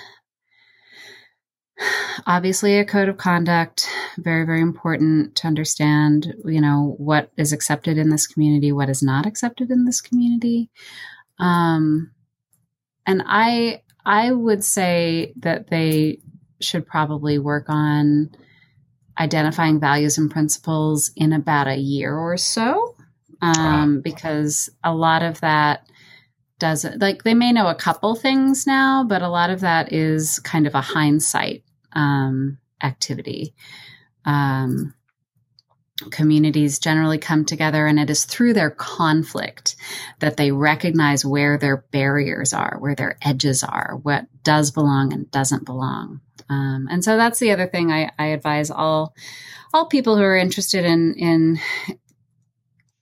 obviously 2.26 2.78
a 2.78 2.84
code 2.84 3.08
of 3.08 3.18
conduct 3.18 3.88
very 4.18 4.46
very 4.46 4.60
important 4.60 5.34
to 5.36 5.46
understand 5.46 6.34
you 6.44 6.60
know 6.60 6.94
what 6.98 7.30
is 7.36 7.52
accepted 7.52 7.98
in 7.98 8.08
this 8.08 8.26
community 8.26 8.72
what 8.72 8.88
is 8.88 9.02
not 9.02 9.26
accepted 9.26 9.70
in 9.70 9.84
this 9.84 10.00
community 10.00 10.70
um, 11.38 12.10
and 13.06 13.22
i 13.26 13.82
I 14.06 14.30
would 14.30 14.62
say 14.64 15.32
that 15.40 15.68
they 15.68 16.20
should 16.60 16.86
probably 16.86 17.38
work 17.38 17.66
on 17.68 18.30
identifying 19.18 19.80
values 19.80 20.16
and 20.16 20.30
principles 20.30 21.10
in 21.16 21.32
about 21.32 21.66
a 21.66 21.76
year 21.76 22.16
or 22.16 22.36
so, 22.36 22.94
um, 23.42 23.96
wow. 23.96 24.00
because 24.02 24.70
a 24.84 24.94
lot 24.94 25.22
of 25.22 25.40
that 25.40 25.88
doesn't 26.58 27.02
like 27.02 27.24
they 27.24 27.34
may 27.34 27.52
know 27.52 27.66
a 27.66 27.74
couple 27.74 28.14
things 28.14 28.66
now, 28.66 29.04
but 29.04 29.22
a 29.22 29.28
lot 29.28 29.50
of 29.50 29.60
that 29.60 29.92
is 29.92 30.38
kind 30.38 30.66
of 30.66 30.74
a 30.74 30.80
hindsight 30.80 31.64
um, 31.92 32.58
activity. 32.82 33.54
Um, 34.24 34.94
communities 36.10 36.78
generally 36.78 37.18
come 37.18 37.44
together 37.44 37.86
and 37.86 37.98
it 37.98 38.10
is 38.10 38.24
through 38.24 38.52
their 38.52 38.70
conflict 38.70 39.76
that 40.18 40.36
they 40.36 40.52
recognize 40.52 41.24
where 41.24 41.56
their 41.56 41.78
barriers 41.90 42.52
are 42.52 42.76
where 42.80 42.94
their 42.94 43.16
edges 43.22 43.64
are 43.64 43.98
what 44.02 44.26
does 44.42 44.70
belong 44.70 45.12
and 45.12 45.30
doesn't 45.30 45.64
belong. 45.64 46.20
Um, 46.50 46.86
and 46.90 47.02
so 47.02 47.16
that's 47.16 47.40
the 47.40 47.50
other 47.50 47.66
thing 47.66 47.90
I, 47.90 48.10
I, 48.18 48.26
advise 48.26 48.70
all 48.70 49.14
all 49.72 49.86
people 49.86 50.16
who 50.16 50.22
are 50.22 50.36
interested 50.36 50.84
in 50.84 51.14
in 51.14 51.58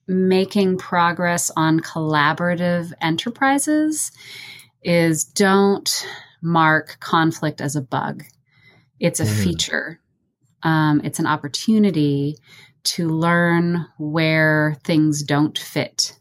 making 0.07 0.77
progress 0.77 1.51
on 1.55 1.79
collaborative 1.79 2.93
enterprises 3.01 4.11
is 4.83 5.23
don't 5.23 6.07
mark 6.41 6.97
conflict 6.99 7.61
as 7.61 7.75
a 7.75 7.81
bug. 7.81 8.23
It's 8.99 9.19
a 9.19 9.25
mm. 9.25 9.43
feature. 9.43 9.99
Um, 10.63 11.01
it's 11.03 11.19
an 11.19 11.27
opportunity 11.27 12.37
to 12.85 13.09
learn 13.09 13.85
where 13.97 14.77
things 14.83 15.23
don't 15.23 15.57
fit. 15.57 16.17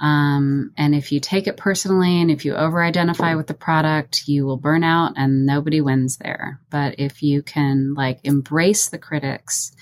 Um, 0.00 0.72
and 0.76 0.94
if 0.94 1.12
you 1.12 1.20
take 1.20 1.46
it 1.46 1.56
personally 1.56 2.20
and 2.20 2.30
if 2.30 2.44
you 2.44 2.54
over 2.54 2.82
identify 2.82 3.36
with 3.36 3.46
the 3.46 3.54
product, 3.54 4.26
you 4.26 4.44
will 4.44 4.56
burn 4.56 4.82
out 4.82 5.12
and 5.16 5.46
nobody 5.46 5.80
wins 5.80 6.16
there. 6.16 6.60
But 6.70 6.96
if 6.98 7.22
you 7.22 7.42
can 7.42 7.94
like 7.94 8.20
embrace 8.24 8.88
the 8.88 8.98
critics 8.98 9.72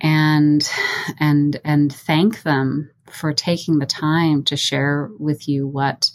and, 0.00 0.68
and, 1.20 1.60
and 1.64 1.92
thank 1.92 2.42
them 2.42 2.90
for 3.10 3.32
taking 3.32 3.78
the 3.78 3.86
time 3.86 4.42
to 4.44 4.56
share 4.56 5.08
with 5.18 5.48
you 5.48 5.66
what 5.68 6.10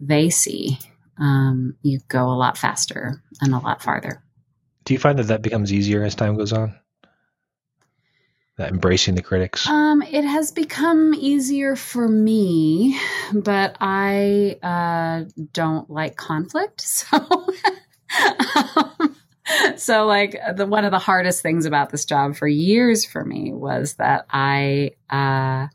they 0.00 0.28
see, 0.30 0.78
um, 1.18 1.76
you 1.82 2.00
go 2.08 2.28
a 2.28 2.36
lot 2.36 2.58
faster 2.58 3.22
and 3.40 3.54
a 3.54 3.58
lot 3.58 3.82
farther. 3.82 4.22
Do 4.84 4.94
you 4.94 4.98
find 4.98 5.18
that 5.18 5.28
that 5.28 5.42
becomes 5.42 5.72
easier 5.72 6.02
as 6.02 6.14
time 6.14 6.36
goes 6.36 6.52
on? 6.52 6.74
That 8.56 8.70
embracing 8.72 9.14
the 9.14 9.22
critics? 9.22 9.68
Um, 9.68 10.02
it 10.02 10.24
has 10.24 10.50
become 10.50 11.14
easier 11.14 11.76
for 11.76 12.08
me, 12.08 12.98
but 13.32 13.76
I 13.80 14.58
uh, 14.62 15.28
don't 15.52 15.88
like 15.90 16.16
conflict. 16.16 16.86
So, 18.08 18.34
um, 18.76 19.16
so 19.76 20.06
like 20.06 20.36
the 20.56 20.66
one 20.66 20.84
of 20.84 20.90
the 20.90 20.98
hardest 20.98 21.42
things 21.42 21.66
about 21.66 21.90
this 21.90 22.04
job 22.04 22.36
for 22.36 22.46
years 22.46 23.04
for 23.04 23.24
me 23.24 23.52
was 23.52 23.94
that 23.94 24.26
I 24.30 24.92
uh, 25.10 25.66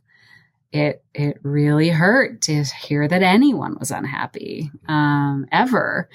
it 0.72 1.04
it 1.14 1.40
really 1.44 1.90
hurt 1.90 2.42
to 2.44 2.64
hear 2.64 3.08
that 3.08 3.22
anyone 3.22 3.78
was 3.80 3.92
unhappy 3.92 4.72
um, 4.88 5.46
ever. 5.52 6.10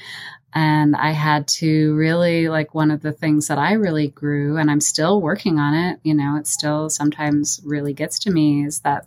And 0.56 0.96
I 0.96 1.10
had 1.10 1.46
to 1.48 1.94
really 1.96 2.48
like 2.48 2.74
one 2.74 2.90
of 2.90 3.02
the 3.02 3.12
things 3.12 3.48
that 3.48 3.58
I 3.58 3.74
really 3.74 4.08
grew, 4.08 4.56
and 4.56 4.70
I'm 4.70 4.80
still 4.80 5.20
working 5.20 5.58
on 5.58 5.74
it. 5.74 6.00
You 6.02 6.14
know, 6.14 6.36
it 6.38 6.46
still 6.46 6.88
sometimes 6.88 7.60
really 7.62 7.92
gets 7.92 8.18
to 8.20 8.30
me 8.30 8.64
is 8.64 8.80
that 8.80 9.06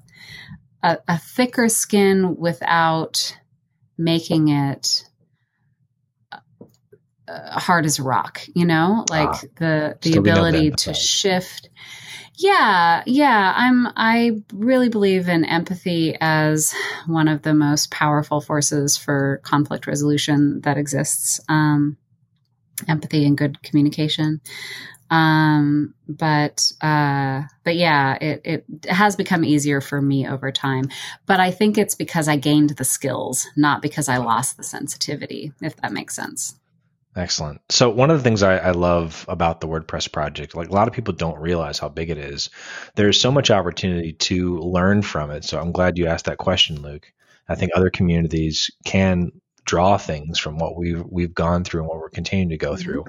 a, 0.83 0.99
a 1.07 1.17
thicker 1.17 1.67
skin 1.67 2.35
without 2.37 3.35
making 3.97 4.49
it 4.49 5.09
hard 7.51 7.85
as 7.85 7.99
a 7.99 8.03
rock. 8.03 8.41
You 8.53 8.65
know, 8.65 9.05
like 9.09 9.29
ah, 9.29 9.41
the 9.55 9.97
the 10.01 10.17
ability 10.17 10.71
to 10.71 10.93
shift 10.93 11.69
yeah, 12.39 13.03
yeah. 13.05 13.53
I'm 13.53 13.87
I 13.97 14.41
really 14.53 14.87
believe 14.87 15.27
in 15.27 15.43
empathy 15.43 16.15
as 16.21 16.73
one 17.05 17.27
of 17.27 17.41
the 17.41 17.53
most 17.53 17.91
powerful 17.91 18.39
forces 18.39 18.95
for 18.95 19.41
conflict 19.43 19.87
resolution 19.87 20.61
that 20.61 20.77
exists. 20.77 21.41
Um, 21.49 21.97
empathy 22.87 23.25
and 23.25 23.37
good 23.37 23.61
communication. 23.61 24.39
Um, 25.11 25.95
but 26.07 26.71
uh, 26.79 27.41
but 27.65 27.75
yeah, 27.75 28.17
it 28.21 28.41
it 28.45 28.85
has 28.89 29.17
become 29.17 29.43
easier 29.43 29.81
for 29.81 30.01
me 30.01 30.25
over 30.25 30.49
time. 30.53 30.85
But 31.25 31.41
I 31.41 31.51
think 31.51 31.77
it's 31.77 31.95
because 31.95 32.29
I 32.29 32.37
gained 32.37 32.71
the 32.71 32.85
skills, 32.85 33.47
not 33.57 33.81
because 33.81 34.07
I 34.07 34.17
lost 34.17 34.55
the 34.55 34.63
sensitivity. 34.63 35.51
If 35.61 35.75
that 35.77 35.91
makes 35.91 36.15
sense. 36.15 36.58
Excellent. 37.19 37.59
So 37.67 37.89
one 37.89 38.11
of 38.11 38.17
the 38.17 38.23
things 38.23 38.43
I, 38.43 38.57
I, 38.57 38.71
love 38.71 39.25
about 39.27 39.59
the 39.59 39.67
WordPress 39.67 40.09
project, 40.09 40.55
like 40.55 40.69
a 40.69 40.73
lot 40.73 40.87
of 40.87 40.93
people 40.93 41.13
don't 41.13 41.37
realize 41.37 41.77
how 41.77 41.89
big 41.89 42.09
it 42.09 42.17
is. 42.17 42.49
There's 42.95 43.19
so 43.19 43.29
much 43.29 43.51
opportunity 43.51 44.13
to 44.13 44.57
learn 44.59 45.01
from 45.01 45.29
it. 45.29 45.43
So 45.43 45.59
I'm 45.59 45.73
glad 45.73 45.97
you 45.97 46.07
asked 46.07 46.25
that 46.25 46.37
question, 46.37 46.81
Luke. 46.81 47.11
I 47.49 47.55
think 47.55 47.73
other 47.75 47.89
communities 47.89 48.71
can 48.85 49.33
draw 49.65 49.97
things 49.97 50.39
from 50.39 50.59
what 50.59 50.77
we've 50.77 51.03
we've 51.03 51.33
gone 51.33 51.65
through 51.65 51.81
and 51.81 51.89
what 51.89 51.97
we're 51.97 52.09
continuing 52.09 52.51
to 52.51 52.57
go 52.57 52.71
mm-hmm. 52.71 52.81
through. 52.81 53.05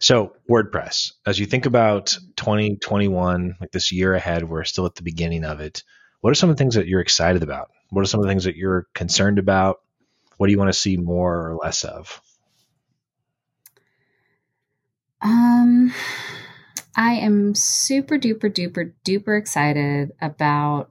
So 0.00 0.34
WordPress, 0.50 1.12
as 1.24 1.38
you 1.38 1.46
think 1.46 1.66
about 1.66 2.18
2021, 2.36 3.56
like 3.60 3.70
this 3.70 3.92
year 3.92 4.14
ahead, 4.14 4.42
we're 4.42 4.64
still 4.64 4.86
at 4.86 4.96
the 4.96 5.04
beginning 5.04 5.44
of 5.44 5.60
it. 5.60 5.84
What 6.22 6.30
are 6.30 6.34
some 6.34 6.50
of 6.50 6.56
the 6.56 6.60
things 6.60 6.74
that 6.74 6.88
you're 6.88 7.00
excited 7.00 7.44
about? 7.44 7.70
What 7.90 8.02
are 8.02 8.06
some 8.06 8.18
of 8.18 8.26
the 8.26 8.30
things 8.30 8.44
that 8.44 8.56
you're 8.56 8.88
concerned 8.94 9.38
about? 9.38 9.80
What 10.38 10.48
do 10.48 10.52
you 10.52 10.58
want 10.58 10.72
to 10.72 10.78
see 10.78 10.96
more 10.96 11.50
or 11.50 11.56
less 11.62 11.84
of? 11.84 12.20
Um, 15.24 15.92
I 16.96 17.14
am 17.14 17.54
super 17.54 18.18
duper 18.18 18.52
duper 18.52 18.92
duper 19.04 19.38
excited 19.38 20.12
about 20.20 20.90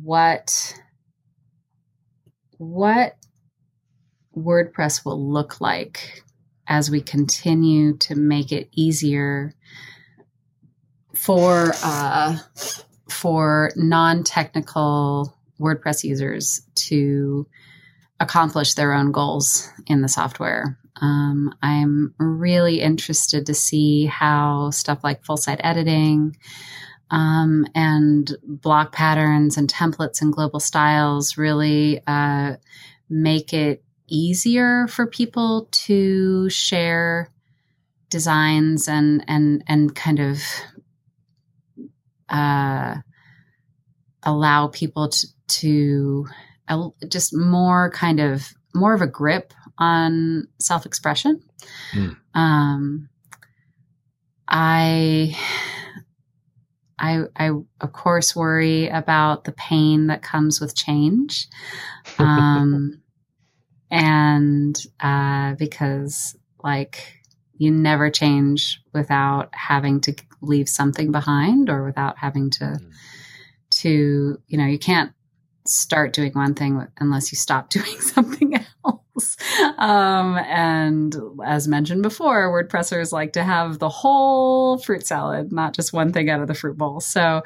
what 0.00 0.80
what 2.58 3.16
WordPress 4.36 5.04
will 5.04 5.20
look 5.20 5.60
like 5.60 6.22
as 6.68 6.88
we 6.88 7.00
continue 7.00 7.96
to 7.98 8.14
make 8.14 8.52
it 8.52 8.68
easier 8.72 9.52
for 11.14 11.72
uh, 11.82 12.38
for 13.10 13.72
non-technical 13.74 15.36
WordPress 15.60 16.04
users 16.04 16.62
to 16.74 17.46
accomplish 18.20 18.74
their 18.74 18.92
own 18.92 19.10
goals 19.10 19.68
in 19.88 20.00
the 20.00 20.08
software. 20.08 20.78
Um, 21.02 21.52
I'm 21.60 22.14
really 22.18 22.80
interested 22.80 23.46
to 23.46 23.54
see 23.54 24.06
how 24.06 24.70
stuff 24.70 25.00
like 25.02 25.24
full 25.24 25.36
site 25.36 25.60
editing 25.62 26.36
um, 27.10 27.66
and 27.74 28.30
block 28.44 28.92
patterns 28.92 29.56
and 29.56 29.68
templates 29.68 30.22
and 30.22 30.32
global 30.32 30.60
styles 30.60 31.36
really 31.36 32.00
uh, 32.06 32.54
make 33.10 33.52
it 33.52 33.84
easier 34.08 34.86
for 34.86 35.06
people 35.06 35.68
to 35.72 36.48
share 36.48 37.30
designs 38.08 38.88
and 38.88 39.24
and 39.26 39.64
and 39.66 39.94
kind 39.94 40.20
of 40.20 40.38
uh, 42.28 42.96
allow 44.22 44.68
people 44.68 45.08
to, 45.08 45.26
to 45.48 46.26
just 47.08 47.36
more 47.36 47.90
kind 47.90 48.20
of 48.20 48.52
more 48.74 48.94
of 48.94 49.02
a 49.02 49.06
grip 49.06 49.52
on 49.82 50.46
self 50.60 50.86
expression. 50.86 51.42
Mm. 51.92 52.16
Um, 52.34 53.08
I, 54.46 55.36
I, 56.98 57.24
I, 57.36 57.50
of 57.80 57.92
course, 57.92 58.36
worry 58.36 58.88
about 58.88 59.44
the 59.44 59.52
pain 59.52 60.06
that 60.06 60.22
comes 60.22 60.60
with 60.60 60.76
change. 60.76 61.48
Um, 62.18 63.02
and 63.90 64.78
uh, 65.00 65.54
because, 65.54 66.36
like, 66.62 67.20
you 67.56 67.70
never 67.70 68.10
change 68.10 68.80
without 68.92 69.50
having 69.52 70.00
to 70.02 70.14
leave 70.40 70.68
something 70.68 71.10
behind 71.10 71.68
or 71.68 71.84
without 71.84 72.18
having 72.18 72.50
to, 72.50 72.64
mm. 72.64 72.92
to, 73.70 74.38
you 74.46 74.58
know, 74.58 74.66
you 74.66 74.78
can't 74.78 75.12
start 75.66 76.12
doing 76.12 76.32
one 76.32 76.54
thing 76.54 76.86
unless 76.98 77.32
you 77.32 77.36
stop 77.36 77.68
doing 77.76 78.00
something 78.00 78.54
else. 78.54 79.01
Um, 79.78 80.38
and 80.38 81.16
as 81.44 81.66
mentioned 81.66 82.02
before, 82.02 82.50
WordPressers 82.50 83.12
like 83.12 83.32
to 83.32 83.42
have 83.42 83.78
the 83.78 83.88
whole 83.88 84.78
fruit 84.78 85.06
salad, 85.06 85.52
not 85.52 85.74
just 85.74 85.92
one 85.92 86.12
thing 86.12 86.30
out 86.30 86.40
of 86.40 86.46
the 86.46 86.54
fruit 86.54 86.76
bowl. 86.76 87.00
So 87.00 87.42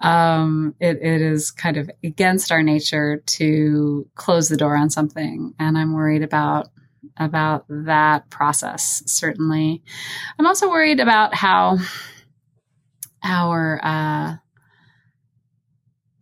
um, 0.00 0.74
it, 0.80 0.98
it 1.02 1.22
is 1.22 1.50
kind 1.50 1.76
of 1.76 1.90
against 2.04 2.52
our 2.52 2.62
nature 2.62 3.22
to 3.24 4.06
close 4.16 4.48
the 4.48 4.56
door 4.56 4.76
on 4.76 4.90
something. 4.90 5.54
And 5.58 5.78
I'm 5.78 5.94
worried 5.94 6.22
about 6.22 6.68
about 7.16 7.64
that 7.68 8.28
process 8.30 9.02
certainly 9.06 9.82
i'm 10.38 10.46
also 10.46 10.68
worried 10.68 11.00
about 11.00 11.34
how 11.34 11.76
our 13.24 13.80
uh, 13.82 14.36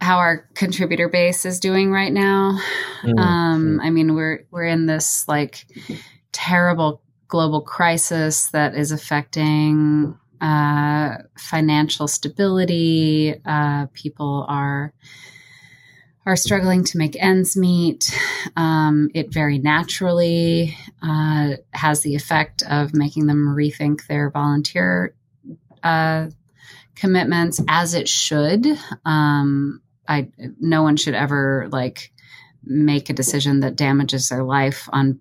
how 0.07 0.18
our 0.18 0.48
contributor 0.54 1.09
base 1.09 1.44
is 1.44 1.59
doing 1.59 1.90
right 1.90 2.12
now. 2.12 2.57
Mm-hmm. 3.02 3.18
Um, 3.18 3.80
I 3.82 3.90
mean, 3.90 4.14
we're 4.14 4.44
we're 4.52 4.64
in 4.64 4.86
this 4.86 5.26
like 5.26 5.66
terrible 6.30 7.02
global 7.26 7.61
crisis 7.61 8.50
that 8.50 8.76
is 8.76 8.92
affecting 8.92 10.16
uh, 10.40 11.16
financial 11.36 12.07
stability. 12.07 13.34
Uh, 13.44 13.86
people 13.94 14.46
are 14.48 14.94
are 16.24 16.36
struggling 16.36 16.84
to 16.84 16.98
make 16.98 17.20
ends 17.20 17.57
meet. 17.57 18.16
Um, 18.57 19.11
it 19.12 19.32
very 19.32 19.59
naturally 19.59 20.76
uh, 21.02 21.54
has 21.72 22.02
the 22.02 22.14
effect 22.14 22.62
of 22.70 22.94
making 22.94 23.26
them 23.26 23.57
rethink 23.57 24.07
their 24.07 24.30
volunteer 24.30 25.16
uh, 25.82 26.28
commitments, 26.94 27.61
as 27.66 27.94
it 27.94 28.09
should. 28.09 28.66
Um, 29.04 29.82
I 30.09 30.28
no 30.61 30.82
one 30.82 30.96
should 30.96 31.14
ever 31.14 31.68
like 31.70 32.12
make 32.64 33.11
a 33.11 33.14
decision 33.14 33.61
that 33.61 33.76
damages 33.76 34.28
their 34.28 34.42
life 34.42 34.88
on 34.92 35.20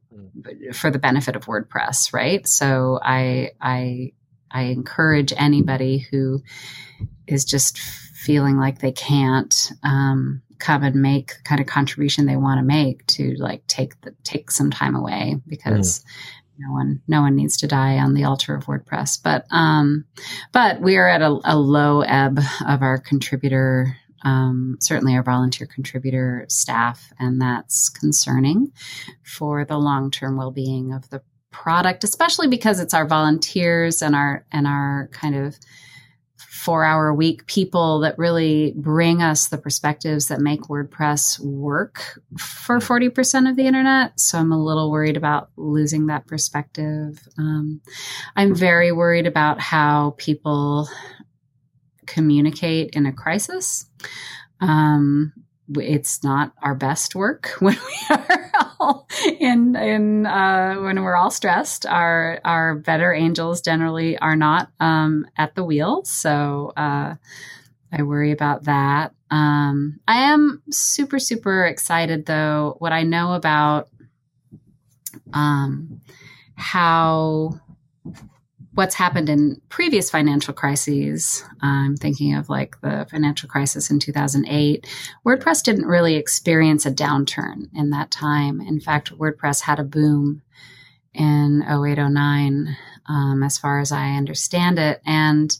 for 0.73 0.91
the 0.91 0.99
benefit 0.99 1.35
of 1.35 1.45
WordPress, 1.45 2.13
right? 2.13 2.47
So 2.47 2.99
I 3.01 3.51
I 3.61 4.13
I 4.51 4.63
encourage 4.63 5.33
anybody 5.35 5.99
who 6.11 6.41
is 7.27 7.45
just 7.45 7.77
feeling 7.79 8.57
like 8.57 8.79
they 8.79 8.91
can't 8.91 9.71
um, 9.83 10.41
come 10.59 10.83
and 10.83 10.95
make 10.95 11.35
the 11.37 11.43
kind 11.43 11.61
of 11.61 11.67
contribution 11.67 12.25
they 12.25 12.35
want 12.35 12.59
to 12.59 12.65
make 12.65 13.05
to 13.05 13.35
like 13.37 13.65
take 13.67 13.99
the 14.01 14.15
take 14.23 14.49
some 14.49 14.71
time 14.71 14.95
away 14.95 15.39
because 15.47 15.99
mm. 15.99 16.03
no 16.59 16.71
one 16.71 17.01
no 17.07 17.21
one 17.21 17.35
needs 17.35 17.57
to 17.57 17.67
die 17.67 17.97
on 17.97 18.13
the 18.13 18.23
altar 18.23 18.55
of 18.55 18.65
WordPress. 18.65 19.21
But 19.21 19.45
um, 19.51 20.05
but 20.51 20.81
we 20.81 20.97
are 20.97 21.07
at 21.07 21.21
a, 21.21 21.39
a 21.43 21.57
low 21.57 22.01
ebb 22.01 22.39
of 22.65 22.81
our 22.81 22.97
contributor 22.97 23.97
um, 24.25 24.77
certainly 24.81 25.15
our 25.15 25.23
volunteer 25.23 25.67
contributor 25.67 26.45
staff, 26.49 27.13
and 27.19 27.39
that's 27.39 27.89
concerning 27.89 28.73
for 29.23 29.63
the 29.63 29.77
long 29.77 30.11
term 30.11 30.35
well 30.35 30.51
being 30.51 30.91
of 30.91 31.09
the 31.11 31.21
product, 31.51 32.03
especially 32.03 32.47
because 32.47 32.79
it's 32.79 32.93
our 32.93 33.07
volunteers 33.07 34.01
and 34.01 34.15
our 34.15 34.45
and 34.51 34.67
our 34.67 35.09
kind 35.13 35.35
of 35.35 35.55
four 36.37 36.83
hour 36.83 37.13
week 37.13 37.45
people 37.45 37.99
that 37.99 38.17
really 38.17 38.73
bring 38.75 39.21
us 39.21 39.49
the 39.49 39.57
perspectives 39.57 40.29
that 40.29 40.41
make 40.41 40.61
WordPress 40.61 41.39
work 41.39 42.19
for 42.39 42.79
40% 42.79 43.47
of 43.47 43.55
the 43.55 43.67
internet. 43.67 44.19
So 44.19 44.39
I'm 44.39 44.51
a 44.51 44.61
little 44.61 44.89
worried 44.89 45.15
about 45.15 45.51
losing 45.55 46.07
that 46.07 46.25
perspective. 46.25 47.19
Um, 47.37 47.81
I'm 48.35 48.55
very 48.55 48.91
worried 48.91 49.27
about 49.27 49.59
how 49.59 50.15
people 50.17 50.89
communicate 52.05 52.91
in 52.91 53.05
a 53.05 53.13
crisis. 53.13 53.85
Um, 54.61 55.33
it's 55.73 56.23
not 56.23 56.53
our 56.61 56.75
best 56.75 57.15
work 57.15 57.55
when 57.59 57.75
we 57.75 58.15
are 58.15 58.51
all 58.79 59.07
in 59.39 59.75
in 59.75 60.25
uh, 60.25 60.75
when 60.75 61.01
we're 61.01 61.15
all 61.15 61.31
stressed. 61.31 61.85
Our 61.85 62.39
our 62.45 62.75
better 62.75 63.13
angels 63.13 63.61
generally 63.61 64.17
are 64.17 64.35
not 64.35 64.69
um, 64.79 65.25
at 65.37 65.55
the 65.55 65.63
wheel, 65.63 66.03
so 66.05 66.71
uh, 66.77 67.15
I 67.91 68.03
worry 68.03 68.31
about 68.31 68.65
that. 68.65 69.13
Um, 69.31 69.99
I 70.07 70.31
am 70.31 70.61
super 70.69 71.19
super 71.19 71.65
excited 71.65 72.25
though. 72.25 72.75
What 72.79 72.93
I 72.93 73.03
know 73.03 73.33
about 73.33 73.89
um, 75.33 76.01
how 76.55 77.59
what's 78.75 78.95
happened 78.95 79.29
in 79.29 79.59
previous 79.69 80.11
financial 80.11 80.53
crises. 80.53 81.43
I'm 81.61 81.95
thinking 81.95 82.35
of 82.35 82.49
like 82.49 82.79
the 82.81 83.07
financial 83.09 83.49
crisis 83.49 83.89
in 83.89 83.99
2008. 83.99 84.85
WordPress 85.25 85.63
didn't 85.63 85.87
really 85.87 86.15
experience 86.15 86.85
a 86.85 86.91
downturn 86.91 87.69
in 87.73 87.89
that 87.91 88.11
time. 88.11 88.61
In 88.61 88.79
fact, 88.79 89.17
WordPress 89.17 89.61
had 89.61 89.79
a 89.79 89.83
boom 89.83 90.41
in 91.13 91.63
0809, 91.63 92.75
um, 93.07 93.43
as 93.43 93.57
far 93.57 93.79
as 93.79 93.93
I 93.93 94.11
understand 94.11 94.77
it. 94.77 95.01
And 95.05 95.57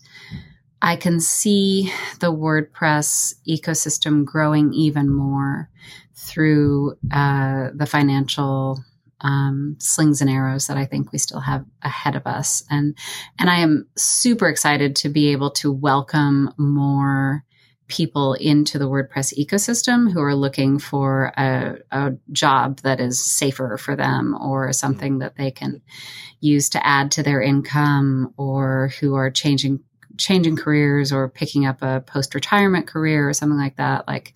I 0.82 0.98
can 0.98 1.22
see 1.22 1.92
the 2.20 2.34
WordPress 2.34 3.36
ecosystem 3.48 4.26
growing 4.26 4.74
even 4.74 5.10
more 5.10 5.70
through 6.14 6.98
uh, 7.14 7.70
the 7.74 7.86
financial 7.86 8.84
um, 9.26 9.76
slings 9.80 10.22
and 10.22 10.30
arrows 10.30 10.68
that 10.68 10.78
I 10.78 10.86
think 10.86 11.12
we 11.12 11.18
still 11.18 11.40
have 11.40 11.66
ahead 11.82 12.16
of 12.16 12.28
us. 12.28 12.64
And 12.70 12.96
and 13.40 13.50
I 13.50 13.58
am 13.58 13.88
super 13.98 14.48
excited 14.48 14.96
to 14.98 15.10
be 15.10 15.32
able 15.32 15.50
to 15.52 15.72
welcome 15.72 16.54
more 16.58 17.44
people 17.88 18.34
into 18.34 18.78
the 18.78 18.88
WordPress 18.90 19.34
ecosystem 19.38 20.12
who 20.12 20.22
are 20.22 20.36
looking 20.36 20.80
for 20.80 21.32
a, 21.38 21.78
a 21.92 22.12
job 22.32 22.80
that 22.82 23.00
is 23.00 23.24
safer 23.24 23.78
for 23.78 23.96
them 23.96 24.36
or 24.40 24.72
something 24.74 25.20
that 25.20 25.36
they 25.38 25.52
can 25.52 25.82
use 26.40 26.70
to 26.70 26.86
add 26.86 27.12
to 27.12 27.24
their 27.24 27.42
income 27.42 28.34
or 28.38 28.92
who 29.00 29.16
are 29.16 29.32
changing 29.32 29.80
changing 30.18 30.56
careers 30.56 31.12
or 31.12 31.28
picking 31.28 31.66
up 31.66 31.82
a 31.82 32.00
post 32.00 32.34
retirement 32.34 32.88
career 32.88 33.28
or 33.28 33.34
something 33.34 33.60
like 33.60 33.76
that 33.76 34.08
like 34.08 34.34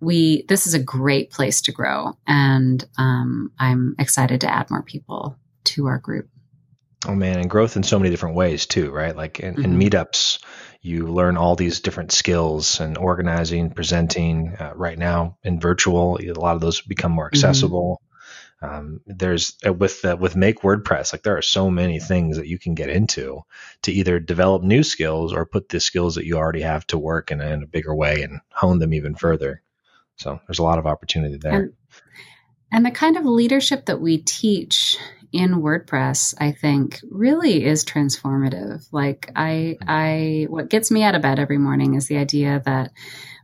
we 0.00 0.44
this 0.48 0.66
is 0.66 0.74
a 0.74 0.82
great 0.82 1.30
place 1.30 1.62
to 1.62 1.72
grow 1.72 2.12
and 2.26 2.86
um, 2.98 3.52
i'm 3.58 3.94
excited 3.98 4.40
to 4.40 4.52
add 4.52 4.70
more 4.70 4.82
people 4.82 5.36
to 5.64 5.86
our 5.86 5.98
group 5.98 6.28
oh 7.06 7.14
man 7.14 7.38
and 7.38 7.50
growth 7.50 7.76
in 7.76 7.82
so 7.82 7.98
many 7.98 8.10
different 8.10 8.36
ways 8.36 8.66
too 8.66 8.90
right 8.90 9.16
like 9.16 9.40
in, 9.40 9.54
mm-hmm. 9.54 9.64
in 9.64 9.78
meetups 9.78 10.42
you 10.82 11.06
learn 11.08 11.36
all 11.36 11.56
these 11.56 11.80
different 11.80 12.12
skills 12.12 12.80
and 12.80 12.96
organizing 12.96 13.70
presenting 13.70 14.54
uh, 14.58 14.72
right 14.74 14.98
now 14.98 15.36
in 15.42 15.60
virtual 15.60 16.18
a 16.18 16.32
lot 16.32 16.54
of 16.54 16.60
those 16.60 16.80
become 16.80 17.12
more 17.12 17.26
mm-hmm. 17.26 17.36
accessible 17.36 18.00
mm-hmm. 18.62 18.74
um, 18.74 19.00
there's 19.06 19.56
uh, 19.66 19.72
with 19.72 20.04
uh, 20.04 20.16
with 20.18 20.36
make 20.36 20.60
wordpress 20.60 21.12
like 21.12 21.22
there 21.22 21.36
are 21.36 21.42
so 21.42 21.70
many 21.70 21.98
things 21.98 22.36
that 22.36 22.46
you 22.46 22.58
can 22.58 22.74
get 22.74 22.90
into 22.90 23.40
to 23.82 23.92
either 23.92 24.18
develop 24.18 24.62
new 24.62 24.82
skills 24.82 25.32
or 25.32 25.46
put 25.46 25.68
the 25.68 25.80
skills 25.80 26.16
that 26.16 26.26
you 26.26 26.36
already 26.36 26.62
have 26.62 26.86
to 26.86 26.98
work 26.98 27.30
in, 27.30 27.40
in 27.40 27.62
a 27.62 27.66
bigger 27.66 27.94
way 27.94 28.22
and 28.22 28.40
hone 28.52 28.78
them 28.78 28.92
even 28.92 29.14
further 29.14 29.62
so 30.20 30.38
there's 30.46 30.58
a 30.58 30.62
lot 30.62 30.78
of 30.78 30.86
opportunity 30.86 31.38
there. 31.38 31.52
And, 31.52 31.72
and 32.70 32.86
the 32.86 32.90
kind 32.90 33.16
of 33.16 33.24
leadership 33.24 33.86
that 33.86 34.02
we 34.02 34.18
teach 34.18 34.98
in 35.32 35.62
WordPress, 35.62 36.34
I 36.38 36.52
think, 36.52 37.00
really 37.10 37.64
is 37.64 37.86
transformative. 37.86 38.86
Like 38.92 39.32
I, 39.34 39.78
I, 39.80 40.46
what 40.50 40.68
gets 40.68 40.90
me 40.90 41.02
out 41.04 41.14
of 41.14 41.22
bed 41.22 41.38
every 41.38 41.56
morning 41.56 41.94
is 41.94 42.06
the 42.06 42.18
idea 42.18 42.60
that 42.66 42.90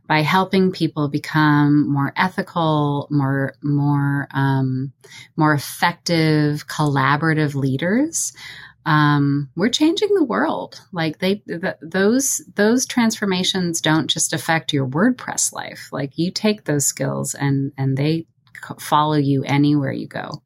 by 0.07 0.21
helping 0.21 0.71
people 0.71 1.09
become 1.09 1.91
more 1.91 2.13
ethical, 2.15 3.07
more, 3.09 3.55
more, 3.63 4.27
um, 4.31 4.93
more 5.35 5.53
effective, 5.53 6.67
collaborative 6.67 7.55
leaders, 7.55 8.33
um, 8.87 9.49
we're 9.57 9.67
changing 9.67 10.13
the 10.13 10.23
world. 10.23 10.79
Like 10.93 11.19
they, 11.19 11.43
those, 11.81 12.41
those 12.55 12.85
transformations 12.85 13.81
don't 13.81 14.09
just 14.09 14.31
affect 14.31 14.71
your 14.71 14.87
WordPress 14.87 15.51
life. 15.51 15.89
Like 15.91 16.17
you 16.17 16.31
take 16.31 16.63
those 16.63 16.85
skills 16.85 17.35
and, 17.35 17.73
and 17.77 17.97
they 17.97 18.27
follow 18.79 19.17
you 19.17 19.43
anywhere 19.43 19.91
you 19.91 20.07
go. 20.07 20.41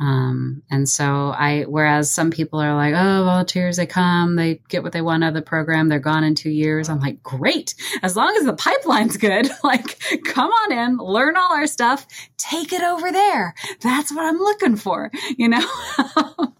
Um, 0.00 0.62
and 0.68 0.88
so 0.88 1.28
I, 1.28 1.62
whereas 1.68 2.10
some 2.10 2.32
people 2.32 2.58
are 2.58 2.74
like, 2.74 2.94
oh, 2.94 3.24
volunteers, 3.24 3.76
they 3.76 3.86
come, 3.86 4.34
they 4.34 4.62
get 4.68 4.82
what 4.82 4.92
they 4.92 5.02
want 5.02 5.22
out 5.22 5.28
of 5.28 5.34
the 5.34 5.42
program, 5.42 5.88
they're 5.88 6.00
gone 6.00 6.24
in 6.24 6.34
two 6.34 6.50
years. 6.50 6.88
I'm 6.88 7.00
like, 7.00 7.22
great. 7.22 7.76
As 8.02 8.16
long 8.16 8.34
as 8.36 8.46
the 8.46 8.54
pipeline's 8.54 9.16
good, 9.16 9.48
like, 9.62 10.02
come 10.24 10.50
on 10.50 10.72
in, 10.72 10.96
learn 10.96 11.36
all 11.36 11.52
our 11.52 11.68
stuff, 11.68 12.04
take 12.36 12.72
it 12.72 12.82
over 12.82 13.12
there. 13.12 13.54
That's 13.80 14.12
what 14.12 14.24
I'm 14.24 14.38
looking 14.38 14.74
for, 14.74 15.12
you 15.36 15.48
know? 15.48 15.68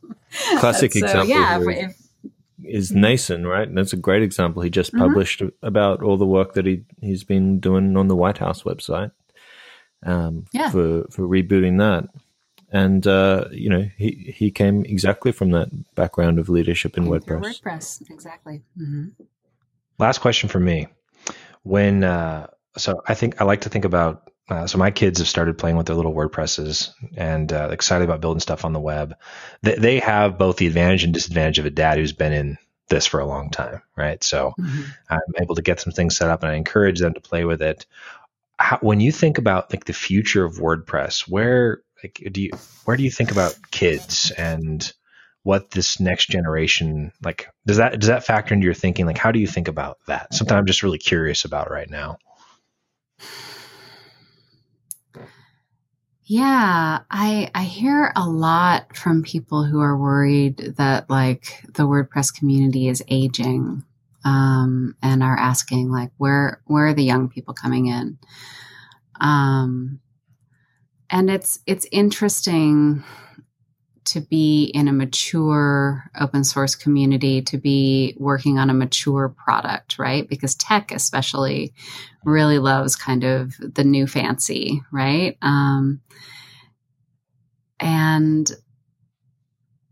Classic 0.59 0.93
so, 0.95 0.99
example 0.99 1.29
yeah, 1.29 1.61
if, 1.61 1.97
is 2.65 2.93
Nacin, 2.93 3.49
right? 3.49 3.67
And 3.67 3.77
that's 3.77 3.93
a 3.93 3.97
great 3.97 4.23
example. 4.23 4.63
He 4.63 4.71
just 4.71 4.93
mm-hmm. 4.93 5.03
published 5.03 5.41
mm-hmm. 5.41 5.67
about 5.67 6.03
all 6.03 6.17
the 6.17 6.27
work 6.27 6.55
that 6.55 6.67
he 6.67 6.85
he's 7.01 7.25
been 7.25 7.61
doing 7.61 7.97
on 7.97 8.09
the 8.09 8.17
White 8.17 8.39
House 8.39 8.63
website. 8.63 9.13
Um, 10.03 10.47
yeah. 10.53 10.71
for 10.71 11.07
for 11.11 11.29
rebooting 11.29 11.79
that, 11.79 12.09
and 12.73 13.07
uh, 13.07 13.47
you 13.51 13.69
know 13.69 13.87
he 13.99 14.33
he 14.35 14.51
came 14.51 14.85
exactly 14.87 15.31
from 15.31 15.51
that 15.51 15.69
background 15.95 16.39
of 16.39 16.49
leadership 16.49 16.97
in 16.97 17.05
WordPress. 17.05 17.61
WordPress, 17.63 18.11
exactly. 18.11 18.63
Mm-hmm. 18.81 19.09
Last 19.99 20.19
question 20.19 20.49
for 20.49 20.59
me: 20.59 20.87
When 21.65 22.03
uh, 22.03 22.47
so 22.79 23.03
I 23.07 23.15
think 23.15 23.41
I 23.41 23.45
like 23.45 23.63
to 23.63 23.69
think 23.69 23.85
about 23.85 24.30
uh, 24.51 24.67
so 24.67 24.79
my 24.79 24.91
kids 24.91 25.19
have 25.19 25.29
started 25.29 25.57
playing 25.57 25.77
with 25.77 25.87
their 25.87 25.97
little 25.97 26.15
WordPresses 26.15 26.91
and 27.17 27.53
uh, 27.53 27.69
excited 27.71 28.05
about 28.05 28.21
building 28.21 28.41
stuff 28.41 28.65
on 28.65 28.73
the 28.73 28.81
web. 28.81 29.15
They, 29.63 29.77
they, 29.77 29.99
have 30.01 30.39
both 30.39 30.57
the 30.57 30.67
advantage 30.67 31.05
and 31.05 31.15
disadvantage 31.15 31.61
of 31.61 31.67
a 31.67 31.71
dad 31.71 31.99
who's 31.99 32.13
been 32.13 32.33
in 32.33 32.59
this 32.89 33.07
for 33.07 33.21
a 33.21 33.27
long 33.27 33.51
time, 33.51 33.81
right? 33.97 34.23
So 34.25 34.53
mm-hmm. 34.59 34.83
I'm 35.09 35.21
able 35.41 35.55
to 35.55 35.63
get 35.63 35.81
some 35.81 35.93
things 35.93 36.17
set 36.17 36.31
up, 36.31 36.43
and 36.43 36.51
I 36.53 36.57
encourage 36.57 36.99
them 36.99 37.15
to 37.15 37.21
play 37.21 37.45
with 37.45 37.63
it. 37.63 37.87
How, 38.59 38.79
when 38.81 39.01
you 39.01 39.13
think 39.13 39.39
about 39.39 39.73
like 39.73 39.85
the 39.85 39.93
future 39.93 40.45
of 40.45 40.57
WordPress, 40.57 41.29
where 41.29 41.83
like 42.03 42.21
do 42.33 42.43
you 42.43 42.51
where 42.85 42.97
do 42.97 43.05
you 43.05 43.11
think 43.11 43.31
about 43.31 43.57
kids 43.71 44.33
and 44.37 44.93
what 45.43 45.71
this 45.71 46.01
next 46.01 46.29
generation 46.29 47.13
like 47.23 47.49
does 47.67 47.79
that 47.79 47.99
does 47.99 48.09
that 48.09 48.25
factor 48.25 48.53
into 48.53 48.65
your 48.65 48.75
thinking? 48.75 49.07
Like 49.07 49.19
how 49.19 49.33
do 49.33 49.39
you 49.39 49.47
think 49.47 49.69
about 49.69 49.99
that? 50.07 50.35
Something 50.35 50.57
I'm 50.57 50.67
just 50.67 50.83
really 50.83 50.99
curious 50.99 51.45
about 51.45 51.71
right 51.71 51.89
now. 51.89 52.19
Yeah, 56.33 57.01
I 57.11 57.51
I 57.57 57.65
hear 57.65 58.13
a 58.15 58.29
lot 58.29 58.97
from 58.97 59.25
people 59.25 59.65
who 59.65 59.81
are 59.81 59.99
worried 59.99 60.75
that 60.77 61.11
like 61.11 61.65
the 61.75 61.89
WordPress 61.89 62.33
community 62.33 62.87
is 62.87 63.03
aging, 63.09 63.83
um, 64.25 64.95
and 65.03 65.25
are 65.25 65.37
asking 65.37 65.91
like 65.91 66.13
where 66.19 66.63
where 66.67 66.87
are 66.87 66.95
the 66.95 67.03
young 67.03 67.29
people 67.29 67.53
coming 67.53 67.87
in? 67.87 68.17
Um, 69.21 69.99
and 71.11 71.31
it's 71.31 71.59
it's 71.67 71.87
interesting 71.91 73.03
to 74.07 74.21
be 74.21 74.65
in 74.65 74.89
a 74.89 74.93
mature 74.93 76.11
open 76.19 76.45
source 76.45 76.75
community, 76.75 77.43
to 77.43 77.59
be 77.59 78.15
working 78.19 78.59
on 78.59 78.71
a 78.71 78.75
mature 78.75 79.29
product, 79.29 79.99
right? 79.99 80.29
Because 80.29 80.55
tech, 80.55 80.93
especially, 80.93 81.73
really 82.25 82.59
loves 82.59 82.97
kind 82.97 83.25
of 83.25 83.55
the 83.59 83.85
new 83.85 84.07
fancy, 84.07 84.83
right? 84.91 85.37
Um, 85.43 86.01
and 87.79 88.51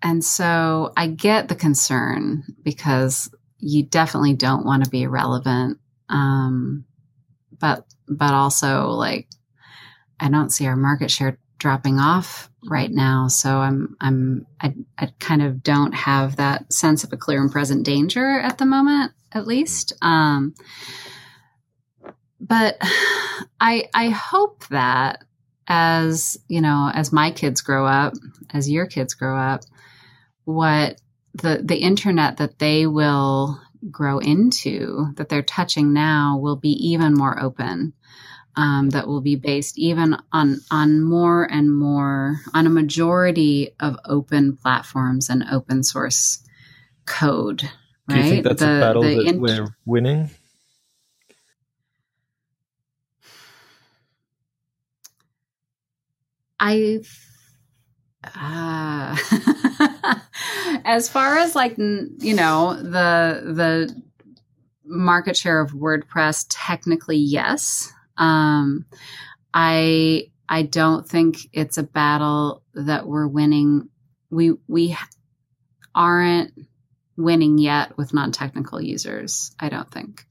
and 0.02 0.24
so 0.24 0.92
I 0.96 1.08
get 1.08 1.48
the 1.48 1.56
concern 1.56 2.44
because 2.62 3.30
you 3.58 3.82
definitely 3.82 4.34
don't 4.34 4.64
want 4.64 4.84
to 4.84 4.90
be 4.90 5.02
irrelevant, 5.02 5.78
um, 6.08 6.84
but 7.58 7.84
but 8.08 8.32
also 8.32 8.88
like 8.90 9.28
I 10.20 10.28
don't 10.30 10.50
see 10.50 10.66
our 10.66 10.76
market 10.76 11.10
share 11.10 11.38
dropping 11.58 11.98
off 11.98 12.50
right 12.64 12.90
now. 12.90 13.28
So 13.28 13.58
I'm, 13.58 13.96
I'm, 14.00 14.46
I, 14.60 14.74
I 14.96 15.12
kind 15.18 15.42
of 15.42 15.62
don't 15.62 15.92
have 15.92 16.36
that 16.36 16.72
sense 16.72 17.04
of 17.04 17.12
a 17.12 17.16
clear 17.16 17.40
and 17.40 17.50
present 17.50 17.84
danger 17.84 18.38
at 18.40 18.58
the 18.58 18.66
moment, 18.66 19.12
at 19.32 19.46
least. 19.46 19.92
Um, 20.00 20.54
but 22.40 22.78
I, 23.60 23.88
I 23.94 24.08
hope 24.10 24.66
that 24.68 25.24
as, 25.66 26.36
you 26.48 26.60
know, 26.60 26.90
as 26.92 27.12
my 27.12 27.30
kids 27.30 27.60
grow 27.60 27.86
up, 27.86 28.14
as 28.52 28.70
your 28.70 28.86
kids 28.86 29.14
grow 29.14 29.36
up, 29.36 29.62
what 30.44 31.00
the, 31.34 31.60
the 31.62 31.76
internet 31.76 32.38
that 32.38 32.58
they 32.58 32.86
will 32.86 33.60
grow 33.90 34.18
into, 34.18 35.08
that 35.16 35.28
they're 35.28 35.42
touching 35.42 35.92
now 35.92 36.38
will 36.40 36.56
be 36.56 36.70
even 36.70 37.14
more 37.14 37.40
open 37.40 37.92
um, 38.58 38.90
that 38.90 39.06
will 39.06 39.20
be 39.20 39.36
based 39.36 39.78
even 39.78 40.16
on 40.32 40.60
on 40.68 41.00
more 41.00 41.44
and 41.44 41.72
more 41.72 42.40
on 42.52 42.66
a 42.66 42.70
majority 42.70 43.70
of 43.78 43.96
open 44.04 44.56
platforms 44.56 45.30
and 45.30 45.44
open 45.52 45.84
source 45.84 46.42
code. 47.06 47.62
Right? 48.08 48.14
Do 48.14 48.18
you 48.18 48.28
think 48.30 48.44
that's 48.44 48.60
the, 48.60 48.76
a 48.78 48.80
battle 48.80 49.02
that 49.02 49.26
int- 49.26 49.40
we're 49.40 49.68
winning? 49.86 50.30
I, 56.58 56.98
uh, 58.24 59.16
as 60.84 61.08
far 61.08 61.38
as 61.38 61.54
like 61.54 61.78
you 61.78 62.34
know 62.34 62.74
the 62.74 63.52
the 63.54 64.02
market 64.84 65.36
share 65.36 65.60
of 65.60 65.70
WordPress, 65.70 66.46
technically 66.48 67.18
yes. 67.18 67.92
Um, 68.18 68.86
I 69.54 70.30
I 70.48 70.62
don't 70.62 71.08
think 71.08 71.38
it's 71.52 71.78
a 71.78 71.82
battle 71.82 72.62
that 72.74 73.06
we're 73.06 73.28
winning 73.28 73.88
we 74.30 74.52
we 74.66 74.96
aren't 75.94 76.52
winning 77.16 77.58
yet 77.58 77.96
with 77.96 78.14
non-technical 78.14 78.80
users. 78.80 79.52
I 79.58 79.68
don't 79.68 79.90
think. 79.90 80.24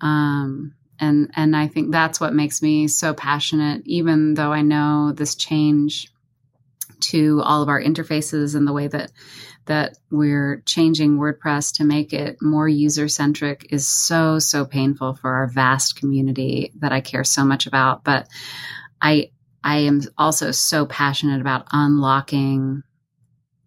Um, 0.00 0.74
and 0.98 1.30
and 1.34 1.56
I 1.56 1.68
think 1.68 1.90
that's 1.90 2.20
what 2.20 2.34
makes 2.34 2.62
me 2.62 2.88
so 2.88 3.14
passionate. 3.14 3.82
Even 3.86 4.34
though 4.34 4.52
I 4.52 4.62
know 4.62 5.12
this 5.12 5.34
change 5.34 6.08
to 7.00 7.40
all 7.42 7.62
of 7.62 7.68
our 7.68 7.82
interfaces 7.82 8.54
and 8.54 8.66
the 8.66 8.72
way 8.72 8.86
that 8.86 9.10
that 9.70 9.96
we're 10.10 10.64
changing 10.66 11.16
WordPress 11.16 11.76
to 11.76 11.84
make 11.84 12.12
it 12.12 12.38
more 12.42 12.68
user 12.68 13.06
centric 13.06 13.68
is 13.70 13.86
so 13.86 14.40
so 14.40 14.64
painful 14.64 15.14
for 15.14 15.32
our 15.32 15.46
vast 15.46 15.94
community 15.94 16.72
that 16.80 16.90
I 16.90 17.00
care 17.00 17.22
so 17.22 17.44
much 17.44 17.68
about. 17.68 18.02
But 18.02 18.26
I 19.00 19.30
I 19.62 19.78
am 19.82 20.00
also 20.18 20.50
so 20.50 20.86
passionate 20.86 21.40
about 21.40 21.68
unlocking 21.70 22.82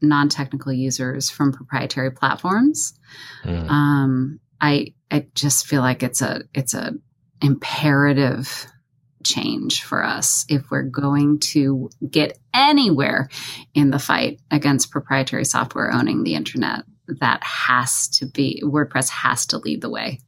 non-technical 0.02 0.74
users 0.74 1.30
from 1.30 1.54
proprietary 1.54 2.12
platforms. 2.12 2.94
Mm. 3.46 3.70
Um, 3.70 4.40
I 4.60 4.94
I 5.10 5.28
just 5.36 5.68
feel 5.68 5.82
like 5.82 6.04
it's 6.04 6.22
a 6.22 6.42
it's 6.54 6.74
a 6.74 6.96
imperative 7.42 8.68
change 9.24 9.84
for 9.84 10.04
us 10.04 10.46
if 10.50 10.70
we're 10.70 10.84
going 10.84 11.40
to 11.40 11.90
get 12.10 12.38
anywhere 12.54 13.30
in 13.74 13.92
the 13.92 14.00
fight 14.00 14.40
against 14.52 14.92
proprietary 14.92 15.46
software 15.46 15.92
owning 15.92 16.24
the 16.24 16.36
internet. 16.36 16.84
That 17.20 17.44
has 17.44 18.08
to 18.20 18.26
be 18.26 18.62
WordPress 18.64 19.10
has 19.10 19.48
to 19.48 19.58
lead 19.58 19.82
the 19.82 19.90
way. 19.90 20.20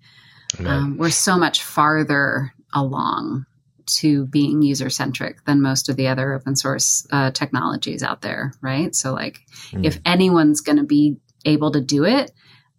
Um, 0.59 0.97
we're 0.97 1.09
so 1.09 1.37
much 1.37 1.63
farther 1.63 2.53
along 2.73 3.45
to 3.85 4.25
being 4.25 4.61
user 4.61 4.89
centric 4.89 5.43
than 5.45 5.61
most 5.61 5.89
of 5.89 5.95
the 5.95 6.07
other 6.07 6.33
open 6.33 6.55
source 6.55 7.05
uh, 7.11 7.31
technologies 7.31 8.03
out 8.03 8.21
there, 8.21 8.53
right? 8.61 8.95
So, 8.95 9.13
like, 9.13 9.39
mm. 9.71 9.85
if 9.85 9.99
anyone's 10.05 10.61
going 10.61 10.77
to 10.77 10.83
be 10.83 11.17
able 11.45 11.71
to 11.71 11.81
do 11.81 12.05
it, 12.05 12.31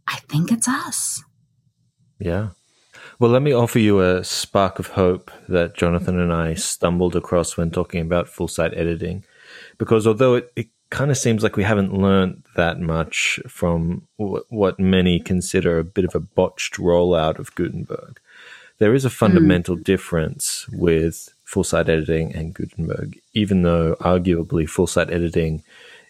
I 0.07 0.17
think 0.29 0.53
it's 0.53 0.69
us. 0.69 1.23
Yeah. 2.19 2.51
Well, 3.19 3.31
let 3.31 3.43
me 3.43 3.53
offer 3.53 3.79
you 3.79 4.01
a 4.01 4.23
spark 4.23 4.79
of 4.79 4.89
hope 4.89 5.31
that 5.49 5.75
Jonathan 5.75 6.21
and 6.21 6.33
I 6.33 6.53
stumbled 6.53 7.17
across 7.17 7.57
when 7.57 7.71
talking 7.71 8.03
about 8.03 8.29
full 8.29 8.49
site 8.49 8.75
editing. 8.75 9.25
Because 9.79 10.07
although 10.07 10.35
it, 10.35 10.53
it 10.55 10.69
kind 10.91 11.11
of 11.11 11.17
seems 11.17 11.43
like 11.43 11.57
we 11.57 11.63
haven't 11.63 11.95
learned 11.95 12.43
that 12.57 12.79
much 12.79 13.41
from 13.49 14.07
w- 14.19 14.45
what 14.51 14.79
many 14.79 15.19
consider 15.19 15.79
a 15.79 15.85
bit 15.85 16.05
of 16.05 16.15
a 16.15 16.21
botched 16.21 16.75
rollout 16.75 17.39
of 17.39 17.55
Gutenberg, 17.55 18.21
there 18.79 18.95
is 18.95 19.07
a 19.07 19.11
fundamental 19.11 19.77
mm. 19.77 19.85
difference 19.85 20.67
with 20.73 21.31
full 21.45 21.65
site 21.65 21.89
editing 21.89 22.35
and 22.35 22.53
Gutenberg, 22.53 23.19
even 23.33 23.63
though 23.63 23.97
arguably 24.01 24.69
full 24.69 24.87
site 24.87 25.11
editing 25.11 25.63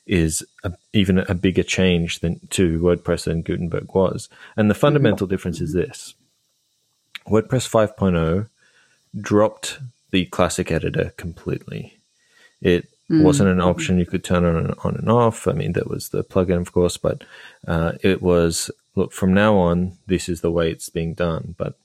is 0.06 0.44
a, 0.64 0.72
even 0.92 1.18
a 1.18 1.34
bigger 1.34 1.62
change 1.62 2.18
than 2.18 2.40
to 2.50 2.80
WordPress 2.80 3.24
than 3.24 3.42
Gutenberg 3.42 3.94
was. 3.94 4.28
And 4.56 4.68
the 4.68 4.74
fundamental 4.74 5.28
mm. 5.28 5.30
difference 5.30 5.60
is 5.60 5.72
this 5.72 6.14
WordPress 7.28 7.68
5.0 7.68 8.48
dropped 9.20 9.80
the 10.10 10.26
classic 10.26 10.70
editor 10.70 11.12
completely. 11.16 11.98
It 12.60 12.88
mm. 13.10 13.22
wasn't 13.22 13.50
an 13.50 13.60
option 13.60 13.98
you 13.98 14.06
could 14.06 14.24
turn 14.24 14.44
on 14.44 14.56
and 14.56 14.74
on 14.84 14.96
and 14.96 15.10
off. 15.10 15.46
I 15.46 15.52
mean, 15.52 15.72
there 15.72 15.84
was 15.86 16.10
the 16.10 16.24
plugin, 16.24 16.60
of 16.60 16.72
course, 16.72 16.96
but 16.96 17.24
uh, 17.66 17.92
it 18.02 18.22
was 18.22 18.70
look 18.94 19.12
from 19.12 19.34
now 19.34 19.56
on, 19.56 19.98
this 20.06 20.28
is 20.28 20.40
the 20.40 20.50
way 20.50 20.70
it's 20.70 20.88
being 20.88 21.14
done. 21.14 21.54
But 21.58 21.78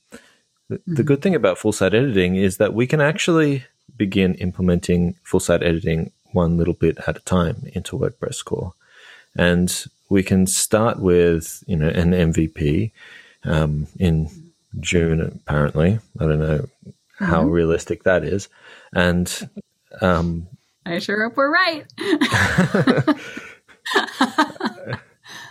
the, 0.70 0.78
mm. 0.78 0.96
the 0.96 1.04
good 1.04 1.22
thing 1.22 1.36
about 1.36 1.58
full 1.58 1.74
site 1.74 1.94
editing 1.94 2.36
is 2.36 2.58
that 2.58 2.74
we 2.74 2.88
can 2.88 3.02
actually 3.02 3.66
begin 3.98 4.36
implementing 4.36 5.16
full 5.24 5.39
site 5.39 5.62
editing 5.62 6.12
one 6.32 6.58
little 6.58 6.74
bit 6.74 6.98
at 7.08 7.18
a 7.18 7.22
time 7.22 7.64
into 7.74 7.98
WordPress 7.98 8.44
core. 8.46 8.74
And 9.36 9.86
we 10.10 10.24
can 10.24 10.48
start 10.48 11.00
with, 11.00 11.64
you 11.68 11.76
know, 11.76 11.89
an 11.89 12.12
MVP 12.12 12.92
um, 13.44 13.88
in 14.00 14.30
June, 14.80 15.22
apparently. 15.22 15.99
I 16.19 16.26
don't 16.26 16.39
know 16.39 16.67
mm-hmm. 16.86 17.26
how 17.26 17.43
realistic 17.43 18.03
that 18.03 18.24
is. 18.24 18.49
And 18.93 19.49
um, 20.01 20.47
I 20.86 20.99
sure 20.99 21.24
hope 21.24 21.38
we're 21.38 21.51
right. 21.51 21.86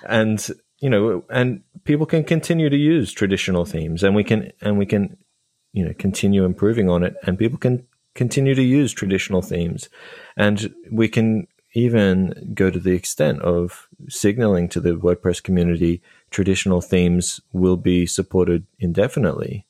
and 0.09 0.47
you 0.81 0.91
know, 0.91 1.25
and 1.31 1.63
people 1.85 2.07
can 2.07 2.25
continue 2.25 2.69
to 2.69 2.77
use 2.77 3.13
traditional 3.13 3.65
themes, 3.65 4.03
and 4.03 4.15
we 4.15 4.25
can 4.25 4.53
and 4.61 4.79
we 4.79 4.87
can 4.87 5.17
you 5.73 5.85
know 5.85 5.95
continue 5.99 6.45
improving 6.45 6.89
on 6.89 7.03
it, 7.03 7.15
and 7.25 7.39
people 7.39 7.59
can 7.59 7.87
continue 8.15 8.55
to 8.55 8.63
use 8.63 8.93
traditional 8.93 9.43
themes, 9.43 9.89
and 10.37 10.75
we 10.91 11.09
can 11.09 11.47
even 11.75 12.53
go 12.55 12.71
to 12.71 12.81
the 12.81 12.93
extent 12.93 13.41
of 13.43 13.89
signaling 14.09 14.69
to 14.69 14.81
the 14.81 14.91
WordPress 14.91 15.43
community 15.43 16.03
traditional 16.31 16.81
themes 16.81 17.41
will 17.53 17.77
be 17.77 18.07
supported 18.07 18.65
indefinitely. 18.79 19.65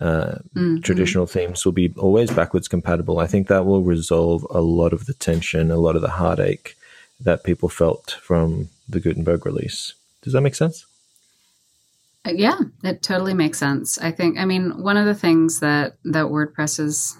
Uh, 0.00 0.38
mm-hmm. 0.56 0.80
Traditional 0.80 1.26
themes 1.26 1.64
will 1.64 1.72
be 1.72 1.92
always 1.98 2.30
backwards 2.30 2.68
compatible. 2.68 3.18
I 3.18 3.26
think 3.26 3.48
that 3.48 3.66
will 3.66 3.82
resolve 3.82 4.46
a 4.50 4.60
lot 4.60 4.92
of 4.92 5.06
the 5.06 5.12
tension, 5.12 5.70
a 5.70 5.76
lot 5.76 5.96
of 5.96 6.02
the 6.02 6.10
heartache 6.10 6.74
that 7.20 7.44
people 7.44 7.68
felt 7.68 8.16
from 8.22 8.70
the 8.88 8.98
Gutenberg 8.98 9.44
release. 9.44 9.94
Does 10.22 10.32
that 10.32 10.40
make 10.40 10.54
sense? 10.54 10.86
Uh, 12.26 12.32
yeah, 12.34 12.58
it 12.82 13.02
totally 13.02 13.34
makes 13.34 13.58
sense. 13.58 13.98
I 13.98 14.10
think. 14.10 14.38
I 14.38 14.44
mean, 14.44 14.82
one 14.82 14.96
of 14.96 15.06
the 15.06 15.14
things 15.14 15.60
that 15.60 15.96
that 16.04 16.26
WordPress 16.26 16.80
is 16.80 17.16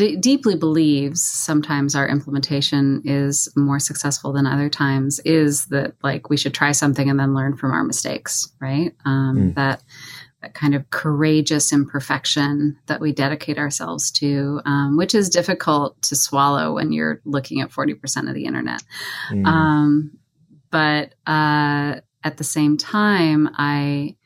d- 0.00 0.16
deeply 0.16 0.56
believes 0.56 1.22
sometimes 1.22 1.94
our 1.94 2.08
implementation 2.08 3.02
is 3.04 3.52
more 3.54 3.78
successful 3.78 4.32
than 4.32 4.46
other 4.46 4.70
times 4.70 5.20
is 5.26 5.66
that 5.66 5.92
like 6.02 6.30
we 6.30 6.38
should 6.38 6.54
try 6.54 6.72
something 6.72 7.10
and 7.10 7.20
then 7.20 7.34
learn 7.34 7.54
from 7.54 7.72
our 7.72 7.84
mistakes, 7.84 8.50
right? 8.60 8.94
Um, 9.04 9.36
mm. 9.36 9.54
That 9.56 9.82
that 10.40 10.54
kind 10.54 10.74
of 10.74 10.88
courageous 10.88 11.70
imperfection 11.70 12.78
that 12.86 12.98
we 12.98 13.12
dedicate 13.12 13.58
ourselves 13.58 14.10
to, 14.10 14.62
um, 14.64 14.96
which 14.96 15.14
is 15.14 15.28
difficult 15.28 16.00
to 16.00 16.16
swallow 16.16 16.72
when 16.72 16.92
you're 16.92 17.20
looking 17.26 17.60
at 17.60 17.68
40% 17.68 18.26
of 18.26 18.34
the 18.34 18.46
internet. 18.46 18.82
Mm. 19.30 19.46
Um, 19.46 20.18
but 20.70 21.14
uh, 21.26 22.00
at 22.24 22.38
the 22.38 22.44
same 22.44 22.78
time, 22.78 23.50
I 23.52 24.16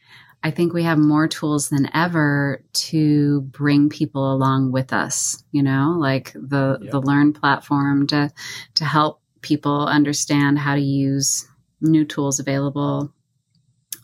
I 0.44 0.50
think 0.50 0.74
we 0.74 0.82
have 0.82 0.98
more 0.98 1.26
tools 1.26 1.70
than 1.70 1.88
ever 1.94 2.62
to 2.74 3.40
bring 3.40 3.88
people 3.88 4.30
along 4.30 4.72
with 4.72 4.92
us, 4.92 5.42
you 5.52 5.62
know, 5.62 5.96
like 5.98 6.34
the 6.34 6.78
the 6.90 7.00
Learn 7.00 7.32
platform 7.32 8.06
to 8.08 8.30
to 8.74 8.84
help 8.84 9.22
people 9.40 9.86
understand 9.86 10.58
how 10.58 10.74
to 10.74 10.80
use 10.82 11.48
new 11.80 12.04
tools 12.04 12.40
available. 12.40 13.10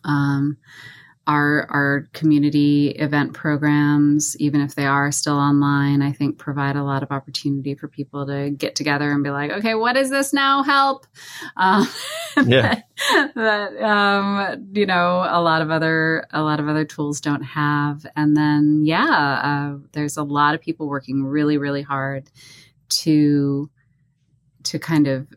Um, 0.03 0.57
our 1.27 1.67
our 1.71 2.09
community 2.13 2.89
event 2.89 3.35
programs, 3.35 4.37
even 4.39 4.61
if 4.61 4.75
they 4.75 4.87
are 4.87 5.13
still 5.13 5.37
online, 5.37 6.03
I 6.03 6.13
think 6.13 6.39
provide 6.39 6.77
a 6.77 6.83
lot 6.83 7.03
of 7.03 7.13
opportunity 7.13 7.75
for 7.75 7.89
people 7.89 8.27
to 8.27 8.51
get 8.51 8.75
together 8.75 9.11
and 9.11 9.23
be 9.23 9.31
like, 9.31 9.51
okay, 9.51 9.75
what 9.75 9.97
is 9.97 10.11
this 10.11 10.33
now? 10.33 10.63
Help! 10.63 11.07
Um, 11.57 11.87
yeah. 12.47 12.81
that, 13.13 13.35
that 13.35 13.83
um, 13.83 14.71
you 14.73 14.87
know 14.87 15.27
a 15.29 15.41
lot 15.41 15.63
of 15.63 15.71
other 15.71 16.27
a 16.33 16.43
lot 16.43 16.59
of 16.59 16.69
other 16.69 16.85
tools 16.85 17.21
don't 17.21 17.43
have. 17.43 18.07
And 18.17 18.37
then 18.37 18.83
yeah, 18.85 19.75
uh, 19.75 19.79
there's 19.93 20.17
a 20.17 20.25
lot 20.25 20.55
of 20.55 20.61
people 20.61 20.89
working 20.89 21.25
really 21.25 21.59
really 21.59 21.83
hard 21.83 22.31
to 22.89 23.71
to 24.65 24.79
kind 24.79 25.07
of 25.07 25.29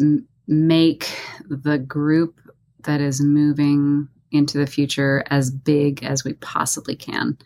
m- 0.00 0.26
make 0.46 1.08
the 1.48 1.78
group 1.78 2.40
that 2.84 3.00
is 3.00 3.20
moving 3.20 4.08
into 4.30 4.58
the 4.58 4.66
future 4.66 5.24
as 5.30 5.50
big 5.50 6.02
as 6.02 6.24
we 6.24 6.34
possibly 6.34 6.96
can, 6.96 7.38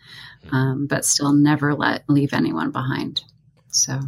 um, 0.52 0.86
but 0.86 1.04
still 1.04 1.32
never 1.32 1.74
let 1.74 2.08
leave 2.08 2.32
anyone 2.32 2.70
behind. 2.70 3.22
So. 3.68 4.00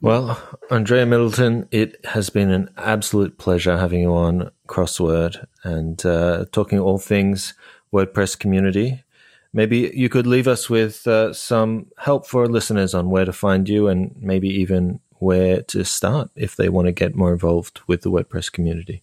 Well, 0.00 0.40
Andrea 0.70 1.04
Middleton, 1.04 1.68
it 1.70 2.02
has 2.06 2.30
been 2.30 2.50
an 2.50 2.70
absolute 2.78 3.36
pleasure 3.36 3.76
having 3.76 4.00
you 4.00 4.14
on 4.14 4.50
Crossword 4.66 5.46
and 5.62 6.04
uh, 6.06 6.46
talking 6.52 6.78
all 6.78 6.98
things 6.98 7.52
WordPress 7.92 8.38
community. 8.38 9.04
Maybe 9.52 9.92
you 9.94 10.08
could 10.08 10.26
leave 10.26 10.48
us 10.48 10.70
with 10.70 11.06
uh, 11.06 11.34
some 11.34 11.86
help 11.98 12.26
for 12.26 12.46
listeners 12.46 12.94
on 12.94 13.10
where 13.10 13.24
to 13.24 13.32
find 13.32 13.68
you 13.68 13.88
and 13.88 14.14
maybe 14.16 14.48
even 14.48 15.00
where 15.18 15.62
to 15.62 15.84
start 15.84 16.30
if 16.34 16.56
they 16.56 16.68
want 16.68 16.86
to 16.86 16.92
get 16.92 17.14
more 17.14 17.32
involved 17.32 17.80
with 17.86 18.00
the 18.00 18.10
WordPress 18.10 18.50
community. 18.50 19.02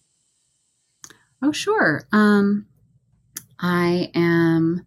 Oh, 1.42 1.52
sure. 1.52 2.02
Um, 2.10 2.66
I 3.60 4.10
am 4.14 4.86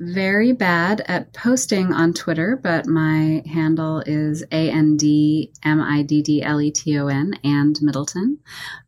very 0.00 0.52
bad 0.52 1.02
at 1.06 1.32
posting 1.32 1.92
on 1.92 2.12
Twitter, 2.12 2.58
but 2.60 2.86
my 2.86 3.42
handle 3.46 4.00
is 4.00 4.42
A 4.50 4.70
N 4.70 4.96
D 4.96 5.52
M 5.62 5.80
I 5.80 6.02
D 6.02 6.20
D 6.20 6.42
L 6.42 6.60
E 6.60 6.70
T 6.70 6.98
O 6.98 7.06
N 7.06 7.34
and 7.44 7.80
Middleton. 7.80 8.38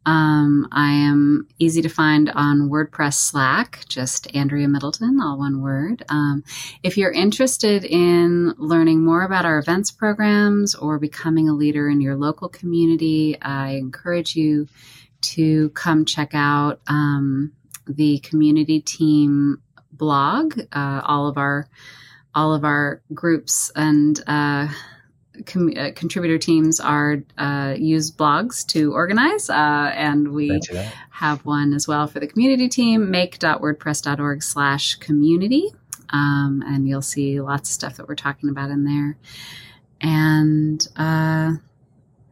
Um, 0.04 0.68
I 0.72 0.90
am 0.92 1.46
easy 1.58 1.80
to 1.82 1.88
find 1.88 2.30
on 2.30 2.70
WordPress 2.70 3.14
Slack, 3.14 3.84
just 3.88 4.34
Andrea 4.34 4.68
Middleton, 4.68 5.20
all 5.20 5.38
one 5.38 5.62
word. 5.62 6.04
Um, 6.08 6.42
if 6.82 6.96
you're 6.96 7.12
interested 7.12 7.84
in 7.84 8.54
learning 8.58 9.04
more 9.04 9.22
about 9.22 9.44
our 9.44 9.58
events 9.58 9.92
programs 9.92 10.74
or 10.74 10.98
becoming 10.98 11.48
a 11.48 11.54
leader 11.54 11.88
in 11.88 12.00
your 12.00 12.16
local 12.16 12.48
community, 12.48 13.40
I 13.40 13.72
encourage 13.72 14.34
you 14.34 14.66
to 15.22 15.70
come 15.70 16.04
check 16.04 16.30
out 16.34 16.80
um, 16.88 17.52
the 17.86 18.18
community 18.20 18.80
team 18.80 19.62
blog. 19.92 20.58
Uh, 20.72 21.00
all 21.04 21.28
of 21.28 21.38
our 21.38 21.68
all 22.34 22.54
of 22.54 22.64
our 22.64 23.00
groups 23.14 23.70
and 23.74 24.20
uh, 24.26 24.68
com- 25.46 25.72
uh, 25.76 25.90
contributor 25.94 26.38
teams 26.38 26.80
are 26.80 27.22
uh, 27.38 27.74
use 27.76 28.10
blogs 28.10 28.66
to 28.66 28.92
organize, 28.92 29.50
uh, 29.50 29.92
and 29.94 30.32
we 30.32 30.60
have 31.10 31.44
one 31.44 31.72
as 31.72 31.88
well 31.88 32.06
for 32.06 32.20
the 32.20 32.26
community 32.26 32.68
team. 32.68 33.10
Make.wordpress.org 33.10 34.42
slash 34.42 34.96
community, 34.96 35.72
um, 36.10 36.62
and 36.66 36.88
you'll 36.88 37.02
see 37.02 37.40
lots 37.40 37.70
of 37.70 37.74
stuff 37.74 37.96
that 37.96 38.08
we're 38.08 38.14
talking 38.14 38.50
about 38.50 38.70
in 38.70 38.84
there. 38.84 39.16
And 40.00 40.86
uh, 40.96 41.52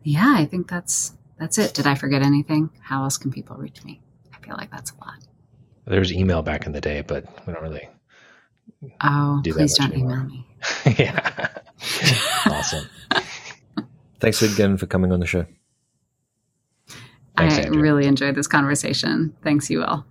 yeah, 0.02 0.34
I 0.36 0.44
think 0.44 0.68
that's 0.68 1.14
that's 1.38 1.58
it. 1.58 1.74
Did 1.74 1.86
I 1.86 1.94
forget 1.94 2.22
anything? 2.22 2.70
How 2.80 3.04
else 3.04 3.16
can 3.16 3.32
people 3.32 3.56
reach 3.56 3.82
me? 3.84 4.00
I 4.32 4.46
feel 4.46 4.56
like 4.56 4.70
that's 4.70 4.92
a 4.92 5.04
lot. 5.04 5.23
There 5.86 5.98
was 6.00 6.12
email 6.12 6.42
back 6.42 6.66
in 6.66 6.72
the 6.72 6.80
day, 6.80 7.02
but 7.02 7.24
we 7.46 7.52
don't 7.52 7.62
really. 7.62 7.88
Oh, 9.02 9.40
do 9.42 9.52
please 9.52 9.76
don't 9.76 9.92
anymore. 9.92 10.12
email 10.12 10.24
me. 10.26 10.46
yeah. 10.98 11.48
awesome. 12.46 12.86
Thanks 14.20 14.42
again 14.42 14.76
for 14.76 14.86
coming 14.86 15.12
on 15.12 15.20
the 15.20 15.26
show. 15.26 15.46
Thanks, 17.36 17.56
I 17.56 17.62
Andrew. 17.62 17.82
really 17.82 18.06
enjoyed 18.06 18.34
this 18.34 18.46
conversation. 18.46 19.34
Thanks, 19.42 19.68
you 19.68 19.82
all. 19.82 20.06